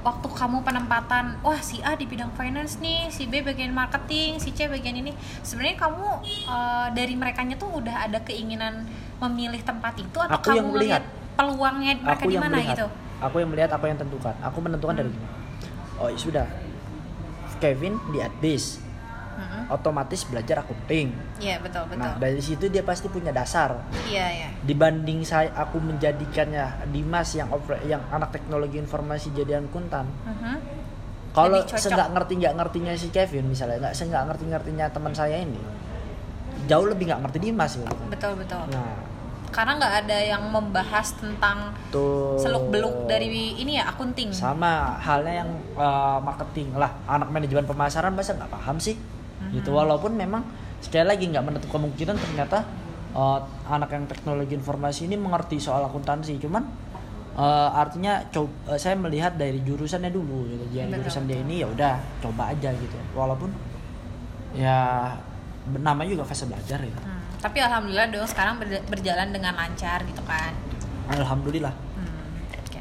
waktu 0.00 0.28
kamu 0.30 0.62
penempatan 0.62 1.42
wah 1.42 1.58
si 1.58 1.82
A 1.82 1.98
di 1.98 2.06
bidang 2.06 2.30
finance 2.32 2.78
nih 2.78 3.10
si 3.10 3.26
B 3.26 3.42
bagian 3.42 3.74
marketing 3.74 4.38
si 4.38 4.54
C 4.54 4.70
bagian 4.70 4.94
ini 4.94 5.10
sebenarnya 5.42 5.76
kamu 5.76 6.06
eh, 6.46 6.86
dari 6.94 7.14
mereka 7.18 7.42
tuh 7.58 7.82
udah 7.82 8.06
ada 8.06 8.22
keinginan 8.22 8.86
memilih 9.18 9.58
tempat 9.60 9.98
itu 9.98 10.14
atau 10.14 10.30
Aku 10.30 10.46
kamu 10.46 10.56
yang 10.56 10.68
melihat. 10.70 11.02
peluangnya 11.34 11.92
mereka 11.98 12.24
di 12.24 12.36
mana 12.38 12.56
gitu 12.62 12.86
aku 13.18 13.36
yang 13.36 13.50
melihat 13.50 13.70
aku 13.72 13.84
yang 13.84 13.98
tentukan 13.98 14.34
aku 14.38 14.58
menentukan 14.62 14.94
dari 14.94 15.10
gini 15.10 15.26
oh 15.98 16.08
ya 16.08 16.16
sudah 16.16 16.46
Kevin 17.56 17.98
di 18.08 18.18
adbis 18.18 18.78
Mm-mm. 19.34 19.70
otomatis 19.70 20.22
belajar 20.24 20.60
akunting 20.60 21.14
Iya 21.36 21.58
betul 21.58 21.86
betul. 21.86 21.98
nah 22.00 22.14
dari 22.14 22.38
situ 22.38 22.66
dia 22.66 22.82
pasti 22.82 23.06
punya 23.06 23.30
dasar 23.30 23.82
Iya 24.04 24.26
ya. 24.26 24.48
dibanding 24.62 25.22
saya 25.22 25.50
aku 25.52 25.78
menjadikannya 25.78 26.86
Dimas 26.88 27.32
yang 27.32 27.46
opera- 27.48 27.82
yang 27.82 28.02
anak 28.08 28.30
teknologi 28.32 28.76
informasi 28.76 29.30
jadi 29.32 29.58
akuntan 29.60 30.06
kalau 31.30 31.60
Lebih 31.60 31.70
cocok. 31.70 31.90
nggak 31.92 32.10
ngerti 32.10 32.32
nggak 32.36 32.54
ngertinya 32.56 32.92
si 32.94 33.08
Kevin 33.08 33.46
misalnya 33.46 33.78
nggak 33.80 33.94
nggak 33.94 34.24
ngerti 34.26 34.44
ngertinya 34.48 34.86
teman 34.88 35.12
saya 35.12 35.38
ini 35.38 35.60
jauh 36.66 36.86
lebih 36.86 37.06
nggak 37.06 37.20
ngerti 37.22 37.38
Dimas 37.40 37.72
gitu 37.74 37.94
Betul 38.10 38.32
betul. 38.36 38.62
nah 38.68 39.06
Karena 39.48 39.80
nggak 39.80 39.94
ada 40.04 40.18
yang 40.20 40.42
membahas 40.52 41.16
tentang 41.18 41.72
tuh 41.90 42.38
seluk 42.38 42.70
beluk 42.70 43.08
dari 43.10 43.58
ini 43.58 43.80
ya 43.80 43.90
akunting. 43.90 44.30
sama 44.30 45.00
halnya 45.00 45.44
yang 45.44 45.50
uh, 45.74 46.20
marketing 46.22 46.76
lah. 46.76 46.92
Anak 47.08 47.32
manajemen 47.32 47.64
pemasaran 47.64 48.12
masa 48.14 48.36
nggak 48.36 48.52
paham 48.52 48.76
sih. 48.78 48.94
Gitu. 49.54 49.70
Walaupun 49.70 50.14
memang 50.14 50.44
sekali 50.78 51.06
lagi 51.08 51.24
nggak 51.30 51.44
menutup 51.44 51.70
kemungkinan 51.74 52.16
ternyata 52.18 52.62
uh, 53.16 53.40
anak 53.66 53.90
yang 53.94 54.04
teknologi 54.06 54.54
informasi 54.54 55.08
ini 55.10 55.16
mengerti 55.16 55.58
soal 55.58 55.82
akuntansi. 55.86 56.38
Cuman 56.38 56.62
uh, 57.38 57.70
artinya 57.72 58.22
coba 58.34 58.76
saya 58.76 58.98
melihat 58.98 59.38
dari 59.38 59.62
jurusannya 59.62 60.10
dulu 60.10 60.46
gitu. 60.50 60.64
Jadi 60.74 60.90
Betul. 60.90 60.96
jurusan 61.02 61.24
dia 61.30 61.38
ini 61.38 61.54
ya 61.62 61.66
udah 61.70 61.94
coba 62.20 62.50
aja 62.52 62.70
gitu. 62.74 62.98
Walaupun 63.14 63.50
ya 64.56 65.12
namanya 65.68 66.10
juga 66.16 66.24
fase 66.24 66.48
belajar 66.48 66.80
ya. 66.80 66.98
Hmm, 66.98 67.17
Tapi 67.38 67.58
alhamdulillah 67.62 68.10
dong 68.10 68.26
sekarang 68.26 68.58
berja- 68.58 68.82
berjalan 68.86 69.30
dengan 69.30 69.54
lancar 69.54 70.02
gitu 70.04 70.22
kan. 70.22 70.52
alhamdulillah 71.08 71.72
Hmm. 71.96 72.36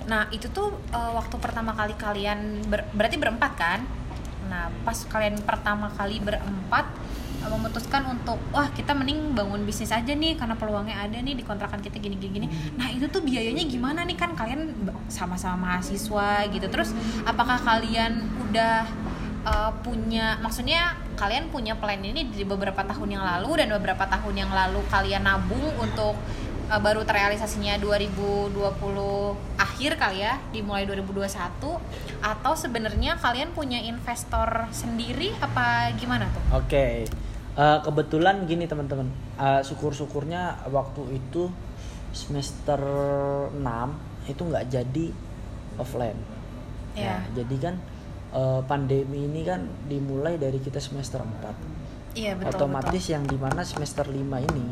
Nah 0.08 0.28
itu 0.32 0.52
tuh 0.52 0.76
eh, 0.91 1.12
waktu 1.15 1.36
pertama 1.39 1.72
kali 1.72 1.96
kalian 1.96 2.65
ber- 2.67 2.88
berarti 2.91 3.15
berempat 3.15 3.52
kan? 3.56 3.80
Nah 4.48 4.67
pas 4.84 4.98
kalian 5.08 5.39
pertama 5.43 5.88
kali 5.91 6.20
berempat 6.20 6.86
eh, 7.39 7.48
memutuskan 7.48 8.04
untuk 8.08 8.36
wah 8.52 8.67
kita 8.67 8.91
mending 8.91 9.32
bangun 9.32 9.63
bisnis 9.63 9.91
aja 9.91 10.12
nih 10.12 10.36
karena 10.36 10.56
peluangnya 10.56 11.00
ada 11.08 11.15
nih 11.20 11.39
di 11.39 11.43
kontrakan 11.43 11.80
kita 11.80 12.00
gini 12.00 12.20
gini 12.20 12.32
gini. 12.34 12.48
Nah 12.76 12.91
itu 12.91 13.08
tuh 13.08 13.24
biayanya 13.24 13.63
gimana 13.63 14.04
nih 14.04 14.17
kan 14.20 14.36
kalian 14.36 14.76
sama-sama 15.08 15.56
mahasiswa 15.76 16.52
gitu. 16.52 16.67
Terus 16.67 16.91
apakah 17.24 17.60
kalian 17.63 18.28
udah 18.48 18.84
eh, 19.47 19.71
punya 19.81 20.36
maksudnya 20.43 20.99
kalian 21.15 21.47
punya 21.47 21.79
plan 21.79 22.03
ini 22.03 22.27
di 22.27 22.43
beberapa 22.43 22.83
tahun 22.83 23.15
yang 23.15 23.23
lalu 23.23 23.63
dan 23.63 23.73
beberapa 23.79 24.05
tahun 24.05 24.36
yang 24.36 24.51
lalu 24.51 24.83
kalian 24.91 25.23
nabung 25.25 25.65
untuk 25.81 26.13
uh, 26.69 26.77
baru 26.77 27.01
terrealisasinya 27.01 27.81
2020 27.81 28.53
akhir 29.57 29.91
kali 29.97 30.21
ya 30.21 30.38
dimulai 30.53 30.86
2021 30.86 31.25
atau 32.21 32.53
sebenarnya 32.53 33.17
kalian 33.17 33.49
punya 33.57 33.81
investor 33.81 34.69
sendiri 34.69 35.33
apa 35.41 35.89
gimana 35.97 36.29
tuh? 36.29 36.43
Oke, 36.53 37.10
Eh, 37.57 37.79
kebetulan 37.81 38.45
gini 38.45 38.69
teman-teman, 38.69 39.10
Eh, 39.38 39.62
syukur-syukurnya 39.65 40.69
waktu 40.69 41.17
itu 41.17 41.49
semester 42.13 42.77
6 43.49 43.97
itu 44.29 44.41
nggak 44.45 44.65
jadi 44.69 45.05
offline. 45.81 46.17
Ya. 46.93 47.17
Nah, 47.17 47.21
jadi 47.33 47.55
kan 47.57 47.75
eh, 48.38 48.62
pandemi 48.63 49.26
ini 49.26 49.41
kan 49.41 49.60
dimulai 49.84 50.38
dari 50.38 50.60
kita 50.60 50.78
semester 50.78 51.19
4 51.19 52.13
Iya 52.13 52.34
betul. 52.34 52.50
otomatis 52.56 53.04
yang 53.08 53.26
di 53.26 53.36
mana 53.36 53.62
semester 53.62 54.06
5 54.06 54.15
ini 54.43 54.67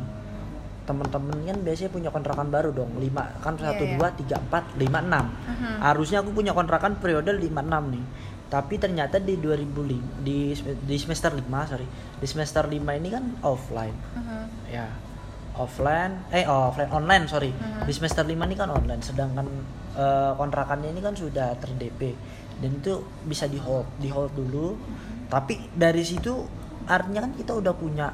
teman-teman 0.85 1.41
kan 1.41 1.57
biasanya 1.59 1.89
punya 1.89 2.09
kontrakan 2.09 2.53
baru 2.53 2.69
dong 2.71 2.93
5 2.95 3.09
kan 3.41 3.57
Iya, 3.57 3.73
satu 3.73 3.83
iya. 3.83 3.93
dua 3.97 4.07
tiga 4.13 4.37
empat 4.37 4.63
lima 4.77 5.01
enam 5.01 5.25
Mhm. 5.33 5.81
harusnya 5.81 6.21
aku 6.21 6.29
punya 6.31 6.53
kontrakan 6.53 7.01
periode 7.01 7.33
56 7.33 7.89
nih 7.89 8.05
tapi 8.45 8.77
ternyata 8.77 9.17
di 9.17 9.41
2005 9.41 9.97
di 10.21 10.53
di 10.85 10.95
semester 10.95 11.33
5 11.33 11.41
sorry 11.65 11.89
di 12.15 12.27
semester 12.29 12.63
5 12.63 12.93
ini 12.93 13.09
kan 13.09 13.25
offline 13.41 13.97
Mhm. 14.13 14.45
ya 14.69 14.85
offline 15.57 16.29
eh 16.29 16.45
oh, 16.45 16.69
offline 16.69 16.91
online 16.93 17.25
sorry 17.25 17.49
Mhm. 17.49 17.89
di 17.89 17.91
semester 17.91 18.21
5 18.21 18.45
ini 18.45 18.53
kan 18.53 18.69
online 18.69 19.01
sedangkan 19.01 19.47
eh, 19.95 20.31
kontrakannya 20.37 20.91
ini 20.91 21.01
kan 21.01 21.15
sudah 21.15 21.55
ter 21.55 21.71
DP 21.73 22.13
dan 22.57 22.71
itu 22.71 22.93
bisa 23.23 23.45
di 23.45 23.57
hold 23.57 23.83
di 23.97 24.07
hold 24.07 24.31
dulu 24.31 24.79
tapi 25.25 25.57
dari 25.71 26.01
situ 26.01 26.45
artinya 26.85 27.21
kan 27.21 27.33
kita 27.33 27.51
udah 27.53 27.73
punya 27.73 28.07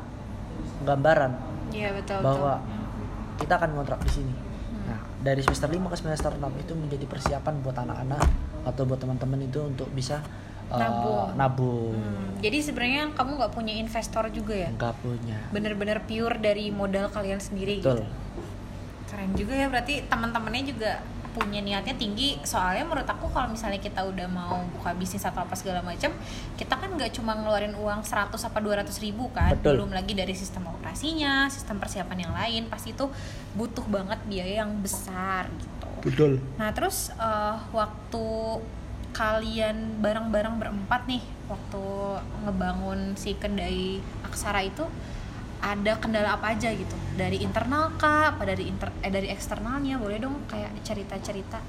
gambaran 0.82 1.32
Iya 1.70 1.94
betul. 1.94 2.20
bahwa 2.20 2.58
betul. 2.58 3.40
kita 3.40 3.54
akan 3.56 3.70
ngontrak 3.74 4.02
di 4.02 4.12
sini 4.14 4.34
Hmm. 4.72 4.88
nah 4.88 5.00
dari 5.22 5.40
semester 5.40 5.68
5 5.68 5.84
ke 5.86 5.96
semester 5.96 6.32
6 6.32 6.42
itu 6.58 6.74
menjadi 6.74 7.06
persiapan 7.06 7.60
buat 7.60 7.76
anak-anak 7.76 8.24
atau 8.64 8.82
buat 8.82 8.98
teman-teman 8.98 9.40
itu 9.42 9.60
untuk 9.62 9.92
bisa 9.92 10.24
eh, 10.68 10.80
Nabung. 10.80 11.36
nabung 11.36 11.92
Hmm, 11.92 12.40
Jadi 12.40 12.58
sebenarnya 12.62 13.12
kamu 13.12 13.36
nggak 13.36 13.52
punya 13.52 13.74
investor 13.74 14.32
juga 14.32 14.56
ya? 14.58 14.70
nggak 14.72 14.96
punya 14.98 15.38
Bener-bener 15.50 16.02
pure 16.02 16.40
dari 16.40 16.72
modal 16.72 17.08
kalian 17.08 17.38
sendiri 17.38 17.78
betul 17.78 18.00
gitu. 18.00 18.08
Keren 19.06 19.32
juga 19.36 19.54
ya 19.54 19.68
berarti 19.68 20.08
teman-temannya 20.08 20.64
juga 20.66 20.92
punya 21.32 21.64
niatnya 21.64 21.96
tinggi. 21.96 22.38
Soalnya 22.44 22.84
menurut 22.88 23.08
aku 23.08 23.32
kalau 23.32 23.52
misalnya 23.52 23.80
kita 23.80 24.04
udah 24.04 24.28
mau 24.28 24.64
buka 24.78 24.94
bisnis 24.96 25.24
atau 25.24 25.44
apa 25.44 25.56
segala 25.56 25.80
macam 25.82 26.12
kita 26.56 26.74
kan 26.78 26.90
nggak 26.94 27.16
cuma 27.16 27.34
ngeluarin 27.36 27.76
uang 27.76 28.04
100 28.04 28.36
apa 28.36 28.60
200 28.60 28.88
ribu 29.04 29.32
kan. 29.32 29.56
Betul. 29.56 29.82
belum 29.82 29.92
lagi 29.96 30.14
dari 30.14 30.36
sistem 30.36 30.68
operasinya 30.68 31.48
sistem 31.48 31.80
persiapan 31.80 32.18
yang 32.28 32.34
lain 32.36 32.64
pasti 32.68 32.94
itu 32.94 33.08
butuh 33.56 33.84
banget 33.88 34.20
biaya 34.28 34.64
yang 34.64 34.72
besar 34.84 35.48
gitu. 35.58 35.90
Betul. 36.06 36.32
Nah 36.60 36.70
terus 36.76 37.12
eh, 37.16 37.56
waktu 37.72 38.28
kalian 39.12 40.00
bareng-bareng 40.00 40.56
berempat 40.56 41.04
nih 41.04 41.24
waktu 41.52 41.84
ngebangun 42.48 43.20
si 43.20 43.36
kedai 43.36 44.00
aksara 44.24 44.64
itu 44.64 44.88
ada 45.62 45.94
kendala 46.02 46.36
apa 46.36 46.58
aja 46.58 46.74
gitu. 46.74 46.98
Dari 47.14 47.40
internal 47.46 47.94
kah 47.96 48.34
apa 48.34 48.44
dari 48.44 48.68
inter 48.68 48.90
eh, 49.06 49.14
dari 49.14 49.30
eksternalnya 49.30 50.02
boleh 50.02 50.18
dong 50.18 50.36
kayak 50.50 50.74
cerita-cerita. 50.82 51.62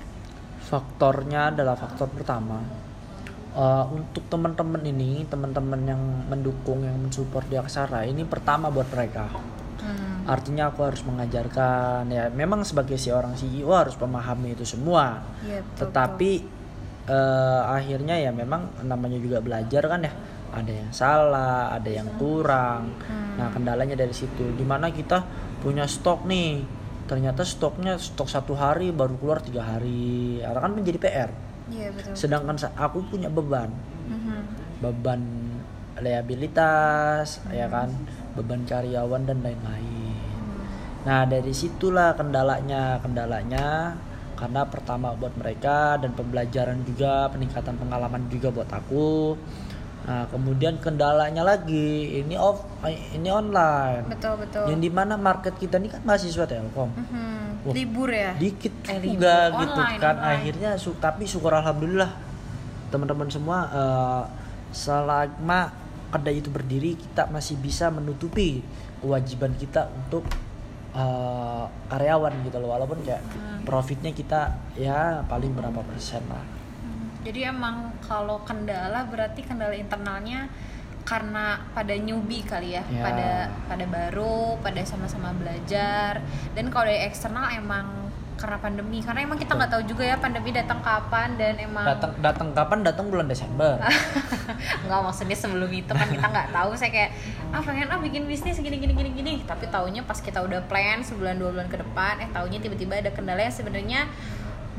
Faktornya 0.64 1.52
adalah 1.52 1.76
faktor 1.76 2.08
pertama. 2.08 2.64
Eh, 3.52 3.84
untuk 3.92 4.24
teman-teman 4.32 4.80
ini 4.80 5.28
teman-teman 5.28 5.80
yang 5.84 6.02
mendukung 6.32 6.80
yang 6.88 6.96
mensupport 6.96 7.44
di 7.44 7.56
Aksara 7.60 8.08
ini 8.08 8.24
pertama 8.24 8.72
buat 8.72 8.88
mereka. 8.88 9.28
Hmm. 9.82 10.22
artinya 10.30 10.70
aku 10.70 10.86
harus 10.86 11.02
mengajarkan 11.02 12.06
ya 12.06 12.30
memang 12.30 12.62
sebagai 12.62 12.94
seorang 12.94 13.34
CEO 13.34 13.74
harus 13.74 13.98
memahami 13.98 14.54
itu 14.54 14.62
semua. 14.62 15.18
Betul, 15.42 15.74
tetapi 15.82 16.30
eh, 17.10 17.62
akhirnya 17.66 18.14
ya 18.22 18.30
memang 18.30 18.70
namanya 18.86 19.18
juga 19.18 19.42
belajar 19.42 19.82
kan 19.90 20.06
ya 20.06 20.14
ada 20.52 20.72
yang 20.72 20.90
salah 20.92 21.72
ada 21.72 21.90
yang 21.90 22.08
kurang. 22.20 22.92
Hmm. 23.08 23.40
nah 23.40 23.48
kendalanya 23.48 23.96
dari 23.96 24.12
situ. 24.12 24.52
Di 24.52 24.64
mana 24.64 24.92
kita 24.92 25.24
punya 25.64 25.88
stok 25.88 26.28
nih. 26.28 26.62
Ternyata 27.08 27.42
stoknya 27.42 27.98
stok 27.98 28.28
satu 28.30 28.54
hari 28.54 28.92
baru 28.94 29.16
keluar 29.18 29.40
tiga 29.40 29.64
hari. 29.64 30.38
Karena 30.44 30.60
kan 30.60 30.72
menjadi 30.76 30.98
PR 31.00 31.30
iya 31.72 31.88
betul. 31.90 32.14
Sedangkan 32.14 32.56
aku 32.76 33.02
punya 33.08 33.32
beban. 33.32 33.72
Mhm. 34.02 34.60
beban 34.82 35.22
liabilitas 36.02 37.38
ya 37.54 37.70
kan? 37.70 37.88
Beban 38.34 38.66
karyawan 38.66 39.22
dan 39.24 39.38
lain-lain. 39.40 40.18
Nah 41.06 41.22
dari 41.26 41.54
situlah 41.54 42.18
kendalanya. 42.18 42.98
Kendalanya 42.98 43.94
karena 44.42 44.66
pertama 44.66 45.14
buat 45.14 45.38
mereka 45.38 46.02
dan 46.02 46.18
pembelajaran 46.18 46.82
juga 46.82 47.30
peningkatan 47.30 47.78
pengalaman 47.78 48.26
juga 48.26 48.50
buat 48.50 48.66
aku 48.74 49.38
nah 50.02 50.26
kemudian 50.26 50.76
kendalanya 50.76 51.42
lagi 51.42 51.86
ini 52.18 52.34
off 52.34 52.66
ini 53.12 53.28
online 53.28 54.02
betul 54.08 54.34
betul 54.36 54.66
yang 54.66 54.78
di 54.78 54.90
mana 54.90 55.14
market 55.14 55.54
kita 55.54 55.76
ini 55.76 55.86
kan 55.88 56.02
mahasiswa 56.02 56.42
telkom 56.42 56.90
Mhm. 56.92 57.30
Wah, 57.62 57.70
libur 57.72 58.10
ya 58.10 58.34
dikit 58.34 58.74
Eh, 58.84 58.98
libur. 58.98 59.22
juga 59.22 59.34
gitu 59.54 59.78
Online, 59.80 59.96
kan 59.96 60.16
online. 60.16 60.34
akhirnya 60.36 60.70
su- 60.74 60.98
tapi 60.98 61.22
syukur 61.24 61.52
alhamdulillah 61.52 62.10
teman-teman 62.88 63.28
semua 63.28 63.58
eh, 63.70 64.22
selama 64.72 65.70
kedai 66.10 66.36
itu 66.36 66.48
berdiri 66.48 66.92
kita 66.94 67.28
masih 67.28 67.54
bisa 67.56 67.86
menutupi 67.88 68.60
kewajiban 68.98 69.54
kita 69.54 69.86
untuk 69.86 70.26
eh, 70.92 71.64
karyawan 71.88 72.34
gitu 72.42 72.58
loh 72.58 72.68
walaupun 72.70 72.98
kayak 73.00 73.22
Hmm. 73.22 73.62
profitnya 73.62 74.10
kita 74.10 74.40
ya 74.74 75.22
paling 75.24 75.52
berapa 75.52 75.80
persen 75.80 76.20
lah 76.26 76.42
Hmm, 76.42 76.61
Jadi 77.22 77.46
emang 77.46 77.94
kalau 78.02 78.42
kendala 78.42 79.06
berarti 79.06 79.46
kendala 79.46 79.74
internalnya 79.74 80.50
karena 81.02 81.58
pada 81.74 81.94
newbie 81.98 82.46
kali 82.46 82.78
ya, 82.78 82.82
Ya. 82.86 83.02
pada 83.02 83.30
pada 83.66 83.84
baru, 83.90 84.58
pada 84.62 84.82
sama-sama 84.86 85.34
belajar. 85.34 86.22
Dan 86.54 86.70
kalau 86.70 86.86
dari 86.86 87.02
eksternal 87.06 87.50
emang 87.50 88.10
karena 88.32 88.58
pandemi, 88.58 88.98
karena 88.98 89.22
emang 89.22 89.38
kita 89.38 89.54
nggak 89.54 89.70
tahu 89.70 89.82
juga 89.86 90.02
ya 90.02 90.18
pandemi 90.18 90.50
datang 90.50 90.82
kapan 90.82 91.38
dan 91.38 91.54
emang 91.62 91.86
datang 91.86 92.10
datang 92.18 92.48
kapan? 92.50 92.78
Datang 92.82 93.06
bulan 93.06 93.26
Desember. 93.30 93.78
Nggak 94.82 94.98
maksudnya 94.98 95.38
sebelum 95.38 95.70
itu 95.70 95.92
kan 95.94 96.10
kita 96.10 96.26
nggak 96.26 96.50
tahu. 96.50 96.74
Saya 96.74 96.90
kayak 96.90 97.10
ah 97.54 97.62
pengen 97.62 97.86
ah 97.86 98.02
bikin 98.02 98.26
bisnis 98.26 98.58
gini 98.58 98.82
gini 98.82 98.98
gini 98.98 99.10
gini. 99.14 99.32
Tapi 99.46 99.70
taunya 99.70 100.02
pas 100.02 100.18
kita 100.18 100.42
udah 100.42 100.58
plan 100.66 101.06
sebulan 101.06 101.38
dua 101.38 101.54
bulan 101.54 101.68
ke 101.70 101.78
depan 101.78 102.18
eh 102.18 102.28
taunya 102.34 102.58
tiba-tiba 102.58 102.98
ada 102.98 103.14
kendala 103.14 103.46
yang 103.46 103.54
sebenarnya 103.54 104.10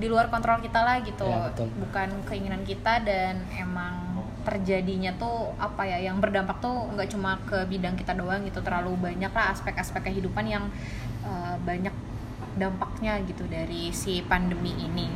di 0.03 0.11
luar 0.11 0.27
kontrol 0.27 0.59
kita 0.59 0.83
lah 0.83 0.99
gitu 0.99 1.23
Ya, 1.23 1.47
betul. 1.47 1.71
bukan 1.79 2.09
keinginan 2.27 2.67
kita 2.67 2.99
dan 3.01 3.39
emang 3.55 4.03
terjadinya 4.43 5.15
tuh 5.15 5.55
apa 5.55 5.87
ya 5.87 6.03
yang 6.03 6.19
berdampak 6.19 6.59
tuh 6.59 6.91
nggak 6.91 7.07
cuma 7.07 7.39
ke 7.47 7.63
bidang 7.63 7.95
kita 7.95 8.11
doang 8.11 8.43
gitu 8.43 8.59
terlalu 8.59 8.91
banyak 8.99 9.31
lah 9.31 9.55
aspek-aspek 9.55 10.11
kehidupan 10.11 10.43
yang 10.43 10.67
eh, 11.23 11.55
banyak 11.63 11.95
dampaknya 12.53 13.23
gitu 13.23 13.47
dari 13.47 13.95
si 13.95 14.19
pandemi 14.21 14.75
ini 14.75 15.07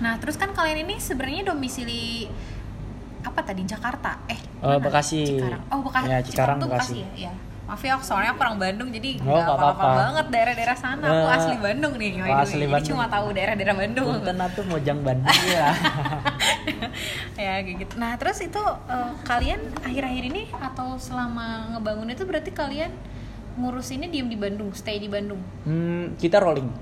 nah 0.00 0.16
terus 0.16 0.40
kan 0.40 0.56
kalian 0.56 0.88
ini 0.88 0.96
sebenarnya 0.96 1.52
domisili 1.52 2.24
apa 3.20 3.44
tadi 3.44 3.66
Jakarta 3.66 4.16
eh 4.26 4.40
mana? 4.58 4.80
Bekasi. 4.80 5.22
Cikarang 5.28 5.62
oh 5.68 5.78
Bekasi 5.84 6.06
Ya, 6.08 6.18
Cikarang, 6.24 6.56
tuh 6.56 6.68
Bekasi. 6.70 6.98
ya, 7.04 7.28
ya. 7.28 7.32
Maaf 7.68 7.84
ya 7.84 8.00
soalnya 8.00 8.32
aku 8.32 8.40
orang 8.40 8.56
Bandung 8.56 8.88
jadi 8.88 9.20
Oh, 9.20 9.28
nggak 9.28 9.44
nggak 9.44 9.58
apa-apa 9.60 9.86
banget 9.92 10.26
daerah-daerah 10.32 10.72
sana. 10.74 11.04
Aku 11.04 11.26
Eh, 11.28 11.36
asli 11.36 11.56
Bandung 11.60 11.94
nih 11.94 12.10
oh, 12.16 12.40
asli 12.40 12.56
jadi 12.56 12.72
Bandung. 12.72 12.88
cuma 12.96 13.04
tahu 13.06 13.26
daerah-daerah 13.36 13.76
Bandung. 13.76 14.06
Punten 14.08 14.38
atuh 14.40 14.64
mojang 14.64 14.98
Bandung 15.04 15.40
ya. 15.52 15.68
Ya 17.36 17.52
kayak 17.60 17.76
gitu. 17.78 17.94
Nah 18.00 18.16
terus 18.16 18.38
itu 18.40 18.62
eh, 18.88 19.12
kalian 19.22 19.60
akhir-akhir 19.78 20.24
ini 20.26 20.42
atau 20.50 20.96
selama 20.96 21.76
ngebangun 21.76 22.08
itu 22.08 22.24
berarti 22.24 22.50
kalian 22.50 22.90
ngurusinnya 23.60 24.08
diem 24.08 24.26
di 24.26 24.38
Bandung 24.38 24.72
stay 24.72 24.96
di 24.96 25.12
Bandung? 25.12 25.38
Hmm, 25.62 26.16
kita 26.16 26.40
rolling. 26.40 26.72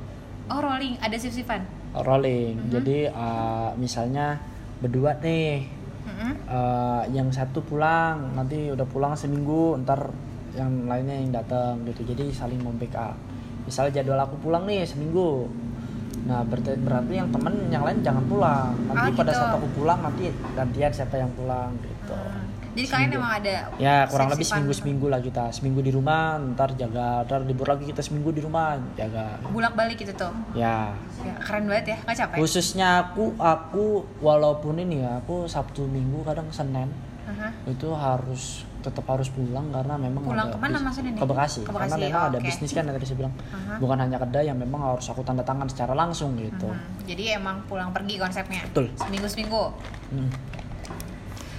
Oh 0.46 0.62
rolling. 0.62 0.96
Ada 1.02 1.18
sif-sifan 1.18 1.66
rolling. 1.96 2.60
Mhm. 2.60 2.70
jadi 2.70 2.98
uh, 3.10 3.70
misalnya 3.74 4.38
berdua 4.78 5.18
nih. 5.18 5.74
Mm-mm. 6.06 6.32
uh, 6.46 7.02
yang 7.10 7.34
satu 7.34 7.58
pulang 7.60 8.38
nanti 8.38 8.70
udah 8.70 8.86
pulang 8.86 9.18
seminggu 9.18 9.74
ntar 9.82 10.14
yang 10.56 10.88
lainnya 10.88 11.14
yang 11.14 11.30
datang 11.30 11.84
gitu. 11.84 12.02
Jadi 12.08 12.32
saling 12.32 12.58
membackup. 12.58 13.14
Misalnya 13.62 14.00
jadwal 14.00 14.20
aku 14.22 14.36
pulang 14.40 14.64
nih 14.64 14.82
seminggu. 14.82 15.46
Nah 16.26 16.42
berarti, 16.42 16.74
berarti 16.80 17.14
yang 17.14 17.28
temen 17.30 17.54
yang 17.68 17.84
lain 17.84 17.98
jangan 18.00 18.24
pulang. 18.24 18.72
Nanti 18.88 19.10
Oh, 19.12 19.14
pada 19.14 19.30
gitu. 19.30 19.38
saat 19.38 19.54
aku 19.54 19.68
pulang 19.74 19.98
nanti 20.00 20.24
gantian 20.52 20.90
siapa 20.90 21.16
yang 21.16 21.30
pulang 21.32 21.70
gitu. 21.78 22.14
Hmm. 22.14 22.44
jadi 22.76 22.92
kalian 22.92 23.08
Seminggu. 23.08 23.24
emang 23.24 23.34
ada 23.40 23.52
ya 23.80 23.96
kurang 24.04 24.28
lebih 24.28 24.44
seminggu 24.44 24.72
seminggu 24.76 25.06
lah 25.08 25.16
kita. 25.18 25.44
Seminggu 25.48 25.80
di 25.80 25.88
rumah 25.88 26.36
ntar 26.52 26.76
jaga. 26.76 27.24
Ntar 27.24 27.40
libur 27.42 27.64
lagi 27.66 27.88
kita 27.88 28.04
seminggu 28.04 28.30
di 28.30 28.44
rumah 28.44 28.76
jaga. 28.92 29.40
Bulak-balik 29.48 29.96
gitu 29.96 30.12
tuh. 30.12 30.28
Ya. 30.52 30.92
Ya, 31.24 31.32
keren 31.40 31.64
banget 31.66 31.96
ya. 31.96 31.98
Nggak 32.04 32.16
capek? 32.20 32.36
Khususnya 32.36 32.88
aku 33.00 33.32
aku 33.40 33.84
walaupun 34.20 34.76
ini 34.76 35.00
ya 35.00 35.18
aku 35.18 35.48
sabtu 35.48 35.88
minggu 35.88 36.20
kadang 36.22 36.52
senin 36.52 36.92
Aha. 37.24 37.48
itu 37.64 37.88
harus 37.96 38.68
tetap 38.86 39.02
harus 39.04 39.26
pulang 39.28 39.66
karena 39.68 39.94
memang 39.96 40.22
Pulang 40.22 40.46
ada 40.46 40.54
ke 40.54 40.58
mana 40.60 40.76
maksudnya 40.80 41.10
nih? 41.10 41.18
ke 41.18 41.26
Bekasi, 41.26 41.60
Ke 41.60 41.68
karena 41.68 41.78
Bekasi, 41.88 42.02
memang 42.04 42.16
oh, 42.16 42.28
ada 42.28 42.38
oke. 42.38 42.46
bisnis 42.46 42.70
kan 42.70 42.82
yang 42.82 42.94
tadi 42.94 43.04
saya 43.04 43.18
bilang 43.18 43.34
Aha. 43.34 43.74
bukan 43.76 43.96
hanya 43.98 44.18
kedai 44.18 44.44
yang 44.44 44.56
memang 44.56 44.80
harus 44.80 45.06
aku 45.06 45.20
tanda 45.20 45.42
tangan 45.42 45.66
secara 45.66 45.92
langsung 45.92 46.34
gitu 46.36 46.68
Hmm, 46.68 47.02
jadi 47.02 47.36
emang 47.36 47.60
pulang 47.64 47.90
pergi 47.90 48.14
konsepnya 48.16 48.62
Betul. 48.64 48.94
seminggu 48.94 49.26
seminggu 49.26 49.62
Hmm. 50.08 50.30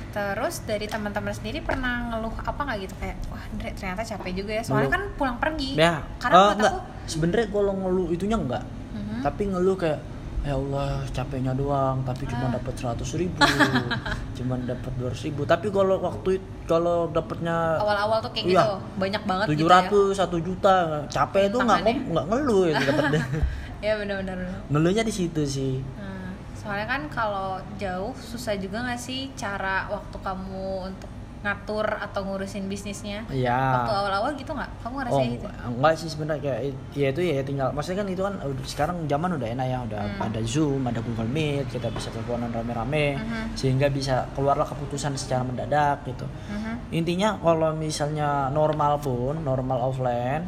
terus 0.10 0.64
dari 0.64 0.86
teman-teman 0.86 1.30
sendiri 1.30 1.62
pernah 1.62 2.10
ngeluh 2.10 2.34
apa 2.40 2.58
nggak 2.58 2.78
gitu 2.82 2.96
kayak 2.98 3.18
wah 3.28 3.44
Andre 3.44 3.70
ternyata 3.72 4.02
capek 4.04 4.32
juga 4.34 4.52
ya 4.52 4.64
soalnya 4.64 4.88
Ngeluh. 4.88 4.94
kan 4.98 5.04
pulang 5.14 5.38
pergi 5.38 5.70
ya 5.76 5.94
karena 6.18 6.36
enggak 6.50 6.72
aku 6.72 6.78
sebenarnya 7.06 7.48
kalau 7.48 7.74
ngeluh 7.76 8.08
itunya 8.10 8.34
enggak 8.36 8.64
Mhm. 8.90 9.22
tapi 9.22 9.42
ngeluh 9.46 9.76
kayak 9.76 10.00
ya 10.48 10.56
Allah 10.56 10.88
capeknya 11.10 11.52
doang 11.52 12.00
tapi 12.02 12.24
cuma 12.24 12.48
dapat 12.50 12.72
seratus 12.74 13.10
ribu 13.14 13.36
cuma 14.38 14.56
dapat 14.58 14.92
dua 14.96 15.12
ribu. 15.14 15.44
Tapi 15.44 15.68
kalau 15.68 16.00
waktu 16.00 16.40
kalau 16.64 17.12
dapatnya 17.12 17.76
awal-awal 17.78 18.18
tuh 18.20 18.32
kayak 18.32 18.48
Iya. 18.48 18.56
gitu 18.58 18.74
banyak 18.98 19.24
banget 19.24 19.46
tujuh 19.46 19.60
gitu 19.60 19.68
ya. 19.68 19.76
ratus 19.78 20.14
satu 20.16 20.38
juta 20.40 20.76
capek 21.08 21.44
itu 21.46 21.58
nggak 21.58 21.80
nggak 22.08 22.26
ngeluh 22.26 22.64
itu 22.66 22.82
dapetnya 22.82 23.22
ya 23.86 23.94
benar-benar 23.94 24.36
benar. 24.40 24.60
ngeluhnya 24.70 25.04
di 25.04 25.14
situ 25.14 25.42
sih. 25.44 25.74
Nah, 25.94 26.32
soalnya 26.54 26.88
kan 26.88 27.02
kalau 27.08 27.50
jauh 27.76 28.16
susah 28.16 28.56
juga 28.56 28.82
nggak 28.82 28.98
sih 28.98 29.30
cara 29.34 29.86
waktu 29.88 30.18
kamu 30.18 30.66
untuk 30.88 31.12
ngatur 31.38 31.86
atau 31.86 32.22
ngurusin 32.22 32.66
bisnisnya 32.66 33.22
Iya. 33.30 33.54
waktu 33.54 33.94
awal-awal 33.94 34.32
gitu 34.34 34.52
nggak 34.52 34.72
kamu 34.82 34.90
Oh, 34.90 34.98
ngerasain 34.98 35.30
gitu 35.38 35.48
enggak 35.48 35.94
sih 35.96 36.10
sebenarnya 36.10 36.42
kayak 36.42 36.62
ya 36.92 37.08
itu 37.10 37.22
ya 37.22 37.42
tinggal 37.42 37.68
maksudnya 37.72 38.02
kan 38.02 38.08
itu 38.10 38.22
kan 38.22 38.34
sekarang 38.64 38.98
zaman 39.06 39.30
udah 39.38 39.48
enak 39.48 39.66
ya 39.66 39.78
udah 39.86 40.02
Hmm. 40.08 40.26
ada 40.26 40.40
Zoom, 40.42 40.82
ada 40.84 41.00
Google 41.00 41.30
Meet, 41.30 41.70
kita 41.70 41.88
bisa 41.90 42.10
teleponan 42.10 42.50
rame-rame 42.50 43.16
Mhm. 43.16 43.44
sehingga 43.54 43.88
bisa 43.88 44.26
keluarlah 44.34 44.66
keputusan 44.66 45.14
secara 45.14 45.42
mendadak 45.42 46.02
gitu. 46.04 46.26
Mhm. 46.26 46.74
Intinya 46.96 47.38
kalau 47.38 47.72
misalnya 47.72 48.50
normal 48.50 48.98
pun, 48.98 49.38
normal 49.40 49.78
offline 49.84 50.44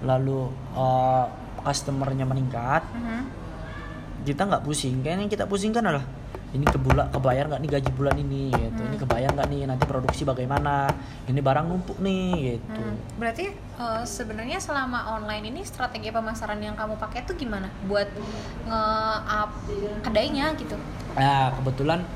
lalu 0.00 0.46
eh, 0.74 1.24
customernya 1.60 2.28
meningkat, 2.28 2.84
Mhm. 2.92 3.20
kita 4.22 4.44
nggak 4.44 4.62
pusing. 4.62 5.00
Kayaknya 5.00 5.22
yang 5.22 5.32
kita 5.32 5.44
pusingkan 5.44 5.80
adalah 5.80 6.04
ini 6.54 6.64
kebulan 6.70 7.10
kebayar 7.10 7.50
nggak 7.50 7.60
nih 7.66 7.70
gaji 7.74 7.90
bulan 7.98 8.14
ini 8.14 8.54
gitu. 8.54 8.80
Ini 8.86 8.96
kebayar 9.02 9.30
nggak 9.34 9.48
nih 9.50 9.60
nanti 9.66 9.84
produksi 9.90 10.22
bagaimana? 10.22 10.86
Ini 11.26 11.40
barang 11.42 11.66
numpuk 11.66 11.98
nih 11.98 12.30
gitu. 12.54 12.78
Hmm, 12.78 12.94
Berarti 13.18 13.50
eh, 13.58 14.02
sebenarnya 14.06 14.62
selama 14.62 15.18
online 15.18 15.50
ini 15.50 15.60
strategi 15.66 16.14
pemasaran 16.14 16.62
yang 16.62 16.78
kamu 16.78 16.94
pakai 16.94 17.26
tuh 17.26 17.34
gimana 17.34 17.66
buat 17.90 18.06
nge-up 18.70 19.50
kedainya 20.06 20.54
gitu? 20.54 20.78
Nah, 21.18 21.50
kebetulan 21.58 22.06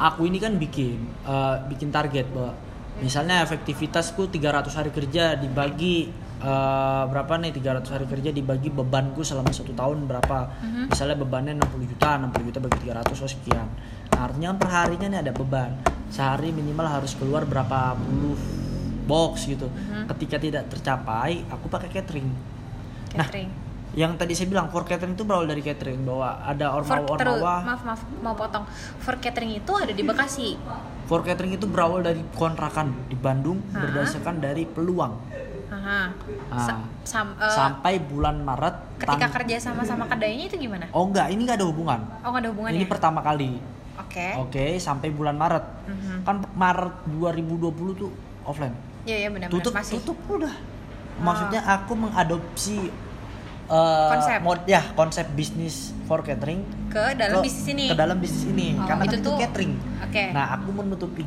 aku 0.00 0.24
ini 0.24 0.40
kan 0.40 0.56
bikin 0.56 0.96
eh, 1.28 1.56
bikin 1.68 1.92
target 1.92 2.32
bahwa 2.32 2.56
misalnya 3.04 3.44
efektivitasku 3.44 4.32
300 4.32 4.72
hari 4.72 4.90
kerja 4.90 5.36
dibagi 5.36 6.08
eh, 6.42 7.02
berapa 7.06 7.32
nih 7.38 7.52
300 7.52 7.86
hari 7.88 8.04
kerja 8.04 8.30
dibagi 8.30 8.68
bebanku 8.68 9.22
selama 9.22 9.50
satu 9.50 9.70
tahun 9.72 10.04
berapa 10.04 10.38
Mhm. 10.58 10.82
misalnya 10.90 11.16
bebannya 11.16 11.52
60 11.56 11.86
juta 11.86 12.18
60 12.18 12.42
juta 12.44 12.58
bagi 12.58 12.78
300 12.82 13.16
oh 13.16 13.30
sekian 13.30 13.66
nah, 14.10 14.26
artinya 14.26 14.50
kan 14.50 14.58
per 14.58 14.68
harinya 14.70 15.08
nih 15.08 15.20
ada 15.20 15.32
beban 15.32 15.70
sehari 16.08 16.50
minimal 16.50 16.84
harus 16.84 17.14
keluar 17.14 17.42
berapa 17.42 17.94
puluh 17.96 18.34
box 19.02 19.46
gitu 19.46 19.66
Mhm. 19.66 20.10
ketika 20.10 20.36
tidak 20.36 20.62
tercapai 20.68 21.46
aku 21.46 21.66
pakai 21.66 21.88
catering 21.90 22.26
Nah, 23.12 23.22
Catering. 23.22 23.50
yang 23.92 24.16
tadi 24.16 24.32
saya 24.32 24.48
bilang 24.48 24.66
for 24.66 24.82
catering 24.82 25.12
itu 25.12 25.20
berawal 25.20 25.44
dari 25.44 25.60
catering 25.60 26.00
bahwa 26.00 26.40
ada 26.40 26.80
For, 26.80 26.96
ormawa 26.96 27.12
ormawa 27.12 27.54
maaf 27.60 27.82
maaf 27.84 28.00
mau 28.18 28.32
potong. 28.32 28.64
For 28.98 29.20
catering 29.20 29.52
itu 29.54 29.68
ada 29.70 29.92
di 29.92 30.00
Bekasi. 30.00 30.56
For 31.04 31.20
catering 31.20 31.52
itu 31.52 31.68
berawal 31.68 32.00
dari 32.00 32.24
kontrakan 32.32 32.88
di 33.06 33.14
Bandung 33.14 33.60
Ah. 33.68 33.84
berdasarkan 33.84 34.40
dari 34.40 34.64
peluang 34.64 35.12
Aha. 35.72 36.00
Ah. 36.52 36.84
sam- 37.02 37.34
eh, 37.34 37.48
sampai 37.50 37.96
bulan 37.98 38.36
Maret. 38.38 38.76
ketika 38.98 39.18
tang- 39.18 39.34
kerja 39.34 39.56
sama 39.58 39.82
sama 39.82 40.04
kedainya 40.06 40.46
itu 40.46 40.56
gimana? 40.60 40.86
Oh 40.90 41.02
enggak, 41.02 41.26
ini 41.28 41.42
enggak 41.42 41.58
ada 41.58 41.66
hubungan. 41.66 42.00
Oh 42.20 42.28
nggak 42.28 42.42
ada 42.42 42.50
hubungannya. 42.50 42.76
Ini 42.76 42.86
pertama 42.86 43.20
kali. 43.20 43.56
Oke. 43.98 44.28
Oke, 44.38 44.64
sampai 44.78 45.08
bulan 45.08 45.34
Maret. 45.34 45.64
Mhm. 45.86 46.16
Kan 46.22 46.36
Maret 46.52 46.94
2020 47.08 47.72
tuh 47.96 48.10
offline. 48.42 48.76
Iya 49.02 49.16
iya 49.18 49.28
benar 49.28 49.48
Tutup, 49.48 49.72
masih. 49.72 49.98
tutup 49.98 50.18
udah. 50.30 50.54
Maksudnya 51.18 51.60
aku 51.64 51.92
mengadopsi 51.94 52.92
eh, 53.64 54.10
Konsep. 54.10 54.38
mod 54.38 54.60
ya 54.66 54.84
konsep 54.92 55.24
bisnis 55.32 55.96
for 56.04 56.20
catering 56.20 56.60
ke 56.88 57.16
dalam 57.16 57.40
ke- 57.40 57.46
bisnis 57.46 57.66
ini. 57.68 57.86
Ke 57.88 57.96
dalam 57.96 58.18
bisnis 58.18 58.44
ini 58.46 58.68
Oh, 58.74 58.84
karena 58.84 59.02
itu 59.02 59.08
kan 59.08 59.16
itu 59.16 59.26
tuh- 59.26 59.40
catering. 59.40 59.72
Oke. 60.02 60.24
Nah, 60.30 60.46
aku 60.52 60.68
menutupi 60.70 61.22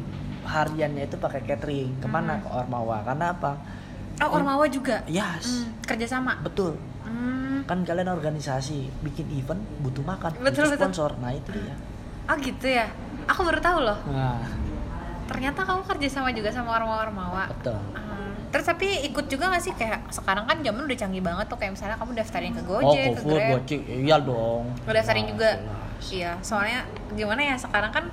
hariannya 0.46 1.04
itu 1.04 1.18
pakai 1.18 1.42
catering. 1.44 1.98
Ke 1.98 2.06
mana? 2.06 2.38
Hmm. 2.38 2.44
Ke 2.44 2.50
Ormawa. 2.56 3.02
Karena 3.02 3.34
apa? 3.34 3.52
Oh 4.18 4.30
Ormawa 4.32 4.66
juga. 4.68 5.04
Yes. 5.06 5.64
Hmm, 5.64 5.76
kerja 5.82 6.08
sama. 6.10 6.40
Betul. 6.40 6.76
Hmm. 7.02 7.64
Kan 7.64 7.82
kalian 7.82 8.08
organisasi 8.08 8.92
bikin 9.02 9.28
event 9.34 9.60
butuh 9.80 10.02
makan, 10.02 10.32
Betul, 10.38 10.46
butuh 10.46 10.64
betul. 10.70 10.80
sponsor. 10.80 11.12
Nah, 11.18 11.32
itu 11.32 11.50
dia. 11.52 11.76
Oh 12.26 12.36
gitu 12.36 12.68
ya. 12.68 12.86
Aku 13.26 13.42
baru 13.42 13.60
tahu 13.60 13.80
loh. 13.82 13.98
Nah, 14.08 14.42
Ternyata 15.26 15.66
kamu 15.66 15.82
kerja 15.84 16.08
sama 16.12 16.30
juga 16.30 16.50
sama 16.50 16.78
Ormawa-Ormawa. 16.78 17.50
betul. 17.50 17.74
Hmm. 17.98 18.38
Terus 18.54 18.66
tapi 18.66 18.88
ikut 19.04 19.26
juga 19.26 19.50
gak 19.50 19.60
sih 19.60 19.74
kayak 19.74 20.08
sekarang 20.08 20.46
kan 20.46 20.62
zaman 20.62 20.86
udah 20.86 20.96
canggih 20.96 21.20
banget 21.20 21.46
tuh 21.46 21.58
kayak 21.58 21.74
misalnya 21.74 21.98
kamu 21.98 22.12
daftarin 22.14 22.54
ke 22.54 22.62
oh, 22.62 22.68
Gojek, 22.72 23.02
ke 23.02 23.10
GoFood, 23.18 23.34
Grab, 23.34 23.50
Gojek, 23.52 23.82
iya 23.90 24.16
dong. 24.22 24.64
ngedaftarin 24.86 25.22
Nah, 25.22 25.32
juga. 25.34 25.50
jelas. 25.52 26.06
Iya, 26.06 26.32
soalnya 26.40 26.80
gimana 27.12 27.42
ya 27.42 27.56
sekarang 27.58 27.90
kan 27.90 28.06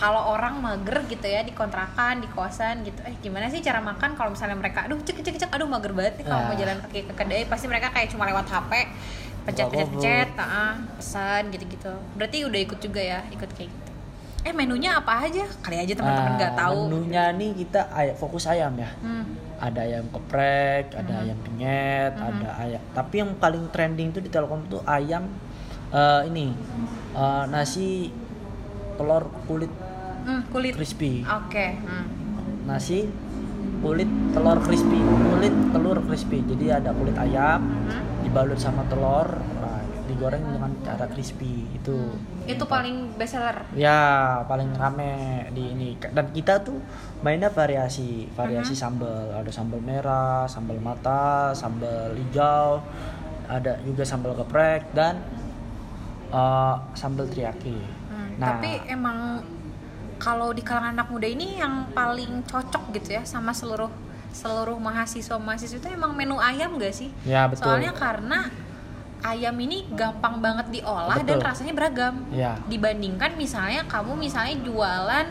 kalau 0.00 0.32
orang 0.32 0.56
mager 0.58 1.04
gitu 1.04 1.28
ya 1.28 1.44
di 1.44 1.52
kontrakan, 1.52 2.24
di 2.24 2.28
kosan 2.32 2.80
gitu. 2.82 3.04
Eh 3.04 3.20
gimana 3.20 3.52
sih 3.52 3.60
cara 3.60 3.84
makan 3.84 4.16
kalau 4.16 4.32
misalnya 4.32 4.56
mereka 4.56 4.88
aduh 4.88 4.96
cek 4.96 5.20
cek 5.20 5.36
cek 5.36 5.50
aduh 5.52 5.68
mager 5.68 5.92
banget 5.92 6.16
nih 6.16 6.24
kalau 6.24 6.42
mau 6.48 6.56
jalan 6.56 6.80
kaki 6.80 7.04
ke 7.04 7.14
kedai 7.14 7.44
pasti 7.44 7.68
mereka 7.68 7.92
kayak 7.92 8.08
cuma 8.08 8.24
lewat 8.24 8.48
HP 8.48 8.72
pencet 9.40 9.66
pencet 9.68 9.88
pencet, 9.92 10.28
ah, 10.36 10.76
pesan 10.96 11.52
gitu-gitu. 11.52 11.92
Berarti 12.16 12.44
udah 12.44 12.60
ikut 12.60 12.78
juga 12.80 13.00
ya, 13.00 13.20
ikut 13.28 13.50
kayak 13.52 13.68
gitu. 13.68 13.90
Eh 14.40 14.52
menunya 14.56 14.96
apa 14.96 15.28
aja? 15.28 15.44
Kali 15.60 15.76
aja 15.76 15.92
teman-teman 15.92 16.32
nggak 16.40 16.52
Nah, 16.56 16.60
tahu. 16.64 16.78
Menunya 16.88 17.24
nih 17.36 17.50
kita 17.56 17.80
fokus 18.16 18.48
ayam 18.48 18.72
ya. 18.76 18.88
Hmm. 19.00 19.36
Ada 19.60 19.84
ayam 19.84 20.08
geprek, 20.08 20.96
ada 20.96 21.12
Mhm. 21.12 21.22
ayam 21.24 21.38
penyet, 21.44 22.12
Mhm. 22.16 22.24
ada 22.24 22.48
ayam. 22.56 22.82
Tapi 22.96 23.14
yang 23.20 23.30
paling 23.36 23.64
trending 23.68 24.08
tuh 24.12 24.24
di 24.24 24.32
Telkom 24.32 24.64
tuh 24.64 24.80
ayam 24.88 25.28
eh, 25.90 26.22
ini 26.24 26.54
eh, 27.12 27.44
nasi 27.50 28.08
telur 28.94 29.26
kulit 29.44 29.72
Hmm, 30.22 30.42
kulit. 30.48 30.72
crispy. 30.72 31.22
Oke. 31.22 31.66
hmm. 31.76 32.04
Nasi 32.64 33.08
kulit 33.80 34.06
telur 34.30 34.60
crispy, 34.60 35.00
kulit 35.00 35.54
telur 35.70 35.98
crispy. 36.02 36.38
Jadi 36.42 36.66
ada 36.70 36.90
kulit 36.90 37.16
ayam 37.16 37.64
Mhm. 37.64 38.22
dibalut 38.22 38.56
sama 38.56 38.84
telur, 38.86 39.24
nah, 39.56 39.80
digoreng 40.04 40.44
dengan 40.44 40.68
cara 40.80 41.06
crispy 41.06 41.64
itu. 41.72 42.12
Itu 42.44 42.64
paling 42.64 43.16
best 43.16 43.34
seller. 43.34 43.56
Ya 43.72 44.00
paling 44.44 44.74
rame 44.74 45.12
di 45.50 45.70
ini 45.70 45.88
dan 45.96 46.28
kita 46.28 46.60
tuh 46.60 46.76
mainnya 47.20 47.48
variasi 47.48 48.28
variasi 48.30 48.72
Mhm. 48.72 48.80
sambal 48.80 49.24
ada 49.32 49.50
sambal 49.50 49.80
merah 49.80 50.44
sambal 50.44 50.76
mata 50.76 51.52
sambal 51.52 52.12
hijau 52.12 52.80
ada 53.46 53.76
juga 53.80 54.02
sambal 54.02 54.34
geprek 54.34 54.88
dan 54.90 55.20
uh, 56.30 56.76
sambal 56.92 57.26
teriyaki 57.26 57.76
Hmm, 58.10 58.34
Nah. 58.36 58.56
Tapi 58.56 58.70
emang 58.88 59.18
kalau 60.20 60.52
di 60.52 60.60
kalangan 60.60 61.00
anak 61.00 61.08
muda 61.08 61.26
ini 61.26 61.58
yang 61.58 61.88
paling 61.96 62.44
cocok 62.44 62.92
gitu 62.92 63.16
ya 63.16 63.22
sama 63.24 63.56
seluruh 63.56 63.88
seluruh 64.30 64.78
mahasiswa 64.78 65.40
mahasiswa 65.40 65.80
itu 65.80 65.88
emang 65.90 66.14
menu 66.14 66.38
ayam 66.38 66.78
gak 66.78 66.94
sih? 66.94 67.10
ya 67.26 67.50
betul 67.50 67.66
Soalnya 67.66 67.90
karena 67.90 68.46
ayam 69.26 69.56
ini 69.60 69.84
gampang 69.92 70.40
banget 70.40 70.70
diolah 70.70 71.18
dan 71.20 71.36
Betul. 71.36 71.44
rasanya 71.44 71.72
beragam. 71.76 72.14
ya 72.32 72.56
Dibandingkan 72.68 73.36
misalnya 73.36 73.84
kamu 73.84 74.16
misalnya 74.16 74.56
jualan 74.64 75.26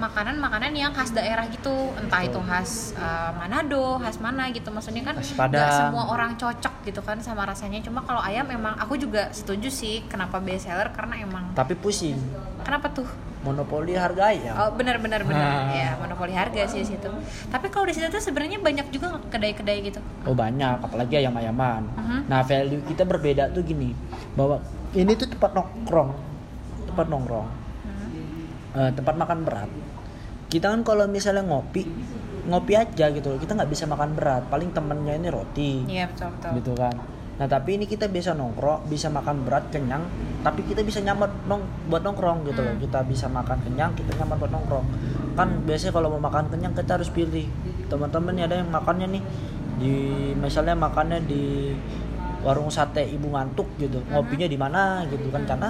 makanan-makanan 0.00 0.72
yang 0.72 0.96
khas 0.96 1.12
daerah 1.12 1.44
gitu, 1.52 1.92
entah 2.00 2.24
Betul. 2.24 2.32
itu 2.32 2.40
khas 2.48 2.70
uh, 2.96 3.36
Manado, 3.36 4.00
khas 4.00 4.16
mana 4.16 4.48
gitu. 4.48 4.72
Maksudnya 4.72 5.04
kan 5.04 5.20
nggak 5.20 5.70
semua 5.72 6.08
orang 6.08 6.40
cocok 6.40 6.88
gitu 6.88 7.00
kan 7.04 7.20
sama 7.20 7.44
rasanya. 7.44 7.84
Cuma 7.84 8.00
kalau 8.04 8.20
ayam 8.24 8.48
emang 8.48 8.76
aku 8.80 8.96
juga 8.96 9.28
setuju 9.32 9.68
sih 9.68 10.04
kenapa 10.08 10.40
best 10.40 10.68
seller 10.68 10.88
karena 10.96 11.20
emang 11.20 11.52
tapi 11.52 11.76
pusing 11.76 12.16
kenapa 12.64 12.88
tuh? 12.92 13.08
Monopoli 13.40 13.92
harga 13.94 14.28
ayam 14.28 14.52
Oh 14.54 14.70
benar 14.72 14.96
benar 14.96 15.22
benar 15.22 15.40
Ah. 15.40 15.72
ya 15.72 15.88
monopoli 15.96 16.30
harga 16.30 16.60
sih 16.66 16.82
situ. 16.82 17.08
Tapi 17.46 17.66
kalau 17.66 17.84
di 17.84 17.94
situ 17.94 18.06
tuh 18.06 18.20
sebenarnya 18.20 18.58
banyak 18.58 18.86
juga 18.90 19.16
kedai-kedai 19.26 19.78
gitu. 19.82 20.00
oh 20.22 20.32
banyak 20.32 20.76
apalagi 20.78 21.16
ayam 21.16 21.32
ayaman 21.34 21.88
Mhm. 21.90 22.18
nah 22.26 22.40
value 22.42 22.84
kita 22.84 23.02
berbeda 23.02 23.48
tuh 23.48 23.62
gini 23.62 23.96
bahwa 24.32 24.60
ini 24.92 25.12
tuh 25.14 25.24
tempat 25.26 25.50
nongkrong 25.50 26.10
tempat 26.86 27.06
nongkrong 27.06 27.48
Hmm. 27.80 28.76
eh, 28.76 28.90
tempat 28.92 29.14
makan 29.16 29.38
berat 29.42 29.70
kita 30.46 30.68
kan 30.68 30.82
kalau 30.82 31.06
misalnya 31.06 31.40
ngopi 31.42 31.86
ngopi 32.42 32.72
aja 32.74 33.08
gitu 33.08 33.36
kita 33.36 33.54
nggak 33.54 33.68
bisa 33.68 33.84
makan 33.84 34.12
berat 34.12 34.42
paling 34.46 34.68
temennya 34.68 35.14
ini 35.14 35.28
roti 35.28 35.86
Iya 35.86 36.08
betul 36.08 36.28
betul. 36.30 36.50
gitu 36.58 36.72
kan 36.74 36.94
nah 37.40 37.48
tapi 37.48 37.80
ini 37.80 37.88
kita 37.88 38.04
bisa 38.12 38.36
nongkrong 38.36 38.84
bisa 38.84 39.08
makan 39.08 39.48
berat 39.48 39.72
kenyang 39.72 40.04
tapi 40.40 40.64
kita 40.64 40.80
bisa 40.80 41.04
nyaman 41.04 41.28
nong 41.44 41.62
buat 41.92 42.00
nongkrong 42.00 42.48
gitu 42.48 42.64
loh. 42.64 42.72
Hmm. 42.72 42.80
kita 42.80 43.04
bisa 43.04 43.28
makan 43.28 43.60
kenyang 43.60 43.92
kita 43.92 44.16
nyaman 44.16 44.36
buat 44.40 44.52
nongkrong. 44.56 44.86
Kan 45.36 45.48
biasanya 45.68 45.92
kalau 45.92 46.08
mau 46.16 46.22
makan 46.32 46.48
kenyang 46.48 46.72
kita 46.72 46.96
harus 46.96 47.12
pilih. 47.12 47.44
Teman-teman 47.92 48.32
nih 48.40 48.44
ada 48.48 48.56
yang 48.64 48.70
makannya 48.72 49.20
nih 49.20 49.22
di 49.80 49.94
misalnya 50.36 50.76
makannya 50.76 51.20
di 51.28 51.76
warung 52.40 52.72
sate 52.72 53.04
ibu 53.04 53.28
ngantuk 53.28 53.68
gitu. 53.76 54.00
Ngopinya 54.08 54.48
di 54.48 54.56
mana 54.56 55.04
gitu 55.12 55.28
kan 55.28 55.44
karena 55.44 55.68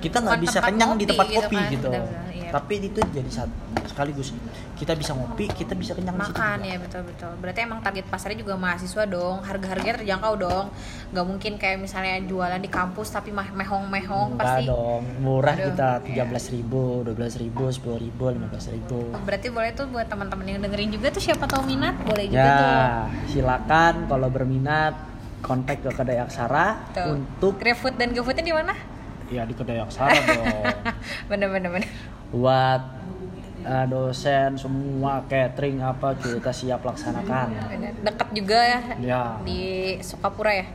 kita 0.00 0.16
nggak 0.24 0.36
Hmm. 0.40 0.44
Bisa 0.48 0.58
kenyang 0.64 0.92
di 0.96 1.04
tempat 1.04 1.26
gitu 1.28 1.36
kopi 1.44 1.56
kan, 1.60 1.72
gitu. 1.72 1.88
benar-benar, 1.92 2.08
iya, 2.08 2.23
tapi 2.54 2.78
itu 2.78 3.02
jadi 3.10 3.26
satu 3.26 3.50
sekaligus. 3.82 4.30
Kita 4.78 4.94
bisa 4.94 5.10
ngopi 5.10 5.50
kita 5.50 5.74
bisa 5.74 5.90
kenyang 5.98 6.14
makan 6.14 6.62
ya 6.62 6.78
betul 6.78 7.02
betul 7.02 7.34
berarti 7.42 7.66
emang 7.66 7.82
target 7.82 8.06
pasarnya 8.06 8.46
juga 8.46 8.54
mahasiswa 8.54 9.02
dong. 9.10 9.42
Harga 9.42 9.74
harganya 9.74 9.98
terjangkau 9.98 10.34
dong. 10.38 10.70
Nggak 11.10 11.26
mungkin 11.26 11.52
kayak 11.58 11.82
misalnya 11.82 12.22
jualan 12.22 12.62
di 12.62 12.70
kampus 12.70 13.10
tapi 13.10 13.34
mah 13.34 13.50
mehong 13.50 13.90
mehong 13.90 14.38
Enggak 14.38 14.62
pasti. 14.62 14.70
dong. 14.70 15.02
Murah 15.18 15.58
Aduh, 15.58 15.66
kita 15.74 15.90
iya. 15.98 16.04
tiga 16.06 16.22
belas 16.30 16.44
ribu 16.54 16.82
dua 17.02 17.14
belas 17.18 17.34
ribu 17.42 17.64
sepuluh 17.74 17.98
ribu 17.98 18.22
lima 18.30 18.46
belas 18.46 18.66
ribu. 18.70 18.98
Berarti 19.26 19.46
boleh 19.50 19.70
tuh 19.74 19.86
buat 19.90 20.06
teman-teman 20.06 20.46
yang 20.46 20.60
dengerin 20.62 20.94
juga 20.94 21.10
tuh 21.10 21.22
siapa 21.26 21.50
tahu 21.50 21.66
minat 21.66 21.98
boleh 22.06 22.30
juga 22.30 22.38
ya 22.38 22.54
tuh. 22.54 23.34
silakan 23.34 24.06
kalau 24.06 24.30
berminat 24.30 24.94
kontak 25.42 25.82
ke 25.82 25.90
kedai 25.90 26.22
aksara 26.22 26.86
Tuh. 26.94 27.18
untuk 27.18 27.58
GrabFood 27.58 27.98
dan 27.98 28.14
GoFoodnya 28.14 28.46
di 28.46 28.54
mana? 28.54 28.78
Ya 29.26 29.42
di 29.42 29.58
kedai 29.58 29.82
aksara 29.82 30.14
dong. 30.14 30.46
Bener 31.34 31.50
bener 31.50 31.70
bener 31.74 32.13
buat 32.34 32.82
uh, 33.62 33.86
dosen 33.86 34.58
semua 34.58 35.22
catering 35.30 35.78
apa 35.78 36.18
kita 36.18 36.50
siap 36.50 36.82
laksanakan. 36.82 37.54
Deket 38.02 38.28
juga 38.34 38.58
ya 38.58 38.80
ya. 38.98 39.22
di 39.46 39.94
Sukapura 40.02 40.50
ya? 40.50 40.66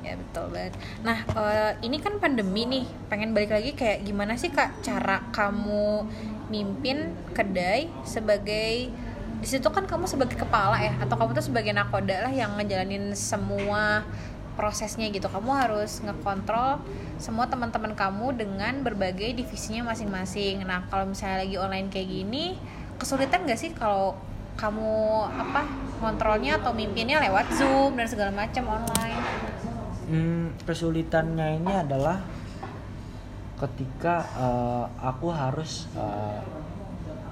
Ya 0.00 0.14
betul 0.14 0.54
banget. 0.54 0.74
Nah 1.02 1.18
eh, 1.34 1.72
ini 1.82 1.98
kan 1.98 2.16
pandemi 2.22 2.64
nih. 2.64 2.86
Pengen 3.10 3.34
balik 3.34 3.52
lagi 3.52 3.74
kayak 3.74 4.06
gimana 4.06 4.38
sih 4.38 4.48
kak 4.54 4.80
cara 4.80 5.28
kamu 5.34 6.06
mimpin 6.48 7.10
kedai 7.34 7.90
sebagai 8.06 8.90
di 9.36 9.44
situ 9.44 9.68
kan 9.68 9.84
kamu 9.84 10.08
sebagai 10.08 10.38
kepala 10.38 10.80
ya 10.80 10.96
atau 10.96 11.12
kamu 11.18 11.36
tuh 11.36 11.44
sebagai 11.44 11.74
nakoda 11.76 12.24
lah 12.24 12.32
yang 12.32 12.56
ngejalanin 12.56 13.12
semua 13.12 14.00
prosesnya 14.56 15.06
gitu. 15.12 15.28
Kamu 15.28 15.52
harus 15.52 16.00
ngekontrol 16.02 16.80
semua 17.20 17.46
teman-teman 17.46 17.92
kamu 17.92 18.34
dengan 18.34 18.80
berbagai 18.80 19.36
divisinya 19.36 19.92
masing-masing. 19.92 20.64
Nah 20.64 20.88
kalau 20.88 21.06
misalnya 21.06 21.44
lagi 21.44 21.56
online 21.60 21.92
kayak 21.92 22.08
gini 22.08 22.56
kesulitan 22.96 23.44
gak 23.44 23.60
sih 23.60 23.76
kalau 23.76 24.16
kamu 24.56 25.28
apa 25.28 25.68
kontrolnya 26.00 26.56
atau 26.56 26.72
mimpinnya 26.72 27.20
lewat 27.20 27.52
zoom 27.52 27.92
dan 28.00 28.08
segala 28.08 28.32
macam 28.32 28.64
online? 28.72 29.20
Hmm, 30.08 30.56
kesulitannya 30.64 31.60
ini 31.60 31.72
adalah 31.76 32.24
ketika 33.60 34.24
uh, 34.36 34.84
aku 35.00 35.32
harus 35.32 35.88
uh, 35.96 36.40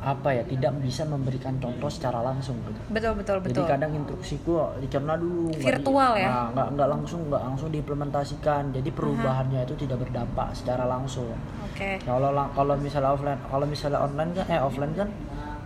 apa 0.05 0.29
ya 0.31 0.45
tidak 0.45 0.77
bisa 0.79 1.03
memberikan 1.03 1.57
contoh 1.57 1.89
secara 1.89 2.21
langsung 2.21 2.61
gitu. 2.61 2.77
betul 2.93 3.17
betul 3.17 3.37
Jadi 3.41 3.49
betul 3.49 3.65
kadang 3.65 3.91
instruksiku 3.95 4.53
dicerna 4.77 5.17
dulu, 5.17 5.49
Virtual 5.57 6.13
ya? 6.15 6.29
Nah, 6.29 6.47
nggak 6.53 6.69
nggak 6.77 6.89
langsung 6.93 7.21
nggak 7.27 7.43
langsung 7.43 7.69
diimplementasikan. 7.73 8.63
Jadi 8.71 8.89
perubahannya 8.91 9.65
itu 9.65 9.75
tidak 9.81 10.05
berdampak 10.05 10.53
secara 10.53 10.85
langsung. 10.85 11.33
oke 11.65 11.91
Kalau 12.01 12.31
lang- 12.31 12.53
kalau 12.53 12.77
misalnya 12.77 13.11
offline, 13.11 13.41
kalau 13.43 13.65
misalnya 13.65 13.99
online 13.99 14.31
kan 14.31 14.47
eh 14.47 14.61
offline 14.61 14.93
kan 14.93 15.09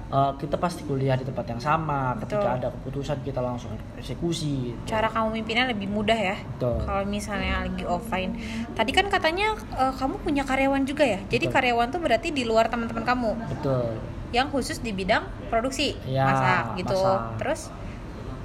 eh, 0.08 0.32
kita 0.38 0.56
pasti 0.56 0.86
kuliah 0.86 1.12
di 1.12 1.26
tempat 1.26 1.44
yang 1.44 1.58
sama. 1.58 2.14
Ketika 2.16 2.38
Betul. 2.40 2.56
ada 2.56 2.68
keputusan 2.70 3.18
kita 3.20 3.40
langsung 3.42 3.68
eksekusi. 3.98 4.70
gitu. 4.70 4.78
cara 4.86 5.04
kamu 5.04 5.34
mimpinnya 5.34 5.66
lebih 5.66 5.84
mudah 5.86 6.14
ya 6.14 6.36
kalau 6.58 7.02
misalnya 7.04 7.60
lagi 7.60 7.82
offline 7.84 8.32
tadi 8.72 8.88
kan 8.88 9.10
katanya 9.10 9.52
eh, 9.74 9.92
kamu 9.92 10.14
punya 10.22 10.42
karyawan 10.42 10.82
juga 10.82 11.02
ya 11.02 11.18
jadi 11.26 11.44
Betul. 11.44 11.54
karyawan 11.58 11.86
tuh 11.90 12.00
berarti 12.00 12.28
di 12.30 12.46
luar 12.46 12.70
teman-teman 12.70 13.02
kamu 13.02 13.30
Betul. 13.50 13.98
Yang 14.30 14.48
khusus 14.48 14.78
di 14.78 14.90
bidang 14.90 15.22
produksi 15.46 15.96
Ya, 16.04 16.24
masak 16.24 16.64
gitu 16.76 16.96
masak. 16.96 17.22
terus 17.38 17.60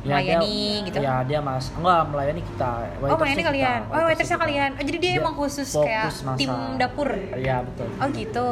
Ya, 0.04 0.20
melayani 0.20 0.52
dia, 0.52 0.84
gitu 0.84 0.98
Ya 1.00 1.16
dia 1.24 1.40
mas, 1.40 1.72
enggak 1.72 2.02
melayani 2.06 2.42
kita. 2.44 2.72
oh 3.02 3.16
melayani 3.16 3.36
kita, 3.38 3.50
kalian 3.50 3.80
oh 3.86 4.04
waitersnya 4.04 4.36
kalian 4.38 4.70
oh 4.74 4.84
jadi 4.84 4.98
dia, 5.00 5.12
Dia 5.14 5.22
emang 5.22 5.36
khusus 5.38 5.70
kayak 5.72 6.12
tim 6.36 6.52
masak. 6.52 6.76
dapur 6.76 7.10
Iya 7.32 7.56
betul. 7.64 7.88
oh 7.94 8.08
gitu 8.10 8.48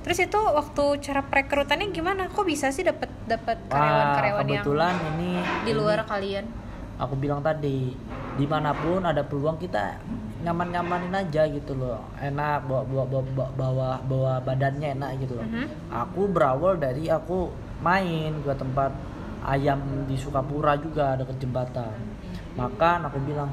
terus 0.00 0.18
itu 0.18 0.40
waktu 0.40 0.84
cara 0.98 1.20
perekrutannya 1.22 1.86
gimana 1.90 2.26
kok 2.26 2.42
bisa 2.42 2.72
sih 2.72 2.82
dapat 2.82 3.06
dapat 3.22 3.60
karyawan-karyawan 3.68 4.40
yang 4.40 4.64
kebetulan 4.64 4.94
ini 5.12 5.30
di 5.62 5.72
luar 5.72 5.98
ini 5.98 6.08
kalian 6.08 6.44
aku 6.96 7.14
bilang 7.14 7.38
tadi 7.38 7.92
di 8.34 8.46
mana 8.48 8.72
pun 8.72 9.04
ada 9.04 9.20
peluang 9.20 9.56
kita 9.56 10.00
nyaman 10.40 10.68
nyamanin 10.68 11.12
aja 11.12 11.44
gitu 11.46 11.72
loh 11.74 12.00
enak 12.16 12.64
bawa 12.64 12.82
bawa 12.82 13.04
bawa 13.06 13.22
bawa, 13.52 13.88
bawa, 14.02 14.32
badannya 14.40 14.94
enak 14.94 15.10
gitu 15.20 15.36
loh 15.36 15.44
Mhm. 15.44 15.66
aku 15.88 16.20
berawal 16.28 16.74
dari 16.74 17.06
aku 17.06 17.48
main 17.80 18.32
ke 18.40 18.52
tempat 18.54 18.92
ayam 19.42 19.78
di 20.04 20.14
Sukapura 20.14 20.76
juga 20.76 21.14
dekat 21.14 21.36
jembatan 21.38 21.96
makan 22.52 22.98
aku 23.04 23.18
bilang 23.20 23.48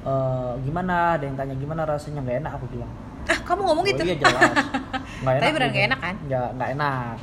"E, 0.00 0.12
gimana 0.60 1.14
ada 1.14 1.24
yang 1.24 1.34
tanya 1.34 1.54
gimana 1.54 1.82
rasanya 1.82 2.20
nggak 2.20 2.38
enak 2.40 2.52
aku 2.54 2.66
bilang 2.68 2.90
ah 3.24 3.38
kamu 3.40 3.60
ngomong 3.62 3.84
gitu 3.86 4.02
Oh 4.02 4.08
iya 4.08 4.16
jelas. 4.18 4.54
Nggak 5.22 5.34
Tapi 5.38 5.50
gitu. 5.52 5.62
nggak 5.62 5.84
enak 5.86 6.00
kan? 6.00 6.14
Nggak 6.26 6.48
nggak 6.52 6.70
enak. 6.74 7.14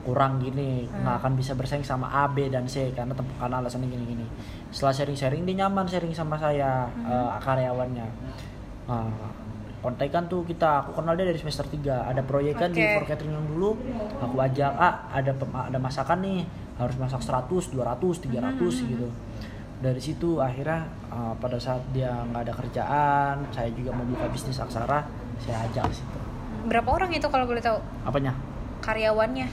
Kurang 0.00 0.32
gini, 0.38 0.84
Hmm. 0.84 1.00
nggak 1.00 1.16
akan 1.16 1.32
bisa 1.32 1.52
bersaing 1.52 1.80
sama 1.80 2.08
A, 2.10 2.24
B 2.26 2.48
dan 2.48 2.64
C 2.64 2.92
karena 2.92 3.12
karena 3.16 3.56
alasannya 3.58 3.88
gini-gini. 3.88 4.24
Setelah 4.68 4.92
sharing-sharing 4.94 5.44
dia 5.44 5.56
nyaman 5.58 5.84
sharing 5.84 6.12
sama 6.12 6.36
saya 6.36 6.84
Hmm. 6.90 7.04
eh, 7.06 7.30
karyawannya. 7.38 8.04
Kontekan 9.80 10.28
tuh 10.28 10.44
kita, 10.44 10.84
aku 10.84 10.92
kenal 10.92 11.16
dia 11.16 11.24
dari 11.24 11.40
semester 11.40 11.64
3 11.64 12.12
Ada 12.12 12.20
proyek 12.20 12.60
kan 12.60 12.68
di 12.68 12.84
Oke. 12.84 13.00
for 13.00 13.04
catering 13.08 13.32
yang 13.32 13.48
dulu, 13.48 13.80
aku 14.20 14.36
ajak, 14.36 14.76
ah 14.76 15.08
ada 15.08 15.32
ada 15.32 15.78
masakan 15.80 16.20
nih, 16.20 16.44
harus 16.76 17.00
masak 17.00 17.24
100, 17.24 17.72
200, 17.72 18.20
300 18.20 18.60
Hmm. 18.60 18.88
gitu. 18.92 19.08
Dari 19.80 19.96
situ 19.96 20.36
akhirnya 20.36 20.84
uh, 21.08 21.32
pada 21.40 21.56
saat 21.56 21.80
dia 21.96 22.12
nggak 22.12 22.44
ada 22.44 22.52
kerjaan 22.52 23.34
saya 23.48 23.72
juga 23.72 23.96
mau 23.96 24.04
buka 24.04 24.28
bisnis 24.28 24.60
aksara 24.60 25.08
saya 25.40 25.64
ajak 25.64 25.88
ke 25.88 25.94
situ. 25.96 26.18
Berapa 26.68 26.88
orang 26.92 27.08
itu 27.16 27.24
kalau 27.32 27.48
boleh 27.48 27.64
tahu? 27.64 27.80
Apanya? 28.04 28.36
Karyawannya. 28.84 29.48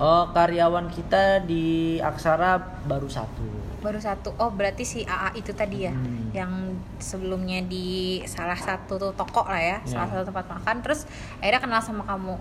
Oh 0.00 0.32
karyawan 0.32 0.88
kita 0.88 1.44
di 1.44 1.96
aksara 2.00 2.56
baru 2.88 3.04
satu 3.04 3.44
baru 3.86 4.02
satu. 4.02 4.34
Oh 4.36 4.50
berarti 4.50 4.82
si 4.82 4.98
AA 5.02 5.38
itu 5.38 5.54
tadi 5.54 5.86
ya 5.86 5.94
Hmm. 5.94 6.34
yang 6.34 6.52
sebelumnya 6.98 7.62
di 7.62 8.18
salah 8.26 8.58
satu 8.58 8.98
tuh 8.98 9.12
toko 9.14 9.46
lah 9.46 9.62
ya 9.62 9.78
salah 9.86 10.04
Ya. 10.04 10.12
satu 10.18 10.24
tempat 10.26 10.46
makan. 10.50 10.82
Terus 10.82 11.06
akhirnya 11.38 11.62
kenal 11.62 11.80
sama 11.80 12.02
kamu. 12.02 12.34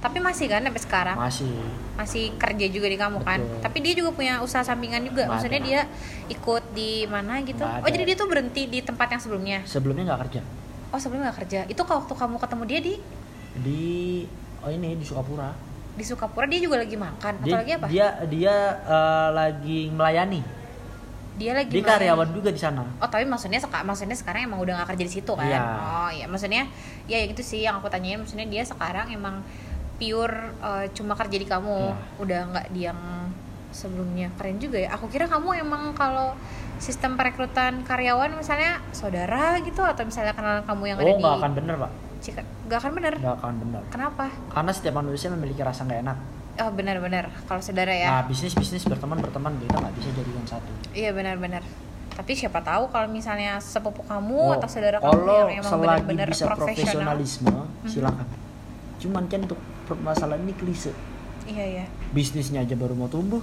Tapi 0.00 0.16
masih 0.16 0.48
kan 0.48 0.64
sampai 0.64 0.80
sekarang? 0.80 1.16
Masih. 1.16 1.52
Masih 1.92 2.24
kerja 2.36 2.66
juga 2.68 2.88
di 2.88 2.96
kamu 2.96 3.20
kan? 3.20 3.40
Betul. 3.40 3.60
tapi 3.60 3.78
dia 3.80 3.94
juga 3.94 4.10
punya 4.12 4.40
usaha 4.40 4.60
sampingan 4.60 5.04
juga. 5.04 5.24
Nggak 5.24 5.32
maksudnya 5.32 5.60
ada. 5.60 5.68
dia 5.68 5.80
ikut 6.28 6.62
di 6.72 6.92
mana 7.04 7.40
gitu? 7.40 7.60
Nggak 7.60 7.80
oh 7.80 7.88
ada. 7.88 7.92
jadi 7.92 8.04
dia 8.08 8.16
tuh 8.16 8.28
berhenti 8.28 8.62
di 8.64 8.78
tempat 8.80 9.08
yang 9.08 9.20
sebelumnya? 9.20 9.58
Sebelumnya 9.64 10.04
nggak 10.08 10.20
kerja. 10.28 10.40
Oh 10.90 10.98
sebelumnya 10.98 11.28
nggak 11.28 11.38
kerja. 11.44 11.60
Itu 11.68 11.80
waktu 11.84 12.12
kamu 12.12 12.36
ketemu 12.36 12.62
dia 12.64 12.80
di? 12.80 12.94
Di 13.60 13.82
oh 14.60 14.70
ini 14.70 14.96
di 14.96 15.04
Sukapura. 15.04 15.52
Di 15.90 16.04
Sukapura 16.06 16.48
dia 16.48 16.60
juga 16.62 16.80
lagi 16.80 16.96
makan. 16.96 17.32
Atau 17.36 17.46
dia 17.46 17.56
lagi 17.60 17.72
apa? 17.76 17.86
dia 17.92 18.06
dia 18.24 18.54
uh, 18.88 19.28
lagi 19.36 19.92
melayani 19.92 20.40
dia 21.40 21.56
lagi 21.56 21.72
dia 21.72 21.80
main. 21.80 21.88
karyawan 21.90 22.28
juga 22.30 22.52
di 22.52 22.60
sana 22.60 22.84
Oh 23.00 23.08
tapi 23.08 23.24
maksudnya 23.24 23.56
seka, 23.56 23.80
maksudnya 23.80 24.12
sekarang 24.12 24.44
emang 24.44 24.60
udah 24.60 24.76
gak 24.78 24.92
kerja 24.92 25.04
di 25.08 25.12
situ 25.14 25.32
kan? 25.32 25.48
Iya. 25.48 25.60
Oh 25.80 26.10
iya 26.12 26.26
maksudnya 26.28 26.68
ya 27.06 27.16
yang 27.16 27.32
itu 27.32 27.40
sih 27.40 27.64
yang 27.64 27.80
aku 27.80 27.88
tanyain 27.88 28.20
maksudnya 28.20 28.44
dia 28.44 28.60
sekarang 28.60 29.08
emang 29.08 29.40
pure 29.96 30.36
eh, 30.60 30.86
cuma 30.92 31.12
kerja 31.14 31.34
di 31.34 31.44
kamu 31.44 31.76
Iya. 31.88 31.96
udah 32.18 32.40
nggak 32.46 32.66
di 32.70 32.80
yang 32.84 33.00
sebelumnya 33.70 34.28
keren 34.34 34.58
juga 34.58 34.78
ya. 34.78 34.92
Aku 34.92 35.06
kira 35.06 35.24
kamu 35.24 35.60
emang 35.60 35.94
kalau 35.94 36.34
sistem 36.76 37.14
perekrutan 37.14 37.80
karyawan 37.82 38.32
misalnya 38.32 38.80
saudara 38.90 39.60
gitu 39.60 39.80
atau 39.80 40.02
misalnya 40.02 40.32
kenalan 40.32 40.60
kamu 40.62 40.82
yang 40.86 40.96
ada 40.96 41.04
oh 41.04 41.10
di 41.10 41.20
nggak 41.20 41.34
akan 41.38 41.50
bener 41.54 41.74
pak 41.78 41.92
Cika, 42.20 42.42
nggak 42.66 42.78
akan 42.78 42.92
bener. 42.94 43.14
nggak 43.16 43.36
akan 43.38 43.54
bener 43.58 43.82
Kenapa? 43.88 44.24
karena 44.48 44.72
setiap 44.72 44.94
manusia 44.94 45.28
memiliki 45.28 45.60
rasa 45.60 45.84
nggak 45.84 46.00
enak 46.02 46.18
Oh 46.60 46.70
benar-benar 46.70 47.32
kalau 47.48 47.64
saudara 47.64 47.88
ya. 47.88 48.08
nah 48.10 48.22
bisnis 48.24 48.52
bisnis 48.52 48.84
berteman 48.84 49.16
berteman 49.16 49.56
kita 49.56 49.80
nggak 49.80 49.94
bisa 49.96 50.08
jadikan 50.12 50.44
satu 50.44 50.70
Iya 50.92 51.10
benar-benar. 51.16 51.64
Tapi 52.10 52.36
siapa 52.36 52.60
tahu 52.60 52.92
kalau 52.92 53.08
misalnya 53.08 53.56
sepupu 53.56 54.04
kamu 54.04 54.36
Oh, 54.36 54.52
atau 54.60 54.68
saudara 54.68 55.00
kamu 55.00 55.56
yang 55.56 55.64
emang 55.64 55.80
benar-benar 55.80 56.28
bisa 56.28 56.44
profesional. 56.52 57.16
Profesionalisme 57.16 57.56
silakan 57.88 58.26
cuman 59.00 59.24
kan 59.26 59.40
untuk 59.42 59.56
permasalahan 59.88 60.44
ini 60.44 60.52
klise 60.52 60.92
Iya 61.48 61.64
iya. 61.64 61.84
bisnisnya 62.12 62.60
aja 62.60 62.76
baru 62.76 62.92
mau 62.92 63.08
tumbuh 63.08 63.40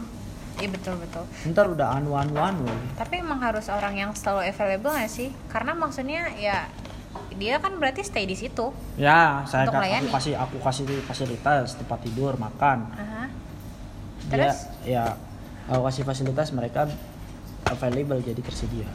Iya 0.57 0.69
betul 0.69 0.97
betul. 0.97 1.25
ntar 1.49 1.69
udah 1.69 1.97
anu 1.97 2.13
anu 2.13 2.33
anu. 2.37 2.65
Tapi 2.93 3.21
emang 3.21 3.37
harus 3.37 3.69
orang 3.69 3.93
yang 3.93 4.09
selalu 4.13 4.49
available 4.49 4.89
gak 4.89 5.05
sih? 5.05 5.29
Karena 5.49 5.73
maksudnya 5.73 6.33
ya 6.33 6.65
dia 7.37 7.55
kan 7.57 7.73
berarti 7.73 8.01
stay 8.01 8.25
di 8.25 8.33
situ. 8.33 8.73
ya 8.95 9.45
saya 9.45 9.65
kan 9.65 9.79
aku 9.79 10.09
kasih 10.11 10.33
aku 10.35 10.57
kasih 10.59 10.85
fasilitas 11.01 11.73
tempat 11.75 11.99
tidur 12.01 12.33
makan 12.35 12.89
dia 14.27 14.49
Terus? 14.49 14.57
ya 14.83 15.05
aku 15.65 15.85
kasih 15.85 16.03
fasilitas 16.03 16.49
mereka 16.51 16.89
available 17.65 18.19
jadi 18.19 18.39
tersedia 18.39 18.87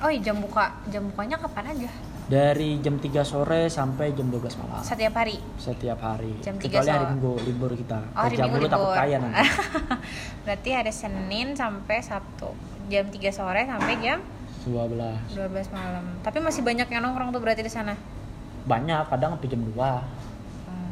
Oh 0.00 0.08
iya 0.08 0.24
jam 0.24 0.40
buka 0.40 0.72
jam 0.88 1.04
bukanya 1.06 1.36
kapan 1.36 1.76
aja? 1.76 1.90
dari 2.24 2.78
jam 2.78 2.94
3 2.94 3.10
sore 3.20 3.66
sampai 3.66 4.14
jam 4.14 4.30
12 4.30 4.54
malam 4.56 4.80
Setiap 4.80 5.12
hari. 5.14 5.36
setiap 5.56 5.98
hari 5.98 6.30
Jam 6.40 6.54
3 6.54 6.62
kecuali 6.62 6.88
hari 6.88 6.98
sore. 7.00 7.10
minggu 7.12 7.32
libur 7.44 7.70
kita 7.74 7.98
Oh 8.10 8.22
hari 8.22 8.36
minggu 8.38 8.54
mulu 8.54 8.66
takut 8.66 8.86
libur. 8.86 8.96
kaya 8.96 9.16
nanti 9.18 9.42
berarti 10.46 10.70
ada 10.72 10.90
Senin 10.90 11.48
sampai 11.52 11.98
Sabtu. 12.00 12.48
Jam 12.86 13.06
3 13.06 13.18
sore 13.30 13.62
sampai 13.64 13.94
jam 13.98 14.18
12 14.62 15.32
12 15.32 15.40
malam. 15.70 16.04
Tapi 16.20 16.38
masih 16.38 16.60
banyak 16.60 16.86
yang 16.86 17.00
nongkrong 17.00 17.30
tuh 17.30 17.40
berarti 17.40 17.60
di 17.60 17.70
sana. 17.70 17.94
banyak 18.60 19.08
kadang 19.08 19.32
sampai 19.32 19.48
jam 19.48 19.62
2 19.64 19.72
Hmm, 20.66 20.90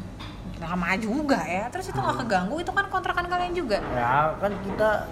lama 0.57 0.89
juga 0.97 1.39
ya. 1.41 1.69
Terus 1.69 1.87
itu 1.87 1.97
nggak 1.97 2.17
keganggu? 2.19 2.57
Itu 2.57 2.71
kan 2.71 2.85
kontrakan 2.87 3.25
kalian 3.25 3.53
juga? 3.53 3.77
Ya 3.93 4.33
kan 4.35 4.51
kita 4.59 5.05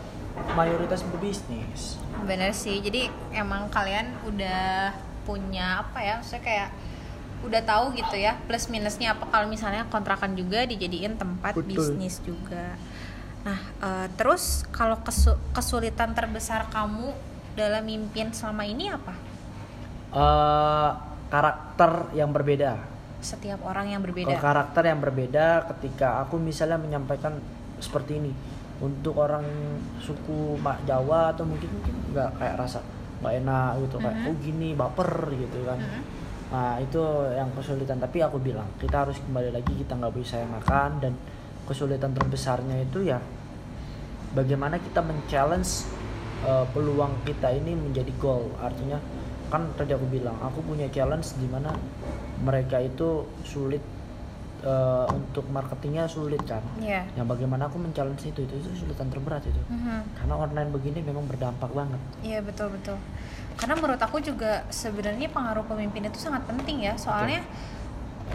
mayoritas 0.54 1.06
berbisnis. 1.06 2.02
Bener 2.20 2.50
sih. 2.52 2.78
Jadi 2.78 3.08
emang 3.32 3.70
kalian 3.70 4.10
udah 4.24 4.90
punya 5.22 5.84
apa 5.84 6.00
ya 6.00 6.14
maksudnya 6.18 6.42
kayak 6.42 6.70
udah 7.38 7.62
tahu 7.62 7.94
gitu 7.94 8.18
ya 8.18 8.34
plus 8.44 8.66
minusnya 8.68 9.14
apa? 9.14 9.30
Kalau 9.30 9.46
misalnya 9.46 9.86
kontrakan 9.86 10.34
juga 10.34 10.66
dijadiin 10.66 11.14
tempat 11.16 11.54
Betul. 11.54 11.94
bisnis 11.94 12.18
juga. 12.22 12.74
Nah 13.46 13.60
eh, 13.78 14.08
terus 14.14 14.66
kalau 14.70 14.98
kesu- 15.00 15.38
kesulitan 15.52 16.12
terbesar 16.12 16.66
kamu 16.68 17.14
dalam 17.58 17.84
mimpin 17.84 18.30
selama 18.30 18.62
ini 18.64 18.94
apa? 18.94 19.14
Eh 20.14 20.90
karakter 21.28 22.14
yang 22.14 22.30
berbeda. 22.30 22.78
Setiap 23.20 23.66
orang 23.66 23.90
yang 23.90 24.00
berbeda. 24.06 24.38
Karakter 24.38 24.86
yang 24.86 25.02
berbeda 25.02 25.66
ketika 25.76 26.22
aku 26.22 26.38
misalnya 26.38 26.78
menyampaikan 26.78 27.36
seperti 27.82 28.22
ini 28.22 28.32
untuk 28.78 29.18
orang 29.18 29.44
suku 29.98 30.56
Mak 30.62 30.86
Jawa 30.86 31.34
atau 31.34 31.44
mungkin 31.50 31.66
mungkin 31.74 32.14
nggak 32.14 32.38
kayak 32.38 32.56
rasa 32.62 32.80
nggak 33.26 33.34
enak 33.42 33.72
gitu 33.90 33.96
kayak 33.98 34.16
Mhm. 34.22 34.28
oh 34.30 34.36
gini 34.38 34.70
baper 34.78 35.12
gitu 35.34 35.60
kan. 35.66 35.82
Mhm. 35.82 36.02
nah 36.48 36.80
itu 36.80 37.02
yang 37.36 37.50
kesulitan. 37.58 37.98
Tapi 38.00 38.24
aku 38.24 38.38
bilang 38.40 38.70
kita 38.80 39.04
harus 39.04 39.18
kembali 39.20 39.52
lagi 39.52 39.74
kita 39.76 39.98
nggak 39.98 40.14
bisa 40.16 40.40
makan 40.48 41.02
dan 41.04 41.14
kesulitan 41.68 42.16
terbesarnya 42.16 42.80
itu 42.80 43.04
ya 43.04 43.20
bagaimana 44.32 44.80
kita 44.80 45.04
men-challenge 45.04 45.84
uh, 46.44 46.66
peluang 46.70 47.14
kita 47.24 47.50
ini 47.50 47.74
menjadi 47.74 48.12
goal 48.18 48.52
artinya 48.60 49.00
kan 49.48 49.64
tadi 49.74 49.96
aku 49.96 50.06
bilang 50.06 50.36
aku 50.38 50.60
punya 50.62 50.92
challenge 50.92 51.32
di 51.40 51.48
mana 51.48 51.72
mereka 52.44 52.78
itu 52.78 53.24
sulit 53.42 53.80
uh, 54.62 55.08
untuk 55.08 55.48
marketingnya 55.48 56.04
sulit 56.06 56.44
kan 56.44 56.60
Iya. 56.78 57.08
yang 57.16 57.26
bagaimana 57.26 57.66
aku 57.66 57.80
men-challenge 57.80 58.28
itu 58.28 58.44
itu 58.44 58.54
itu 58.54 58.68
kesulitan 58.76 59.08
terberat 59.08 59.48
itu 59.48 59.62
Mhm. 59.72 60.20
karena 60.20 60.34
online 60.36 60.70
begini 60.70 61.00
memang 61.00 61.24
berdampak 61.26 61.72
banget 61.72 62.02
Iya 62.22 62.44
betul 62.44 62.76
betul. 62.76 62.98
Karena 63.58 63.74
menurut 63.74 63.98
aku 63.98 64.22
juga 64.22 64.62
sebenarnya 64.70 65.34
pengaruh 65.34 65.66
pemimpin 65.66 66.06
itu 66.06 66.22
sangat 66.22 66.46
penting 66.46 66.86
ya. 66.86 66.94
Soalnya 66.94 67.42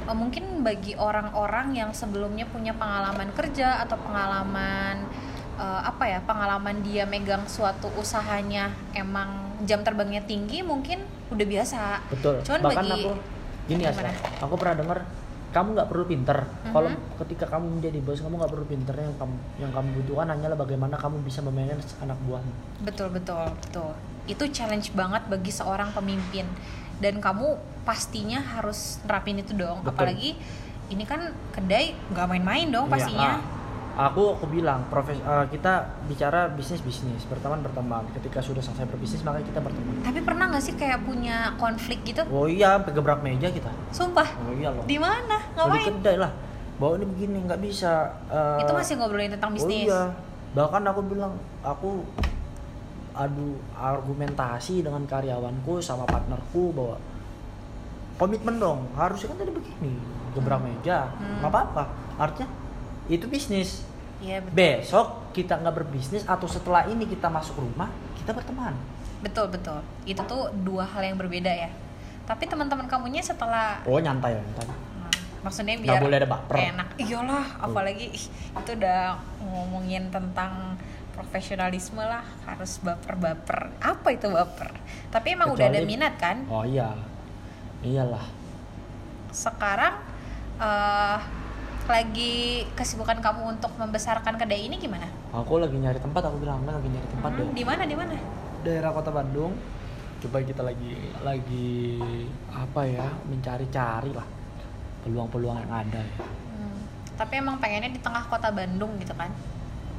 eh, 0.02 0.16
mungkin 0.16 0.66
bagi 0.66 0.98
orang-orang 0.98 1.76
yang 1.76 1.94
sebelumnya 1.94 2.42
punya 2.42 2.74
pengalaman 2.74 3.30
kerja 3.30 3.86
atau 3.86 3.94
pengalaman 4.00 5.06
eh, 5.54 5.80
apa 5.82 6.04
ya 6.04 6.18
pengalaman 6.20 6.80
dia 6.80 7.04
megang 7.04 7.44
suatu 7.44 7.88
usahanya 7.94 8.66
emang 8.92 9.28
jam 9.62 9.80
terbangnya 9.80 10.20
tinggi 10.20 10.60
mungkin 10.60 11.02
udah 11.28 11.46
biasa. 11.46 11.80
betul 12.08 12.34
Cuman 12.42 12.60
bahkan 12.62 12.84
bagi- 12.84 13.02
aku 13.02 13.10
gini 13.64 13.82
ya 13.82 13.92
aku 14.38 14.54
pernah 14.56 14.76
dengar 14.76 14.98
kamu 15.48 15.68
nggak 15.70 15.86
perlu 15.86 16.04
pinter 16.04 16.38
kalau 16.66 16.88
Mhm. 16.88 17.20
ketika 17.20 17.44
kamu 17.46 17.78
menjadi 17.78 17.98
bos 18.00 18.18
kamu 18.18 18.34
nggak 18.34 18.50
perlu 18.50 18.66
pinter 18.66 18.94
yang 18.96 19.14
kamu 19.14 19.34
yang 19.58 19.70
kamu 19.70 19.88
butuhkan 19.94 20.26
hanyalah 20.26 20.56
bagaimana 20.56 20.96
kamu 20.96 21.20
bisa 21.20 21.38
memanage 21.40 21.84
anak 21.98 22.16
buahmu 22.22 22.52
Betul 22.82 23.12
betul 23.12 23.46
betul. 23.54 23.92
Itu 24.24 24.44
challenge 24.48 24.90
banget 24.92 25.22
bagi 25.26 25.50
seorang 25.50 25.92
pemimpin 25.92 26.48
dan 26.98 27.18
kamu 27.18 27.54
pastinya 27.82 28.40
harus 28.40 28.98
nerapin 29.02 29.36
itu 29.36 29.52
dong. 29.52 29.82
Betul. 29.82 29.92
Apalagi 29.92 30.30
ini 30.88 31.04
kan 31.04 31.20
kedai 31.50 31.94
nggak 32.08 32.26
main-main 32.26 32.66
dong 32.66 32.86
Iya, 32.86 32.92
pastinya. 32.92 33.30
ah. 33.32 33.61
Aku 33.92 34.34
aku 34.34 34.46
bilang 34.48 34.88
profes 34.88 35.16
eh, 35.16 35.44
kita 35.48 35.72
bicara 36.06 36.48
bisnis 36.48 36.80
bisnis 36.80 37.22
berteman 37.24 37.60
berteman 37.60 38.08
ketika 38.12 38.40
sudah 38.40 38.58
selesai 38.58 38.88
berbisnis 38.88 39.20
maka 39.20 39.40
kita 39.40 39.60
berteman 39.60 40.00
Tapi 40.00 40.20
pernah 40.20 40.48
nggak 40.48 40.62
sih 40.62 40.74
kayak 40.74 41.02
punya 41.02 41.52
konflik 41.56 42.00
gitu? 42.02 42.24
oh 42.24 42.48
iya 42.48 42.76
sampai 42.76 42.92
gebrak 42.92 43.20
meja 43.20 43.48
kita 43.48 43.68
Sumpah. 43.90 44.24
oh 44.40 44.52
iya 44.52 44.68
loh 44.70 44.84
Di 44.84 44.96
mana? 44.96 45.36
Oh, 45.54 45.68
di 45.68 45.76
Ngapain? 45.78 45.86
kedai 45.92 46.16
lah 46.18 46.32
bawa 46.72 46.96
ini 46.96 47.06
begini 47.06 47.36
nggak 47.44 47.60
bisa 47.60 47.92
eh, 48.26 48.64
Itu 48.64 48.72
masih 48.72 48.96
ngobrolin 48.96 49.30
tentang 49.30 49.52
bisnis. 49.52 49.86
Oh 49.86 49.92
iya. 49.92 50.02
Bahkan 50.52 50.82
aku 50.84 51.00
bilang 51.04 51.32
aku 51.60 52.00
adu 53.12 53.60
argumentasi 53.72 54.80
dengan 54.80 55.04
karyawanku 55.04 55.78
sama 55.78 56.08
partnerku 56.08 56.72
bahwa 56.72 56.96
komitmen 58.16 58.56
dong 58.56 58.88
harusnya 58.92 59.28
kan 59.28 59.38
tadi 59.38 59.52
begini 59.52 59.92
gebrak 60.32 60.58
Hmm. 60.58 60.68
meja 60.70 61.12
Hmm. 61.12 61.38
nggak 61.40 61.50
apa-apa 61.50 61.84
artinya 62.16 62.48
itu 63.12 63.28
bisnis. 63.28 63.84
Iya 64.22 64.38
betul. 64.38 64.54
besok 64.54 65.06
kita 65.34 65.58
nggak 65.58 65.82
berbisnis 65.82 66.22
atau 66.22 66.46
setelah 66.46 66.86
ini 66.86 67.10
kita 67.10 67.26
masuk 67.26 67.58
rumah 67.58 67.90
kita 68.14 68.30
berteman. 68.30 68.70
Betul 69.18 69.50
betul. 69.50 69.82
Itu 70.06 70.22
tuh 70.24 70.54
dua 70.62 70.86
hal 70.86 71.02
yang 71.02 71.18
berbeda 71.18 71.50
ya. 71.50 71.66
Tapi 72.22 72.46
teman-teman 72.46 72.86
kamunya 72.86 73.18
setelah 73.18 73.82
oh 73.82 73.98
nyantai 73.98 74.38
nyantai. 74.38 74.70
Hmm, 74.70 75.10
maksudnya 75.42 75.74
biar 75.74 75.98
boleh 75.98 76.22
ada 76.22 76.28
baper. 76.30 76.54
enak. 76.54 76.88
Iyalah 77.02 77.46
apalagi 77.58 78.14
ih, 78.14 78.26
itu 78.30 78.70
udah 78.78 79.18
ngomongin 79.42 80.06
tentang 80.14 80.78
profesionalisme 81.18 81.98
lah. 81.98 82.22
Harus 82.46 82.78
baper-baper. 82.78 83.74
Apa 83.82 84.14
itu 84.14 84.30
baper? 84.30 84.70
Tapi 85.10 85.34
emang 85.34 85.50
udah 85.50 85.66
ada 85.66 85.82
Kecuali- 85.82 85.90
minat 85.90 86.14
kan? 86.22 86.46
Oh 86.46 86.62
iya. 86.62 86.94
Iyalah. 87.82 88.22
Sekarang 89.34 89.98
eh 90.62 91.41
lagi 91.84 92.34
kesibukan 92.72 93.18
kamu 93.18 93.56
untuk 93.56 93.72
membesarkan 93.74 94.36
kedai 94.36 94.66
ini 94.66 94.76
gimana? 94.76 95.06
Aku 95.30 95.58
lagi 95.58 95.74
nyari 95.74 95.98
tempat 95.98 96.22
aku 96.22 96.38
bilang 96.38 96.62
"Enggak, 96.62 96.78
lagi 96.78 96.88
nyari 96.88 97.08
tempat 97.08 97.30
Hmm, 97.30 97.38
deh 97.40 97.48
di 97.52 97.64
mana 97.64 97.82
di 97.82 97.96
mana? 97.96 98.14
Daerah 98.62 98.90
kota 98.90 99.10
Bandung. 99.10 99.52
Coba 100.22 100.38
kita 100.38 100.62
lagi 100.62 100.94
lagi 101.18 101.98
apa 102.48 102.86
ya 102.86 103.06
mencari-cari 103.26 104.14
lah 104.14 104.26
peluang-peluang 105.02 105.58
yang 105.58 105.72
ada 105.72 105.98
ya. 105.98 106.22
Hmm, 106.22 106.78
tapi 107.16 107.42
emang 107.42 107.58
pengennya 107.58 107.90
di 107.90 107.98
tengah 107.98 108.22
kota 108.26 108.54
Bandung 108.54 108.94
gitu 108.96 109.10
kan? 109.12 109.34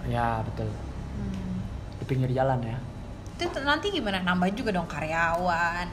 Ya 0.07 0.39
betul. 0.41 0.71
Hmm, 1.19 1.59
di 1.99 2.05
pinggir 2.07 2.31
jalan 2.31 2.63
ya. 2.63 2.79
Itu 3.35 3.51
nanti 3.59 3.91
gimana? 3.91 4.23
Nambah 4.23 4.47
juga 4.55 4.71
dong 4.71 4.87
karyawan 4.87 5.87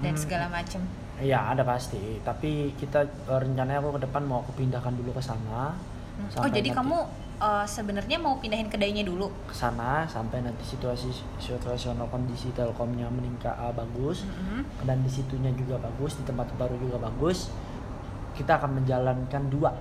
dan 0.00 0.14
Hmm. 0.16 0.16
segala 0.16 0.48
macem 0.48 0.80
Iya 1.22 1.38
ada 1.48 1.62
pasti 1.62 1.98
tapi 2.20 2.50
kita 2.74 2.98
eh, 3.04 3.38
rencananya 3.38 3.78
aku 3.78 3.94
ke 3.94 4.02
depan 4.02 4.22
mau 4.22 4.42
aku 4.42 4.52
pindahkan 4.54 4.92
dulu 4.92 5.10
ke 5.12 5.22
sana 5.22 5.72
Hmm. 6.12 6.28
Oh 6.36 6.44
jadi 6.44 6.68
nanti- 6.68 6.76
kamu 6.76 6.98
uh, 7.40 7.64
sebenarnya 7.66 8.20
mau 8.20 8.36
pindahin 8.36 8.68
kedainya 8.68 9.00
dulu? 9.02 9.32
ke 9.42 9.54
sana 9.54 10.04
sampai 10.04 10.44
nanti 10.44 10.60
situasi 10.62 11.08
situasional 11.40 12.04
kondisi 12.06 12.52
telkomnya 12.52 13.08
meningkat 13.08 13.48
ah, 13.50 13.72
bagus 13.72 14.28
Mm-mm. 14.28 14.60
dan 14.82 15.00
di 15.00 15.08
situnya 15.08 15.48
juga 15.52 15.80
bagus 15.80 16.12
di 16.14 16.22
tempat 16.22 16.52
baru 16.52 16.76
juga 16.76 17.00
bagus 17.00 17.48
kita 18.34 18.60
akan 18.60 18.76
menjalankan 18.76 19.42
dua 19.48 19.72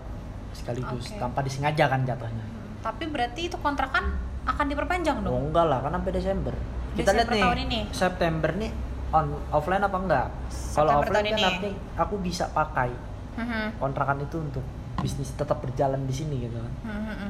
sekaligus 0.51 1.11
Oke. 1.11 1.19
tanpa 1.19 1.39
disengaja 1.41 1.83
kan 1.85 1.99
jatuhnya 2.01 2.45
Hmm, 2.45 2.79
Tapi 2.81 3.03
berarti 3.07 3.41
itu 3.45 3.57
kontrakan 3.57 4.15
akan 4.41 4.65
diperpanjang 4.65 5.19
Oh 5.21 5.23
dong? 5.27 5.51
enggak 5.51 5.67
lah, 5.67 5.83
kan 5.83 5.91
sampai 5.93 6.11
Desember. 6.13 6.55
Kita 6.93 7.11
lihat 7.11 7.27
Desember 7.27 7.35
nih 7.35 7.43
tahun 7.43 7.59
ini? 7.61 7.79
September 7.91 8.51
nih 8.55 8.71
on 9.11 9.25
offline 9.49 9.81
apa 9.81 9.97
enggak? 9.97 10.27
Kalau 10.71 10.91
offline 10.97 11.23
kan 11.25 11.25
ini. 11.29 11.41
nanti 11.41 11.69
aku 11.95 12.15
bisa 12.17 12.47
pakai 12.49 12.91
Mhm. 13.33 13.77
kontrakan 13.77 14.19
itu 14.19 14.37
untuk 14.37 14.63
bisnis 14.97 15.31
tetap 15.31 15.59
berjalan 15.59 16.03
di 16.03 16.13
sini 16.13 16.35
gitu 16.41 16.57
kan. 16.57 16.73
Mhm. 16.85 17.29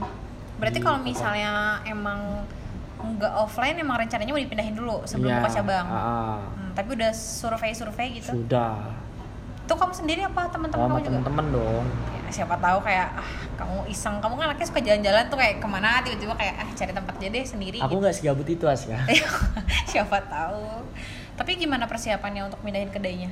Berarti 0.58 0.80
kalau 0.80 1.00
misalnya 1.00 1.52
emang 1.84 2.46
nggak 3.00 3.34
offline 3.36 3.74
emang 3.76 3.98
rencananya 3.98 4.30
mau 4.30 4.38
dipindahin 4.40 4.74
dulu 4.74 5.02
sebelum 5.04 5.26
Iya, 5.28 5.38
buka 5.40 5.50
cabang. 5.52 5.86
ah. 5.86 6.38
Hmm, 6.52 6.70
tapi 6.72 6.90
udah 6.94 7.10
survei-survei 7.10 8.08
gitu. 8.16 8.30
Sudah. 8.32 8.78
Itu 9.60 9.74
kamu 9.74 9.94
sendiri 9.96 10.22
apa 10.22 10.46
teman-teman 10.48 10.78
Oh, 10.80 10.88
kamu 10.88 10.98
juga? 11.00 11.08
temen-temen 11.10 11.46
dong. 11.52 11.86
Ya, 12.12 12.30
siapa 12.32 12.56
tahu 12.56 12.78
kayak 12.80 13.08
ah 13.16 13.30
kamu 13.56 13.78
iseng 13.88 14.16
kamu 14.18 14.34
kan 14.36 14.46
anaknya 14.48 14.68
suka 14.68 14.80
jalan-jalan 14.80 15.24
tuh 15.28 15.36
kayak 15.36 15.56
ke 15.58 15.68
mana 15.68 16.02
tiba-tiba 16.02 16.34
kayak 16.36 16.56
ah 16.58 16.70
cari 16.72 16.92
tempat 16.92 17.14
aja 17.16 17.28
deh 17.28 17.44
sendiri 17.44 17.78
Aku 17.80 17.88
gitu. 17.88 17.98
nggak 18.00 18.16
segabut 18.16 18.48
itu 18.48 18.66
Aska. 18.66 18.98
siapa 19.92 20.18
tahu 20.24 20.86
tapi 21.40 21.58
gimana 21.60 21.86
persiapannya 21.88 22.48
untuk 22.48 22.60
pindahin 22.64 22.92
kedainya 22.92 23.32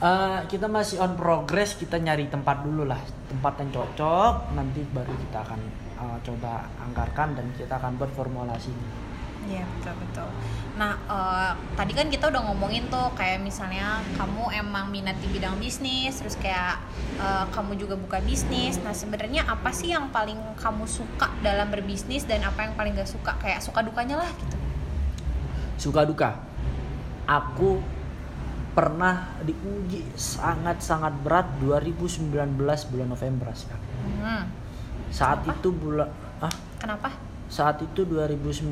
Eh, 0.00 0.40
kita 0.48 0.64
masih 0.64 0.96
on 1.04 1.12
progress, 1.12 1.76
kita 1.76 2.00
nyari 2.00 2.24
tempat 2.32 2.64
dulu 2.64 2.88
lah, 2.88 2.96
tempat 3.28 3.60
yang 3.60 3.68
cocok. 3.68 4.56
Nanti 4.56 4.80
baru 4.96 5.12
kita 5.12 5.44
akan 5.44 5.60
eh, 6.00 6.18
coba 6.24 6.64
anggarkan 6.80 7.36
dan 7.36 7.46
kita 7.52 7.76
akan 7.76 8.00
buat 8.00 8.08
formulasinya. 8.16 8.88
Iya 9.44 9.64
betul 9.76 9.94
betul. 10.00 10.28
Nah 10.80 10.96
eh, 11.04 11.52
tadi 11.76 11.92
kan 11.92 12.08
kita 12.08 12.32
udah 12.32 12.42
ngomongin 12.48 12.88
tuh 12.88 13.12
kayak 13.12 13.44
misalnya 13.44 14.00
kamu 14.16 14.48
emang 14.56 14.88
minat 14.88 15.20
di 15.20 15.28
bidang 15.28 15.60
bisnis, 15.60 16.16
terus 16.24 16.40
kayak 16.40 16.80
eh, 17.20 17.44
kamu 17.52 17.76
juga 17.76 18.00
buka 18.00 18.24
bisnis. 18.24 18.80
Nah 18.80 18.96
sebenarnya 18.96 19.44
apa 19.52 19.68
sih 19.68 19.92
yang 19.92 20.08
paling 20.08 20.40
kamu 20.56 20.88
suka 20.88 21.28
dalam 21.44 21.68
berbisnis 21.68 22.24
dan 22.24 22.40
apa 22.48 22.64
yang 22.64 22.72
paling 22.72 22.96
gak 22.96 23.08
suka? 23.08 23.36
Kayak 23.36 23.60
suka 23.60 23.84
dukanya 23.84 24.16
lah 24.24 24.32
gitu. 24.32 24.56
suka 25.80 26.04
duka 26.04 26.49
aku 27.30 27.78
pernah 28.70 29.38
diuji 29.42 30.02
sangat-sangat 30.14 31.22
berat 31.22 31.46
2019 31.62 32.30
bulan 32.90 33.08
November 33.08 33.48
sekarang 33.54 33.86
Hmm. 34.20 34.44
saat 35.10 35.42
Kenapa? 35.42 35.58
itu 35.58 35.68
bulan 35.70 36.08
ah 36.38 36.54
Kenapa? 36.78 37.08
saat 37.46 37.78
itu 37.78 38.02
2019 38.02 38.70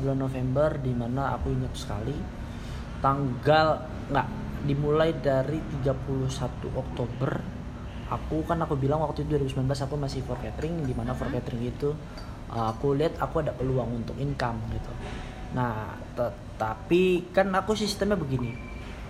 bulan 0.00 0.18
November 0.18 0.68
di 0.76 0.92
mana 0.92 1.32
aku 1.32 1.52
ingat 1.52 1.72
sekali 1.76 2.16
tanggal 3.00 3.84
nggak 4.08 4.28
dimulai 4.64 5.12
dari 5.14 5.60
31 5.84 6.32
Oktober 6.72 7.30
aku 8.08 8.44
kan 8.44 8.60
aku 8.60 8.76
bilang 8.76 9.00
waktu 9.00 9.24
itu 9.24 9.36
2019 9.36 9.60
aku 9.84 9.96
masih 9.96 10.20
for 10.24 10.40
catering 10.40 10.84
di 10.84 10.92
mana 10.92 11.12
for 11.12 11.28
Mhm. 11.28 11.34
catering 11.36 11.62
itu 11.64 11.92
uh, 12.48 12.72
aku 12.72 12.96
lihat 12.96 13.20
aku 13.20 13.44
ada 13.44 13.52
peluang 13.52 13.92
untuk 13.94 14.16
income 14.16 14.56
gitu 14.72 14.92
nah 15.52 15.92
tetapi 16.54 17.34
kan 17.34 17.50
aku 17.50 17.74
sistemnya 17.74 18.14
begini 18.14 18.54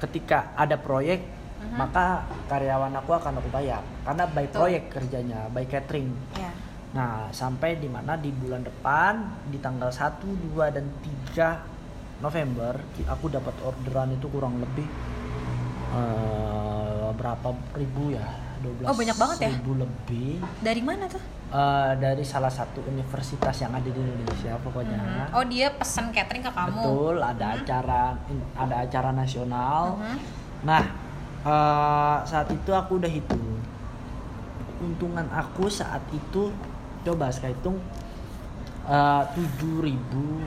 ketika 0.01 0.57
ada 0.57 0.75
proyek 0.75 1.21
Mhm. 1.55 1.77
maka 1.81 2.25
karyawan 2.45 2.93
aku 2.95 3.11
akan 3.11 3.41
aku 3.41 3.49
bayar 3.49 3.81
karena 4.03 4.25
by 4.27 4.45
Betul. 4.45 4.57
proyek 4.59 4.83
kerjanya 4.91 5.49
by 5.49 5.65
catering 5.65 6.13
ya 6.35 6.53
Nah, 6.95 7.27
sampai 7.35 7.75
di 7.75 7.91
mana 7.91 8.15
di 8.15 8.31
bulan 8.31 8.63
depan 8.63 9.19
di 9.51 9.59
tanggal 9.59 9.91
1, 9.91 10.31
2 10.31 10.71
dan 10.71 10.87
3 11.03 11.59
November 12.23 12.79
aku 13.05 13.27
dapat 13.27 13.51
orderan 13.61 14.15
itu 14.15 14.31
kurang 14.31 14.63
lebih 14.63 14.87
eh, 15.91 17.09
berapa 17.13 17.49
ribu 17.75 18.15
ya? 18.15 18.23
12 18.63 18.87
Oh, 18.87 18.95
banyak 18.95 19.17
banget 19.19 19.37
ya? 19.43 19.51
ribu 19.53 19.73
lebih 19.77 20.39
dari 20.63 20.81
mana 20.81 21.05
tuh 21.05 21.21
Eh, 21.55 21.93
dari 22.03 22.27
salah 22.27 22.51
satu 22.51 22.83
universitas 22.83 23.55
yang 23.63 23.71
ada 23.71 23.87
di 23.87 23.95
Indonesia 23.95 24.59
pokoknya. 24.59 24.99
Mhm. 24.99 25.39
oh 25.39 25.45
dia 25.47 25.71
pesan 25.71 26.11
catering 26.11 26.43
ke 26.43 26.51
kamu 26.51 26.83
Betul, 26.83 27.17
ada 27.23 27.47
acara 27.55 28.03
ada 28.59 28.75
acara 28.83 29.15
nasional. 29.15 29.95
Mhm. 29.95 30.19
Nah, 30.67 30.83
eh, 31.47 32.17
saat 32.27 32.51
itu 32.51 32.75
aku 32.75 32.99
udah 32.99 33.07
hitung. 33.07 33.63
Keuntungan 34.83 35.31
aku 35.31 35.71
saat 35.71 36.03
itu 36.11 36.51
coba 37.07 37.31
saya 37.31 37.55
hitung 37.55 37.79
eh, 38.91 39.23
tujuh 39.39 39.79
ribu 39.79 40.43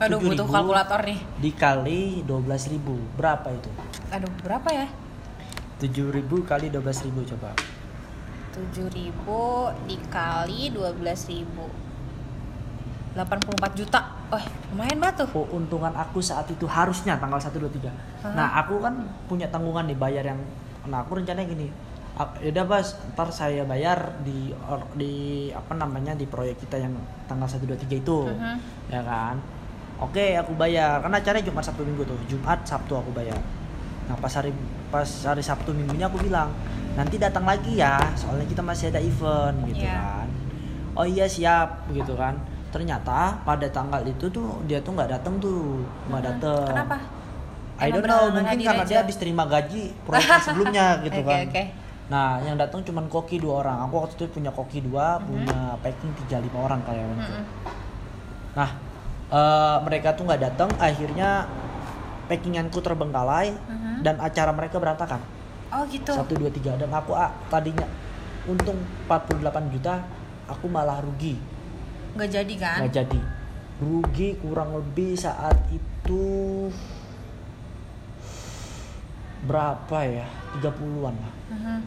aduh 0.00 0.18
butuh 0.18 0.48
kalkulator 0.48 1.00
nih 1.06 1.20
dikali 1.38 2.26
12.000 2.26 2.82
berapa 3.14 3.46
itu? 3.52 3.70
aduh 4.10 4.32
berapa 4.42 4.68
ya 4.74 4.88
7.000 5.78 6.24
kali 6.48 6.66
12.000 6.72 7.30
coba. 7.36 7.52
7000 8.54 9.10
dikali 9.90 10.70
12000 10.70 11.84
84 13.14 13.78
juta 13.78 14.00
Wah 14.26 14.42
lumayan 14.74 14.98
banget 14.98 15.22
tuh 15.22 15.28
Keuntungan 15.30 15.94
aku 15.94 16.18
saat 16.18 16.50
itu 16.50 16.66
harusnya 16.66 17.14
tanggal 17.14 17.38
1 17.38 17.54
2 17.54 17.70
3. 17.70 18.34
Nah, 18.34 18.58
aku 18.58 18.82
kan 18.82 18.94
punya 19.30 19.46
tanggungan 19.46 19.86
dibayar 19.86 20.24
yang 20.24 20.40
nah 20.84 21.00
aku 21.00 21.16
rencananya 21.16 21.46
gini. 21.46 21.68
"Ah, 22.14 22.28
Yaudah 22.42 22.66
Bas, 22.66 22.98
ntar 23.14 23.30
saya 23.30 23.62
bayar 23.64 24.18
di 24.26 24.50
or- 24.66 24.90
di 24.94 25.12
apa 25.50 25.72
namanya 25.74 26.12
di 26.12 26.26
proyek 26.26 26.58
kita 26.60 26.76
yang 26.78 26.94
tanggal 27.24 27.46
1 27.46 27.62
2 27.64 27.78
3 27.78 27.94
itu. 27.96 28.26
Mhm. 28.26 28.56
Ya 28.90 29.00
kan? 29.06 29.38
Oke, 30.02 30.34
aku 30.34 30.52
bayar. 30.58 30.98
Karena 31.00 31.22
acaranya 31.22 31.46
Jumat 31.46 31.62
Sabtu 31.62 31.86
Minggu 31.86 32.02
tuh. 32.02 32.18
Jumat 32.26 32.66
Sabtu 32.66 32.98
aku 32.98 33.14
bayar. 33.14 33.38
Nah, 34.10 34.16
pas 34.18 34.32
hari 34.34 34.50
pas 34.90 35.06
hari 35.06 35.40
Sabtu 35.40 35.70
Minggunya 35.70 36.10
aku 36.10 36.18
bilang, 36.18 36.50
"Nanti 36.94 37.16
datang 37.16 37.42
lagi 37.42 37.74
ya, 37.74 37.98
soalnya 38.14 38.46
kita 38.46 38.62
masih 38.62 38.88
ada 38.88 38.98
event 38.98 39.56
gitu 39.66 39.82
Iya. 39.82 39.94
kan." 39.94 40.28
Oh 40.94 41.02
iya 41.02 41.26
siap 41.26 41.90
gitu 41.90 42.14
kan. 42.14 42.38
Ternyata 42.70 43.38
pada 43.42 43.66
tanggal 43.68 44.02
itu 44.02 44.26
tuh 44.28 44.62
dia 44.64 44.78
tuh 44.78 44.94
nggak 44.94 45.10
datang 45.10 45.34
tuh, 45.38 45.82
nggak 46.08 46.22
Mhm. 46.22 46.28
datang. 46.32 46.66
kenapa 46.70 46.96
I 47.74 47.90
Emang 47.90 47.94
don't 47.98 48.06
know, 48.06 48.24
mungkin 48.32 48.58
karena 48.62 48.82
aja? 48.82 48.88
dia 48.88 48.98
habis 49.02 49.18
terima 49.18 49.42
gaji 49.44 49.90
proyek 50.06 50.30
sebelumnya 50.46 51.02
gitu 51.02 51.18
Oke, 51.18 51.26
kan. 51.26 51.42
oke. 51.44 51.62
Nah, 52.04 52.38
yang 52.38 52.54
datang 52.54 52.86
cuman 52.86 53.10
koki 53.10 53.42
dua 53.42 53.66
orang. 53.66 53.82
Aku 53.82 53.98
waktu 53.98 54.14
itu 54.14 54.24
punya 54.30 54.54
koki 54.54 54.78
dua, 54.78 55.18
punya 55.18 55.74
packing 55.82 56.14
tiga 56.22 56.38
lima 56.38 56.58
orang 56.60 56.78
karyawanku. 56.86 57.34
Mhm. 57.34 57.44
Nah, 58.54 58.70
eh, 59.28 59.76
mereka 59.82 60.14
tuh 60.14 60.22
nggak 60.22 60.42
datang, 60.44 60.70
akhirnya 60.78 61.50
packinganku 62.24 62.78
terbengkalai 62.78 63.50
Mhm. 63.50 64.06
dan 64.06 64.22
acara 64.22 64.54
mereka 64.54 64.78
berantakan. 64.78 65.18
Oh 65.74 65.84
gitu 65.90 66.12
Satu 66.14 66.38
dua 66.38 66.50
tiga 66.54 66.78
dan 66.78 66.90
aku 66.94 67.10
ah, 67.12 67.34
tadinya 67.50 67.86
untung 68.44 68.76
48 69.08 69.74
juta, 69.74 70.04
aku 70.46 70.68
malah 70.68 71.00
rugi 71.00 71.34
nggak 72.14 72.30
jadi 72.30 72.54
kan 72.54 72.78
nggak 72.86 72.94
jadi. 72.94 73.20
Rugi 73.82 74.38
kurang 74.38 74.70
lebih 74.78 75.18
saat 75.18 75.58
itu 75.74 76.24
berapa 79.44 79.98
ya? 80.06 80.26
30-an 80.62 81.14
lah. 81.18 81.34
Mhm. 81.50 81.78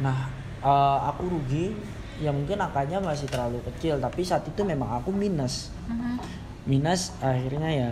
Nah, 0.00 0.18
eh, 0.64 0.98
aku 1.12 1.28
rugi 1.28 1.76
ya 2.20 2.32
mungkin 2.32 2.56
angkanya 2.56 3.00
masih 3.00 3.28
terlalu 3.28 3.60
kecil 3.68 4.00
tapi 4.00 4.24
saat 4.24 4.48
itu 4.48 4.64
memang 4.64 5.04
aku 5.04 5.12
minus. 5.12 5.68
Mhm. 5.84 6.16
Minus 6.64 7.12
akhirnya 7.20 7.68
ya 7.68 7.88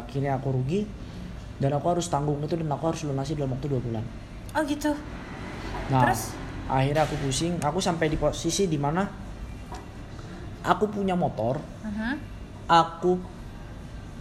akhirnya 0.00 0.40
aku 0.40 0.56
rugi 0.56 0.88
dan 1.56 1.70
aku 1.72 1.86
harus 1.88 2.06
tanggung 2.06 2.40
itu 2.40 2.54
dan 2.54 2.68
aku 2.68 2.84
harus 2.86 3.02
lunasi 3.02 3.32
dalam 3.32 3.52
waktu 3.52 3.66
dua 3.66 3.80
bulan. 3.80 4.04
oh 4.52 4.62
gitu 4.62 4.92
Nah, 5.84 6.00
Terus? 6.00 6.32
akhirnya 6.64 7.02
aku 7.02 7.16
pusing, 7.18 7.60
aku 7.60 7.76
sampai 7.76 8.08
di 8.08 8.16
posisi 8.16 8.64
di 8.64 8.76
mana 8.76 9.04
aku 10.62 10.88
punya 10.88 11.12
motor, 11.12 11.60
Mhm. 11.82 12.12
aku 12.66 13.20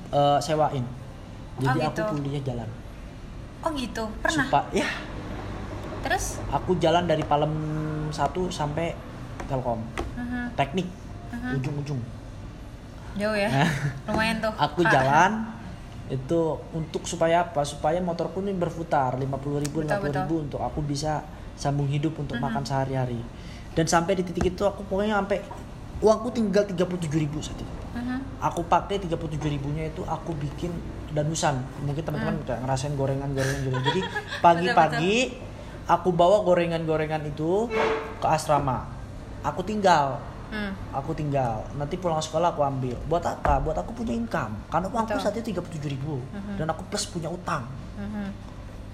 eh, 0.09 0.39
sewain. 0.39 0.83
Jadi 1.55 1.79
Oh, 1.79 1.87
aku 1.87 1.97
gitu. 1.97 2.03
kuliah 2.13 2.43
jalan. 2.43 2.69
oh 3.59 3.71
gitu 3.71 4.03
pernah 4.19 4.43
Supa- 4.43 4.67
ya, 4.69 4.85
terus 6.01 6.37
aku 6.49 6.75
jalan 6.77 7.07
dari 7.07 7.23
Palem 7.23 7.53
1 8.09 8.21
sampai 8.49 8.91
Telkom. 9.43 9.79
Mhm. 10.13 10.53
Teknik 10.53 10.87
Mhm. 11.31 11.57
ujung-ujung. 11.57 12.01
jauh 13.13 13.33
ya 13.33 13.45
Nah. 13.47 13.69
lumayan 14.05 14.37
tuh 14.37 14.49
Aku 14.67 14.81
Ah, 14.83 14.89
jalan 14.91 15.31
itu 16.11 16.59
untuk 16.75 17.07
supaya 17.07 17.47
apa? 17.47 17.63
Supaya 17.63 17.99
motorku 18.03 18.43
ini 18.43 18.51
berputar 18.51 19.15
50.000 19.15 19.59
ribu, 19.63 19.77
Betul, 19.83 20.11
ribu 20.11 20.35
untuk 20.43 20.59
aku 20.59 20.83
bisa 20.83 21.23
sambung 21.55 21.87
hidup 21.87 22.17
untuk 22.19 22.35
Mhm. 22.37 22.43
makan 22.43 22.63
sehari-hari. 22.65 23.21
Dan 23.73 23.85
sampai 23.87 24.19
di 24.19 24.23
titik 24.27 24.53
itu 24.53 24.63
aku 24.67 24.83
pokoknya 24.85 25.21
sampai 25.23 25.39
uangku 26.03 26.29
tinggal 26.35 26.67
37.000 26.67 27.17
ribu 27.17 27.39
saat 27.39 27.57
itu. 27.57 27.73
Mhm. 27.95 28.41
Aku 28.43 28.67
pakai 28.67 28.99
37.000 28.99 29.47
ribunya 29.47 29.87
itu 29.87 30.03
aku 30.03 30.35
bikin 30.35 30.73
danusan. 31.13 31.61
Mungkin 31.85 32.03
teman-teman 32.03 32.35
kayak 32.43 32.59
ngerasain 32.65 32.93
gorengan-gorengan 32.97 33.59
gitu. 33.63 33.77
Jadi 33.79 34.01
pagi-pagi 34.45 35.15
aku 35.87 36.09
bawa 36.11 36.43
gorengan-gorengan 36.43 37.23
itu 37.23 37.69
ke 38.19 38.27
asrama. 38.27 38.89
Aku 39.45 39.63
tinggal 39.63 40.19
Hmm. 40.53 40.69
aku 40.93 41.17
tinggal 41.17 41.65
nanti 41.73 41.97
pulang 41.97 42.21
sekolah 42.21 42.53
aku 42.53 42.61
ambil 42.61 42.93
buat 43.03 43.25
apa 43.25 43.57
buat 43.57 43.73
aku 43.73 43.89
punya 43.95 44.13
income 44.13 44.53
karena 44.69 44.85
uangku 44.85 45.09
Betul. 45.11 45.23
saat 45.25 45.35
itu 45.35 45.49
37.000 45.51 45.89
ribu 45.89 46.21
Mhm. 46.29 46.61
dan 46.61 46.69
aku 46.69 46.85
plus 46.87 47.09
punya 47.09 47.25
utang 47.25 47.65
Mhm. 47.97 48.29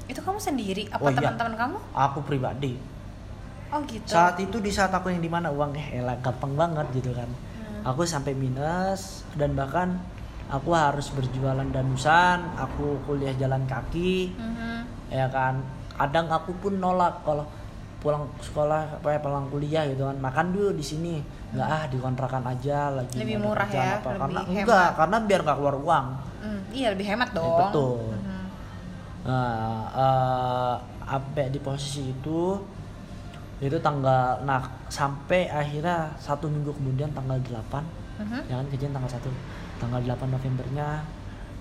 itu 0.08 0.20
kamu 0.20 0.40
sendiri 0.40 0.88
apa 0.88 1.04
Oh, 1.04 1.12
iya. 1.12 1.20
teman-teman 1.20 1.54
kamu 1.54 1.78
aku 1.92 2.20
pribadi 2.24 2.74
oh 3.70 3.84
gitu 3.84 4.08
saat 4.08 4.40
itu 4.40 4.58
di 4.58 4.72
saat 4.72 4.90
aku 4.90 5.12
yang 5.12 5.20
di 5.20 5.28
mana 5.28 5.52
uang 5.52 5.76
eh 5.76 6.00
elah 6.00 6.16
gampang 6.18 6.56
banget 6.56 6.88
gitu 6.96 7.12
kan 7.12 7.28
Hmm. 7.28 7.84
aku 7.84 8.08
sampai 8.08 8.32
minus 8.32 9.28
dan 9.36 9.52
bahkan 9.52 10.00
aku 10.48 10.72
harus 10.72 11.12
berjualan 11.12 11.68
danusan 11.68 12.40
aku 12.56 13.04
kuliah 13.04 13.36
jalan 13.36 13.68
kaki 13.68 14.32
Mhm. 14.32 15.12
ya 15.12 15.28
kan 15.28 15.60
kadang 15.94 16.32
aku 16.32 16.56
pun 16.56 16.80
nolak 16.80 17.20
kalau 17.22 17.44
pulang 18.00 18.24
sekolah 18.40 18.96
apa 18.96 19.08
ya 19.10 19.20
pulang 19.20 19.46
kuliah 19.48 19.84
gitu 19.86 20.04
kan 20.04 20.16
makan 20.16 20.52
dulu 20.52 20.72
di 20.72 20.82
sini 20.82 21.20
nggak 21.52 21.68
ah 21.68 21.84
di 21.86 21.98
kontrakan 21.98 22.44
aja 22.46 22.90
lagi 22.90 23.20
Lebih 23.20 23.38
murah 23.38 23.68
ya, 23.68 24.00
apa. 24.00 24.10
lebih 24.10 24.20
karena 24.22 24.40
hemat. 24.42 24.64
enggak 24.64 24.90
karena 24.96 25.18
biar 25.22 25.40
nggak 25.44 25.58
keluar 25.58 25.78
uang 25.78 26.08
Hmm, 26.40 26.62
iya 26.72 26.88
lebih 26.90 27.04
hemat 27.06 27.30
dong 27.32 27.52
betul. 27.60 28.16
Mhm. 28.16 28.44
Nah, 29.22 29.60
eh, 29.92 30.76
sampai 31.04 31.46
di 31.50 31.60
posisi 31.60 32.08
itu 32.10 32.56
itu 33.60 33.76
tanggal 33.78 34.40
nah 34.42 34.64
sampai 34.88 35.52
akhirnya 35.52 36.16
satu 36.16 36.48
minggu 36.48 36.72
kemudian 36.72 37.12
tanggal 37.12 37.36
8 37.38 37.84
Mhm. 38.18 38.40
ya 38.48 38.56
kan 38.56 38.66
kejadian 38.70 38.94
tanggal 38.94 39.12
1 39.12 39.28
tanggal 39.76 40.00
8 40.02 40.32
Novembernya 40.32 41.04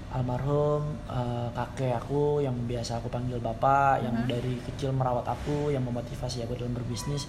almarhum 0.08 0.96
eh, 1.06 1.48
kakek 1.52 1.92
aku 1.94 2.40
yang 2.40 2.56
biasa 2.64 2.96
aku 2.98 3.08
panggil 3.08 3.36
bapak 3.38 4.00
yang 4.00 4.24
Mhm. 4.24 4.28
dari 4.28 4.54
kecil 4.64 4.90
merawat 4.90 5.26
aku 5.26 5.68
yang 5.68 5.84
memotivasi 5.84 6.42
aku 6.42 6.56
dalam 6.56 6.72
berbisnis 6.72 7.28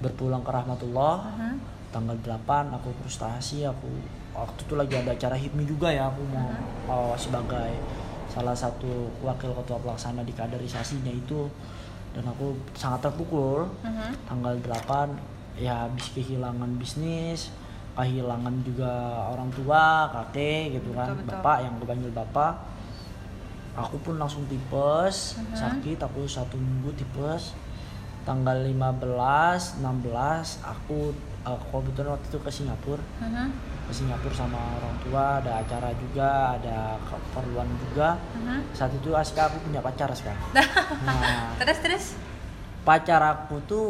berpulang 0.00 0.40
ke 0.40 0.50
rahmatullah 0.50 1.14
Mhm. 1.36 1.54
tanggal 1.92 2.16
8 2.20 2.72
aku 2.72 2.92
frustasi 3.00 3.64
aku 3.64 3.88
waktu 4.32 4.60
itu 4.62 4.74
lagi 4.74 4.94
ada 4.94 5.12
acara 5.12 5.36
HIPMI 5.36 5.64
juga 5.64 5.88
ya 5.88 6.08
aku 6.08 6.20
mau 6.28 6.48
uh, 6.88 7.14
sebagai 7.16 7.72
salah 8.28 8.52
satu 8.52 9.08
wakil 9.20 9.52
ketua 9.54 9.80
pelaksana 9.80 10.20
di 10.20 10.32
kaderisasinya 10.32 11.08
itu 11.08 11.48
dan 12.12 12.24
aku 12.26 12.52
sangat 12.72 13.08
terpukul 13.08 13.68
Mhm. 13.80 14.12
tanggal 14.24 14.54
8 14.60 15.16
ya 15.56 15.88
habis 15.88 16.12
kehilangan 16.12 16.76
bisnis 16.76 17.48
kehilangan 17.96 18.54
juga 18.60 18.92
orang 19.26 19.48
tua 19.50 19.84
kakek 20.06 20.76
gitu 20.76 20.92
kan 20.92 21.08
Betul, 21.10 21.24
betul. 21.24 21.30
bapak 21.34 21.56
yang 21.64 21.72
aku 21.74 21.86
panggil 21.86 22.12
bapak 22.12 22.52
aku 23.74 23.96
pun 24.00 24.14
langsung 24.16 24.44
tipes 24.46 25.36
Mhm. 25.36 25.56
sakit 25.56 25.98
aku 25.98 26.24
satu 26.24 26.56
minggu 26.56 26.92
tipes 26.94 27.56
tanggal 28.22 28.58
15 28.58 29.80
16 29.80 29.80
aku 30.62 31.12
uh, 31.42 31.56
kebetulan 31.62 32.12
waktu 32.12 32.26
itu 32.26 32.38
ke 32.38 32.50
Singapura 32.50 33.04
Mhm. 33.20 33.48
ke 33.86 33.92
Singapura 33.94 34.34
sama 34.34 34.58
orang 34.76 34.96
tua 35.00 35.24
ada 35.38 35.52
acara 35.60 35.90
juga 35.94 36.28
ada 36.54 37.00
keperluan 37.02 37.68
juga 37.80 38.16
Mhm. 38.34 38.58
saat 38.72 38.92
itu 38.92 39.08
Aska 39.12 39.46
aku 39.46 39.56
punya 39.62 39.80
pacar 39.80 40.12
sekarang 40.12 40.42
nah 41.06 41.52
terus 41.56 41.78
terus 41.80 42.04
pacar 42.82 43.22
aku 43.22 43.56
tuh 43.64 43.86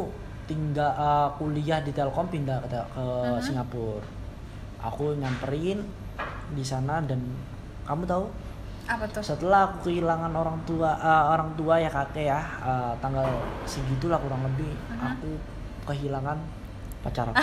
tinggal 0.46 0.90
uh, 0.92 1.28
kuliah 1.34 1.78
di 1.78 1.90
Telkom 1.90 2.26
pindah 2.26 2.62
ke, 2.62 2.68
ke 2.70 3.04
Mhm. 3.04 3.38
Singapura 3.40 4.06
aku 4.78 5.14
nyamperin 5.14 5.82
di 6.48 6.62
sana 6.62 6.98
dan 7.00 7.18
kamu 7.82 8.02
tahu 8.04 8.24
apa 8.86 9.02
tuh 9.06 9.18
setelah 9.20 9.66
aku 9.66 9.90
kehilangan 9.90 10.30
orang 10.30 10.62
tua 10.62 10.94
uh, 10.94 11.34
orang 11.34 11.50
tua 11.54 11.74
ya 11.76 11.90
kakek 11.90 12.30
ya 12.30 12.38
uh, 12.60 12.94
tanggal 12.96 13.26
segitulah 13.64 14.16
kurang 14.16 14.42
lebih 14.44 14.70
Mhm. 14.88 15.02
aku 15.04 15.30
kehilangan 15.84 16.38
pacar 17.00 17.26
aku 17.28 17.42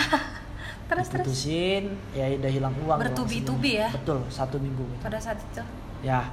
terus 0.84 1.08
terus 1.08 1.24
diputusin 1.28 1.84
ya 2.12 2.28
udah 2.34 2.50
hilang 2.50 2.74
uang 2.78 2.98
Bertubi-tubi 2.98 3.72
ya? 3.78 3.88
betul 3.90 4.24
satu 4.28 4.56
minggu 4.56 4.84
gitu. 4.86 5.00
pada 5.02 5.16
saat 5.16 5.36
itu 5.36 5.60
ya 6.00 6.24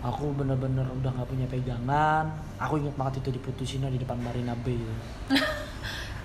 aku 0.00 0.32
bener-bener 0.32 0.86
udah 0.88 1.10
nggak 1.12 1.28
punya 1.28 1.46
pegangan 1.46 2.26
aku 2.56 2.78
ingat 2.78 2.94
banget 2.96 3.14
itu 3.20 3.30
diputusinnya 3.32 3.86
di 3.86 3.98
depan 3.98 4.18
Marina 4.18 4.54
Bay 4.56 4.74
gitu. 4.74 4.94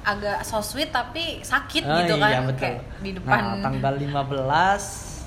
agak 0.05 0.37
so 0.41 0.61
sweet 0.61 0.89
tapi 0.89 1.41
sakit 1.41 1.81
Oh, 1.81 1.97
gitu 1.99 2.13
iya, 2.15 2.39
kan 2.39 2.45
betul. 2.45 2.61
kayak 2.61 2.81
di 3.01 3.11
depan 3.13 3.41
Nah, 3.41 3.57
tanggal 3.59 3.93
15 3.97 5.25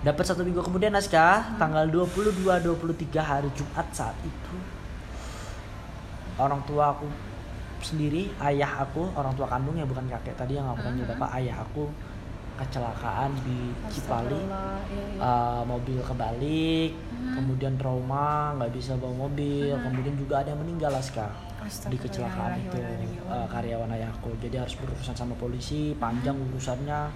dapat 0.00 0.24
satu 0.24 0.42
minggu 0.42 0.60
kemudian 0.60 0.90
naskah 0.90 1.54
tanggal 1.54 1.84
22 1.86 2.40
23 2.42 2.66
hari 3.20 3.48
Jumat 3.52 3.86
saat 3.90 4.16
itu 4.22 4.56
orang 6.36 6.64
tua 6.64 6.90
aku 6.90 7.04
sendiri 7.80 8.32
ayah 8.42 8.80
aku 8.80 9.12
orang 9.12 9.32
tua 9.34 9.46
kandung 9.46 9.76
ya 9.76 9.84
bukan 9.84 10.08
kakek 10.10 10.36
tadi 10.36 10.56
yang 10.56 10.66
aku 10.66 10.80
panggil 10.82 11.04
Mhm. 11.04 11.12
bapak 11.16 11.30
ayah 11.36 11.56
aku 11.60 11.84
kecelakaan 12.56 13.32
di 13.40 13.72
Cipali 13.88 14.36
iya, 14.36 14.68
iya. 14.92 15.20
Uh, 15.20 15.62
mobil 15.64 15.96
kebalik 15.98 16.92
Mhm. 16.92 17.32
kemudian 17.34 17.72
trauma 17.76 18.52
nggak 18.56 18.72
bisa 18.72 18.96
bawa 18.96 19.28
mobil 19.28 19.68
Mhm. 19.70 19.80
kemudian 19.82 20.14
juga 20.16 20.34
ada 20.40 20.52
yang 20.52 20.60
meninggal 20.60 20.92
Di 21.68 21.98
kecelakaan 22.00 22.56
itu 22.58 22.78
uh, 23.28 23.46
karyawan 23.46 23.92
ayahku 23.92 24.32
jadi 24.40 24.64
harus 24.64 24.74
berurusan 24.80 25.14
sama 25.14 25.34
polisi 25.36 25.92
panjang 25.98 26.34
urusannya. 26.34 27.10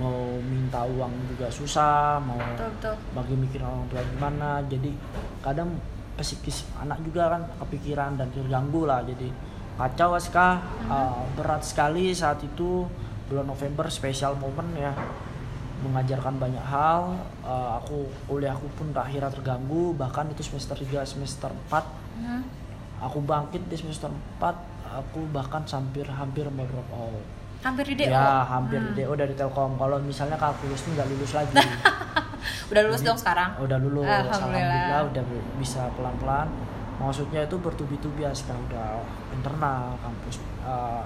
Mau 0.00 0.40
minta 0.40 0.88
uang 0.88 1.12
juga 1.28 1.52
susah 1.52 2.16
mau 2.16 2.40
betul 2.40 2.72
betul. 2.80 2.94
bagi 3.12 3.34
mikir 3.36 3.60
orang 3.60 3.84
tua 3.92 4.00
gimana. 4.00 4.50
Jadi 4.64 4.90
kadang 5.44 5.76
psikis 6.16 6.64
anak 6.80 7.02
juga 7.04 7.28
kan 7.36 7.42
kepikiran 7.60 8.16
dan 8.16 8.32
terganggu 8.32 8.88
lah. 8.88 9.04
Jadi 9.04 9.28
kacau 9.76 10.16
Aska 10.16 10.48
Uh, 10.92 11.24
berat 11.38 11.64
sekali 11.64 12.12
saat 12.12 12.40
itu 12.44 12.84
bulan 13.28 13.48
November 13.48 13.88
spesial 13.88 14.36
momen 14.36 14.76
ya. 14.76 14.92
Mengajarkan 15.84 16.36
banyak 16.40 16.64
hal. 16.64 17.16
Uh, 17.44 17.80
aku 17.80 18.06
kuliahku 18.28 18.68
pun 18.76 18.92
akhirnya 18.96 19.28
terganggu. 19.28 19.92
Bahkan 19.96 20.32
itu 20.32 20.40
semester 20.44 20.76
3 20.78 21.04
semester 21.04 21.52
4 21.68 21.84
Mhm. 22.12 22.42
Aku 23.02 23.18
bangkit 23.20 23.66
di 23.66 23.74
semester 23.74 24.08
4 24.38 24.38
aku 24.84 25.26
bahkan 25.28 25.64
hampir 25.64 26.06
hampir 26.06 26.46
mau 26.48 26.62
drop 26.62 26.88
out 26.92 27.24
hampir 27.60 27.84
di 27.88 27.94
DO 27.96 28.10
ya 28.10 28.42
hampir 28.44 28.76
Hmm. 28.76 28.88
di 28.88 29.00
DO 29.00 29.12
dari 29.14 29.32
Telkom. 29.32 29.74
Kalau 29.76 29.94
misalnya 29.98 30.34
kalkulus 30.34 30.82
nggak 30.84 31.06
lulus 31.08 31.30
lagi. 31.32 31.54
Udah 32.70 32.82
lulus 32.82 32.98
Jadi, 32.98 33.08
dong 33.08 33.18
sekarang? 33.20 33.50
udah 33.56 33.78
lulus 33.78 34.02
Alhamdulillah. 34.02 34.34
alhamdulillah 34.34 35.02
udah 35.06 35.22
bi- 35.22 35.46
bisa 35.58 35.86
pelan-pelan. 35.92 36.48
Maksudnya 36.98 37.40
itu 37.42 37.56
bertubi-tubi 37.56 38.20
ya 38.20 38.32
sekarang 38.32 38.66
udah 38.66 38.98
internal 39.30 39.94
kampus 39.98 40.36
eh, 40.62 41.04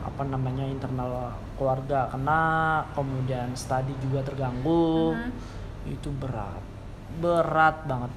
apa 0.00 0.22
namanya 0.26 0.64
internal 0.64 1.30
keluarga. 1.54 2.08
Kena 2.08 2.42
kemudian 2.90 3.48
studi 3.54 3.96
juga 4.00 4.20
terganggu. 4.22 5.14
Mhm. 5.14 5.32
itu 5.88 6.12
berat 6.12 6.60
berat 7.16 7.88
banget. 7.88 8.12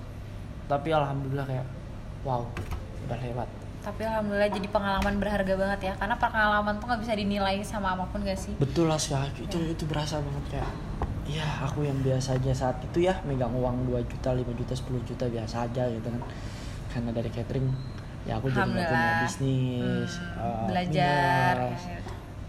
Tapi 0.67 0.89
alhamdulillah 0.91 1.47
kayak 1.47 1.63
wow 2.21 2.43
udah 3.05 3.19
lewat. 3.19 3.49
Tapi 3.83 4.01
alhamdulillah 4.01 4.47
jadi 4.47 4.67
pengalaman 4.67 5.19
berharga 5.19 5.53
banget 5.53 5.79
ya. 5.91 5.93
Karena 5.99 6.15
pengalaman 6.15 6.73
tuh 6.79 6.85
nggak 6.87 7.01
bisa 7.03 7.13
dinilai 7.13 7.59
sama 7.61 7.93
apa 7.93 8.07
pun 8.07 8.23
gak 8.23 8.39
sih? 8.39 8.55
Betul 8.55 8.87
lah 8.87 8.95
sih 8.95 9.11
itu 9.37 9.57
itu 9.59 9.83
berasa 9.83 10.23
banget 10.23 10.55
kayak 10.55 10.69
ya 11.23 11.43
aku 11.63 11.83
yang 11.83 11.95
biasa 11.99 12.35
aja 12.35 12.51
saat 12.51 12.77
itu 12.83 13.07
ya 13.07 13.15
megang 13.23 13.51
uang 13.51 13.87
2 13.87 13.95
juta 14.07 14.31
5 14.31 14.43
juta 14.55 14.73
10 14.75 15.03
juta 15.03 15.25
biasa 15.27 15.55
aja 15.67 15.83
gitu 15.91 16.07
kan. 16.07 16.23
Karena 16.89 17.09
dari 17.11 17.27
catering 17.27 17.67
ya 18.23 18.39
aku 18.39 18.47
jadi 18.47 18.63
nggak 18.63 18.87
punya 18.87 19.11
bisnis 19.19 20.11
Hmm, 20.15 20.39
eh, 20.39 20.65
belajar 20.71 21.55
minus. 21.59 21.83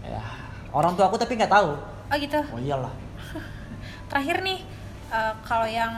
ya 0.07 0.23
orang 0.71 0.95
tua 0.95 1.05
aku 1.07 1.19
tapi 1.19 1.35
nggak 1.35 1.51
tahu. 1.51 1.75
Oh 2.05 2.15
gitu? 2.15 2.39
Oh 2.39 2.59
iyalah. 2.59 2.93
Terakhir 4.11 4.39
nih 4.39 4.59
eh, 5.11 5.33
kalau 5.43 5.67
yang 5.67 5.91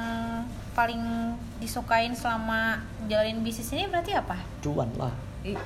paling 0.78 1.34
disukain 1.58 2.14
selama 2.14 2.78
jalanin 3.10 3.42
bisnis 3.42 3.74
ini 3.74 3.90
berarti 3.90 4.14
apa? 4.14 4.38
Cuan 4.62 4.94
lah. 4.94 5.10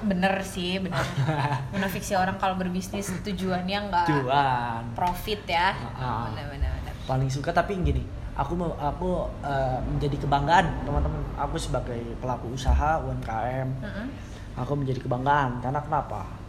Bener 0.07 0.39
sih 0.47 0.79
bener. 0.79 1.03
Bener 1.75 1.89
fiksi 1.91 2.15
orang 2.15 2.39
kalau 2.39 2.55
berbisnis 2.55 3.11
tujuannya 3.25 3.91
nggak 3.91 4.07
cuan. 4.07 4.83
profit 4.95 5.43
ya. 5.49 5.75
Ah, 5.75 5.99
ah. 5.99 6.19
bener 6.31 6.47
bener 6.55 6.69
bener. 6.79 6.93
Paling 7.03 7.27
suka 7.27 7.51
tapi 7.51 7.75
gini 7.83 8.07
aku 8.39 8.55
mau 8.55 8.71
aku 8.79 9.27
eh, 9.43 9.79
menjadi 9.83 10.15
kebanggaan 10.23 10.87
teman-teman. 10.87 11.19
Aku 11.35 11.59
sebagai 11.59 11.99
pelaku 12.21 12.53
usaha 12.53 13.01
UMKM 13.01 13.67
Mm-mm. 13.81 14.07
aku 14.55 14.77
menjadi 14.77 15.01
kebanggaan 15.01 15.57
karena 15.59 15.81
kenapa 15.81 16.40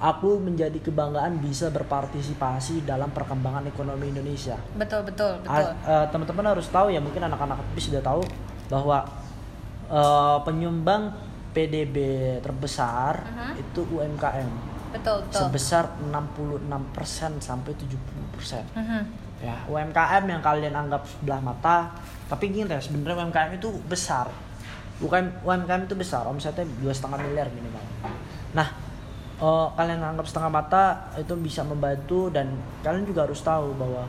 aku 0.00 0.40
menjadi 0.40 0.80
kebanggaan 0.80 1.38
bisa 1.38 1.68
berpartisipasi 1.68 2.82
dalam 2.82 3.08
perkembangan 3.10 3.68
ekonomi 3.68 4.08
Indonesia. 4.08 4.56
Betul 4.72 5.04
betul 5.04 5.36
betul. 5.38 5.70
eh, 5.84 6.06
teman-teman 6.08 6.46
harus 6.50 6.66
tahu 6.66 6.88
ya 6.88 6.98
mungkin 6.98 7.20
anak-anak 7.22 7.60
tapi 7.60 7.80
sudah 7.80 8.00
tahu 8.00 8.24
bahwa 8.66 9.04
eh, 9.86 10.38
penyumbang 10.40 11.12
PDB 11.50 11.96
terbesar 12.40 13.20
Mhm. 13.20 13.52
itu 13.58 13.80
UMKM 13.90 14.48
betul 14.90 15.18
betul. 15.22 15.40
Sebesar 15.44 15.84
66% 16.00 16.72
sampai 17.38 17.72
70% 17.74 18.64
Mhm. 18.72 19.02
ya 19.40 19.56
UMKM 19.66 20.24
yang 20.26 20.40
kalian 20.40 20.72
anggap 20.72 21.02
sebelah 21.04 21.40
mata 21.40 21.90
tapi 22.24 22.48
gini 22.48 22.66
ya 22.66 22.78
sebenarnya 22.78 23.20
UMKM 23.20 23.50
itu 23.54 23.68
besar. 23.84 24.30
Bukan 24.96 25.42
UMKM 25.42 25.84
itu 25.84 25.94
besar 25.94 26.22
omsetnya 26.24 26.62
dua 26.78 26.92
setengah 26.92 27.18
miliar 27.18 27.48
minimal. 27.48 27.82
Nah 28.52 28.68
eh, 29.40 29.66
kalian 29.74 30.00
anggap 30.04 30.26
setengah 30.28 30.50
mata 30.52 30.84
itu 31.16 31.34
bisa 31.40 31.64
membantu 31.64 32.28
dan 32.28 32.52
kalian 32.84 33.08
juga 33.08 33.24
harus 33.24 33.40
tahu 33.40 33.72
bahwa 33.74 34.04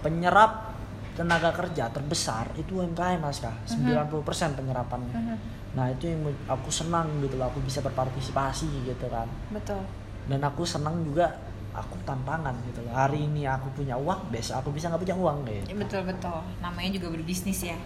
penyerap 0.00 0.72
tenaga 1.12 1.52
kerja 1.52 1.92
terbesar 1.92 2.48
itu 2.56 2.80
UMKM 2.80 3.20
mas 3.20 3.38
kak. 3.38 3.52
90% 3.68 4.56
penyerapannya. 4.56 5.12
Mhm. 5.12 5.36
nah 5.72 5.88
itu 5.88 6.04
yang 6.04 6.20
aku 6.52 6.68
senang 6.68 7.08
gitu 7.24 7.40
loh 7.40 7.48
aku 7.48 7.64
bisa 7.64 7.80
berpartisipasi 7.80 8.68
gitu 8.84 9.08
kan. 9.08 9.24
Betul. 9.48 9.80
Dan 10.28 10.44
aku 10.44 10.68
senang 10.68 11.00
juga 11.00 11.32
aku 11.72 11.96
tantangan 12.04 12.52
gitu 12.68 12.84
loh. 12.84 12.92
Hari 12.92 13.24
ini 13.24 13.48
aku 13.48 13.72
punya 13.80 13.96
uang 13.96 14.28
besok 14.28 14.60
aku 14.60 14.68
bisa 14.76 14.92
nggak 14.92 15.00
punya 15.00 15.16
uang 15.16 15.48
Ya, 15.48 15.64
gitu 15.64 15.80
betul 15.80 16.02
betul. 16.04 16.38
Namanya 16.60 16.90
juga 17.00 17.08
berbisnis 17.16 17.64
ya. 17.64 17.76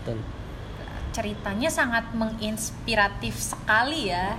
Betul. 0.00 0.24
Ceritanya 1.10 1.70
sangat 1.70 2.10
menginspiratif 2.14 3.34
sekali 3.38 4.10
ya. 4.10 4.34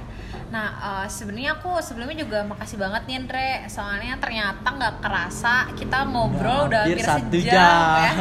Nah 0.51 0.67
eh, 1.03 1.07
sebenarnya 1.07 1.55
aku 1.59 1.79
sebelumnya 1.79 2.27
juga 2.27 2.43
makasih 2.43 2.75
banget 2.79 3.01
nih 3.07 3.15
Andre, 3.23 3.49
soalnya 3.71 4.19
ternyata 4.19 4.67
nggak 4.67 4.95
kerasa 4.99 5.71
kita 5.79 6.03
ngobrol 6.07 6.67
udah 6.67 6.83
hampir 6.87 7.03
satu 7.03 7.31
sejam 7.39 7.55
jam. 7.55 8.03
ya. 8.03 8.11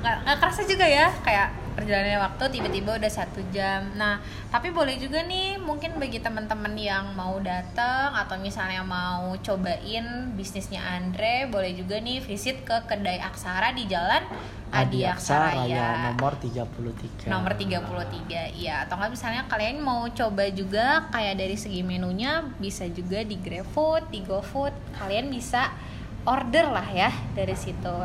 Nggak 0.00 0.36
kerasa 0.40 0.60
juga 0.64 0.86
ya, 0.88 1.12
kayak 1.20 1.59
perjalanannya 1.80 2.20
waktu 2.20 2.44
tiba-tiba 2.52 3.00
udah 3.00 3.12
satu 3.12 3.40
jam. 3.50 3.96
Nah 3.96 4.20
tapi 4.52 4.68
boleh 4.70 5.00
juga 5.00 5.24
nih 5.24 5.56
mungkin 5.56 5.96
bagi 5.96 6.20
teman-teman 6.20 6.76
yang 6.76 7.16
mau 7.16 7.40
datang 7.40 8.12
atau 8.12 8.36
misalnya 8.36 8.84
mau 8.84 9.32
cobain 9.40 10.36
bisnisnya 10.36 10.84
Andre, 10.84 11.48
boleh 11.48 11.72
juga 11.72 11.96
nih 11.98 12.20
visit 12.20 12.62
ke 12.62 12.84
kedai 12.84 13.18
Aksara 13.24 13.72
di 13.72 13.88
Jalan 13.88 14.22
Adi 14.70 15.02
Aksara 15.02 15.50
Raya 15.50 15.66
ya 15.66 15.88
nomor 16.14 16.38
33 16.38 17.26
nomor 17.26 17.52
33 17.58 18.54
iya. 18.54 18.86
Atau 18.86 18.94
nggak 19.00 19.10
misalnya 19.10 19.42
kalian 19.50 19.82
mau 19.82 20.06
coba 20.06 20.46
juga 20.54 21.10
kayak 21.10 21.34
dari 21.42 21.56
segi 21.58 21.82
menunya 21.82 22.46
bisa 22.62 22.86
juga 22.86 23.26
di 23.26 23.34
GrabFood 23.34 24.14
di 24.14 24.22
GoFood. 24.22 24.94
Kalian 25.02 25.26
bisa 25.26 25.74
order 26.22 26.70
lah 26.70 26.86
ya 26.92 27.10
dari 27.34 27.56
situ 27.56 27.96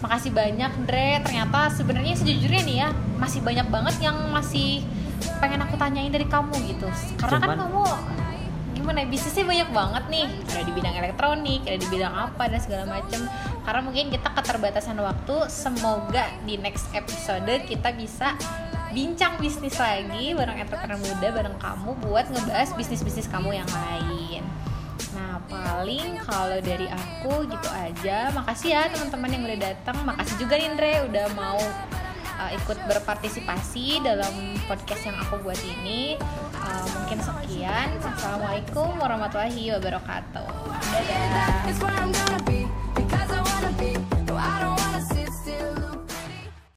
makasih 0.00 0.32
banyak 0.32 0.72
Dre 0.88 1.20
ternyata 1.20 1.68
sebenarnya 1.72 2.16
sejujurnya 2.16 2.62
nih 2.64 2.76
ya 2.84 2.88
masih 3.20 3.40
banyak 3.44 3.68
banget 3.68 3.96
yang 4.00 4.16
masih 4.32 4.80
pengen 5.40 5.60
aku 5.60 5.76
tanyain 5.76 6.08
dari 6.08 6.24
kamu 6.24 6.52
gitu. 6.64 6.88
Karena 7.20 7.38
kan 7.40 7.48
Cuman- 7.52 7.60
kamu 7.68 7.84
gimana 8.80 8.98
ya, 9.04 9.06
bisnisnya 9.12 9.44
banyak 9.44 9.68
banget 9.76 10.04
nih. 10.08 10.26
Ada 10.48 10.62
di 10.64 10.72
bidang 10.72 10.94
elektronik 10.96 11.60
ada 11.68 11.76
di 11.76 11.88
bidang 11.92 12.14
apa 12.16 12.42
dan 12.48 12.60
segala 12.64 12.84
macem. 12.88 13.20
Karena 13.60 13.80
mungkin 13.84 14.08
kita 14.08 14.28
keterbatasan 14.32 14.96
waktu 14.96 15.36
semoga 15.52 16.24
di 16.48 16.56
next 16.56 16.88
episode 16.96 17.68
kita 17.68 17.92
bisa 17.92 18.32
bincang 18.90 19.38
bisnis 19.38 19.78
lagi 19.78 20.34
bareng 20.34 20.66
entrepreneur 20.66 20.98
muda 20.98 21.28
bareng 21.30 21.56
kamu 21.62 21.90
buat 22.02 22.26
ngebahas 22.26 22.74
bisnis 22.74 23.06
bisnis 23.06 23.30
kamu 23.30 23.62
yang 23.62 23.70
lain 23.70 24.42
Nah, 25.20 25.36
paling 25.52 26.16
kalau 26.24 26.56
dari 26.64 26.88
aku 26.88 27.44
gitu 27.44 27.68
aja. 27.68 28.32
Makasih 28.32 28.68
ya 28.72 28.88
teman-teman 28.88 29.30
yang 29.36 29.42
udah 29.44 29.58
datang. 29.60 29.96
Makasih 30.08 30.36
juga 30.40 30.56
Indre 30.56 31.04
udah 31.04 31.26
mau 31.36 31.60
uh, 32.40 32.50
ikut 32.56 32.78
berpartisipasi 32.88 34.00
dalam 34.00 34.56
podcast 34.64 35.04
yang 35.04 35.16
aku 35.20 35.44
buat 35.44 35.60
ini. 35.60 36.16
Uh, 36.56 36.86
mungkin 36.96 37.20
sekian. 37.20 38.00
Assalamualaikum 38.00 38.96
warahmatullahi 38.96 39.76
wabarakatuh. 39.76 40.48
Dadah. 40.80 42.69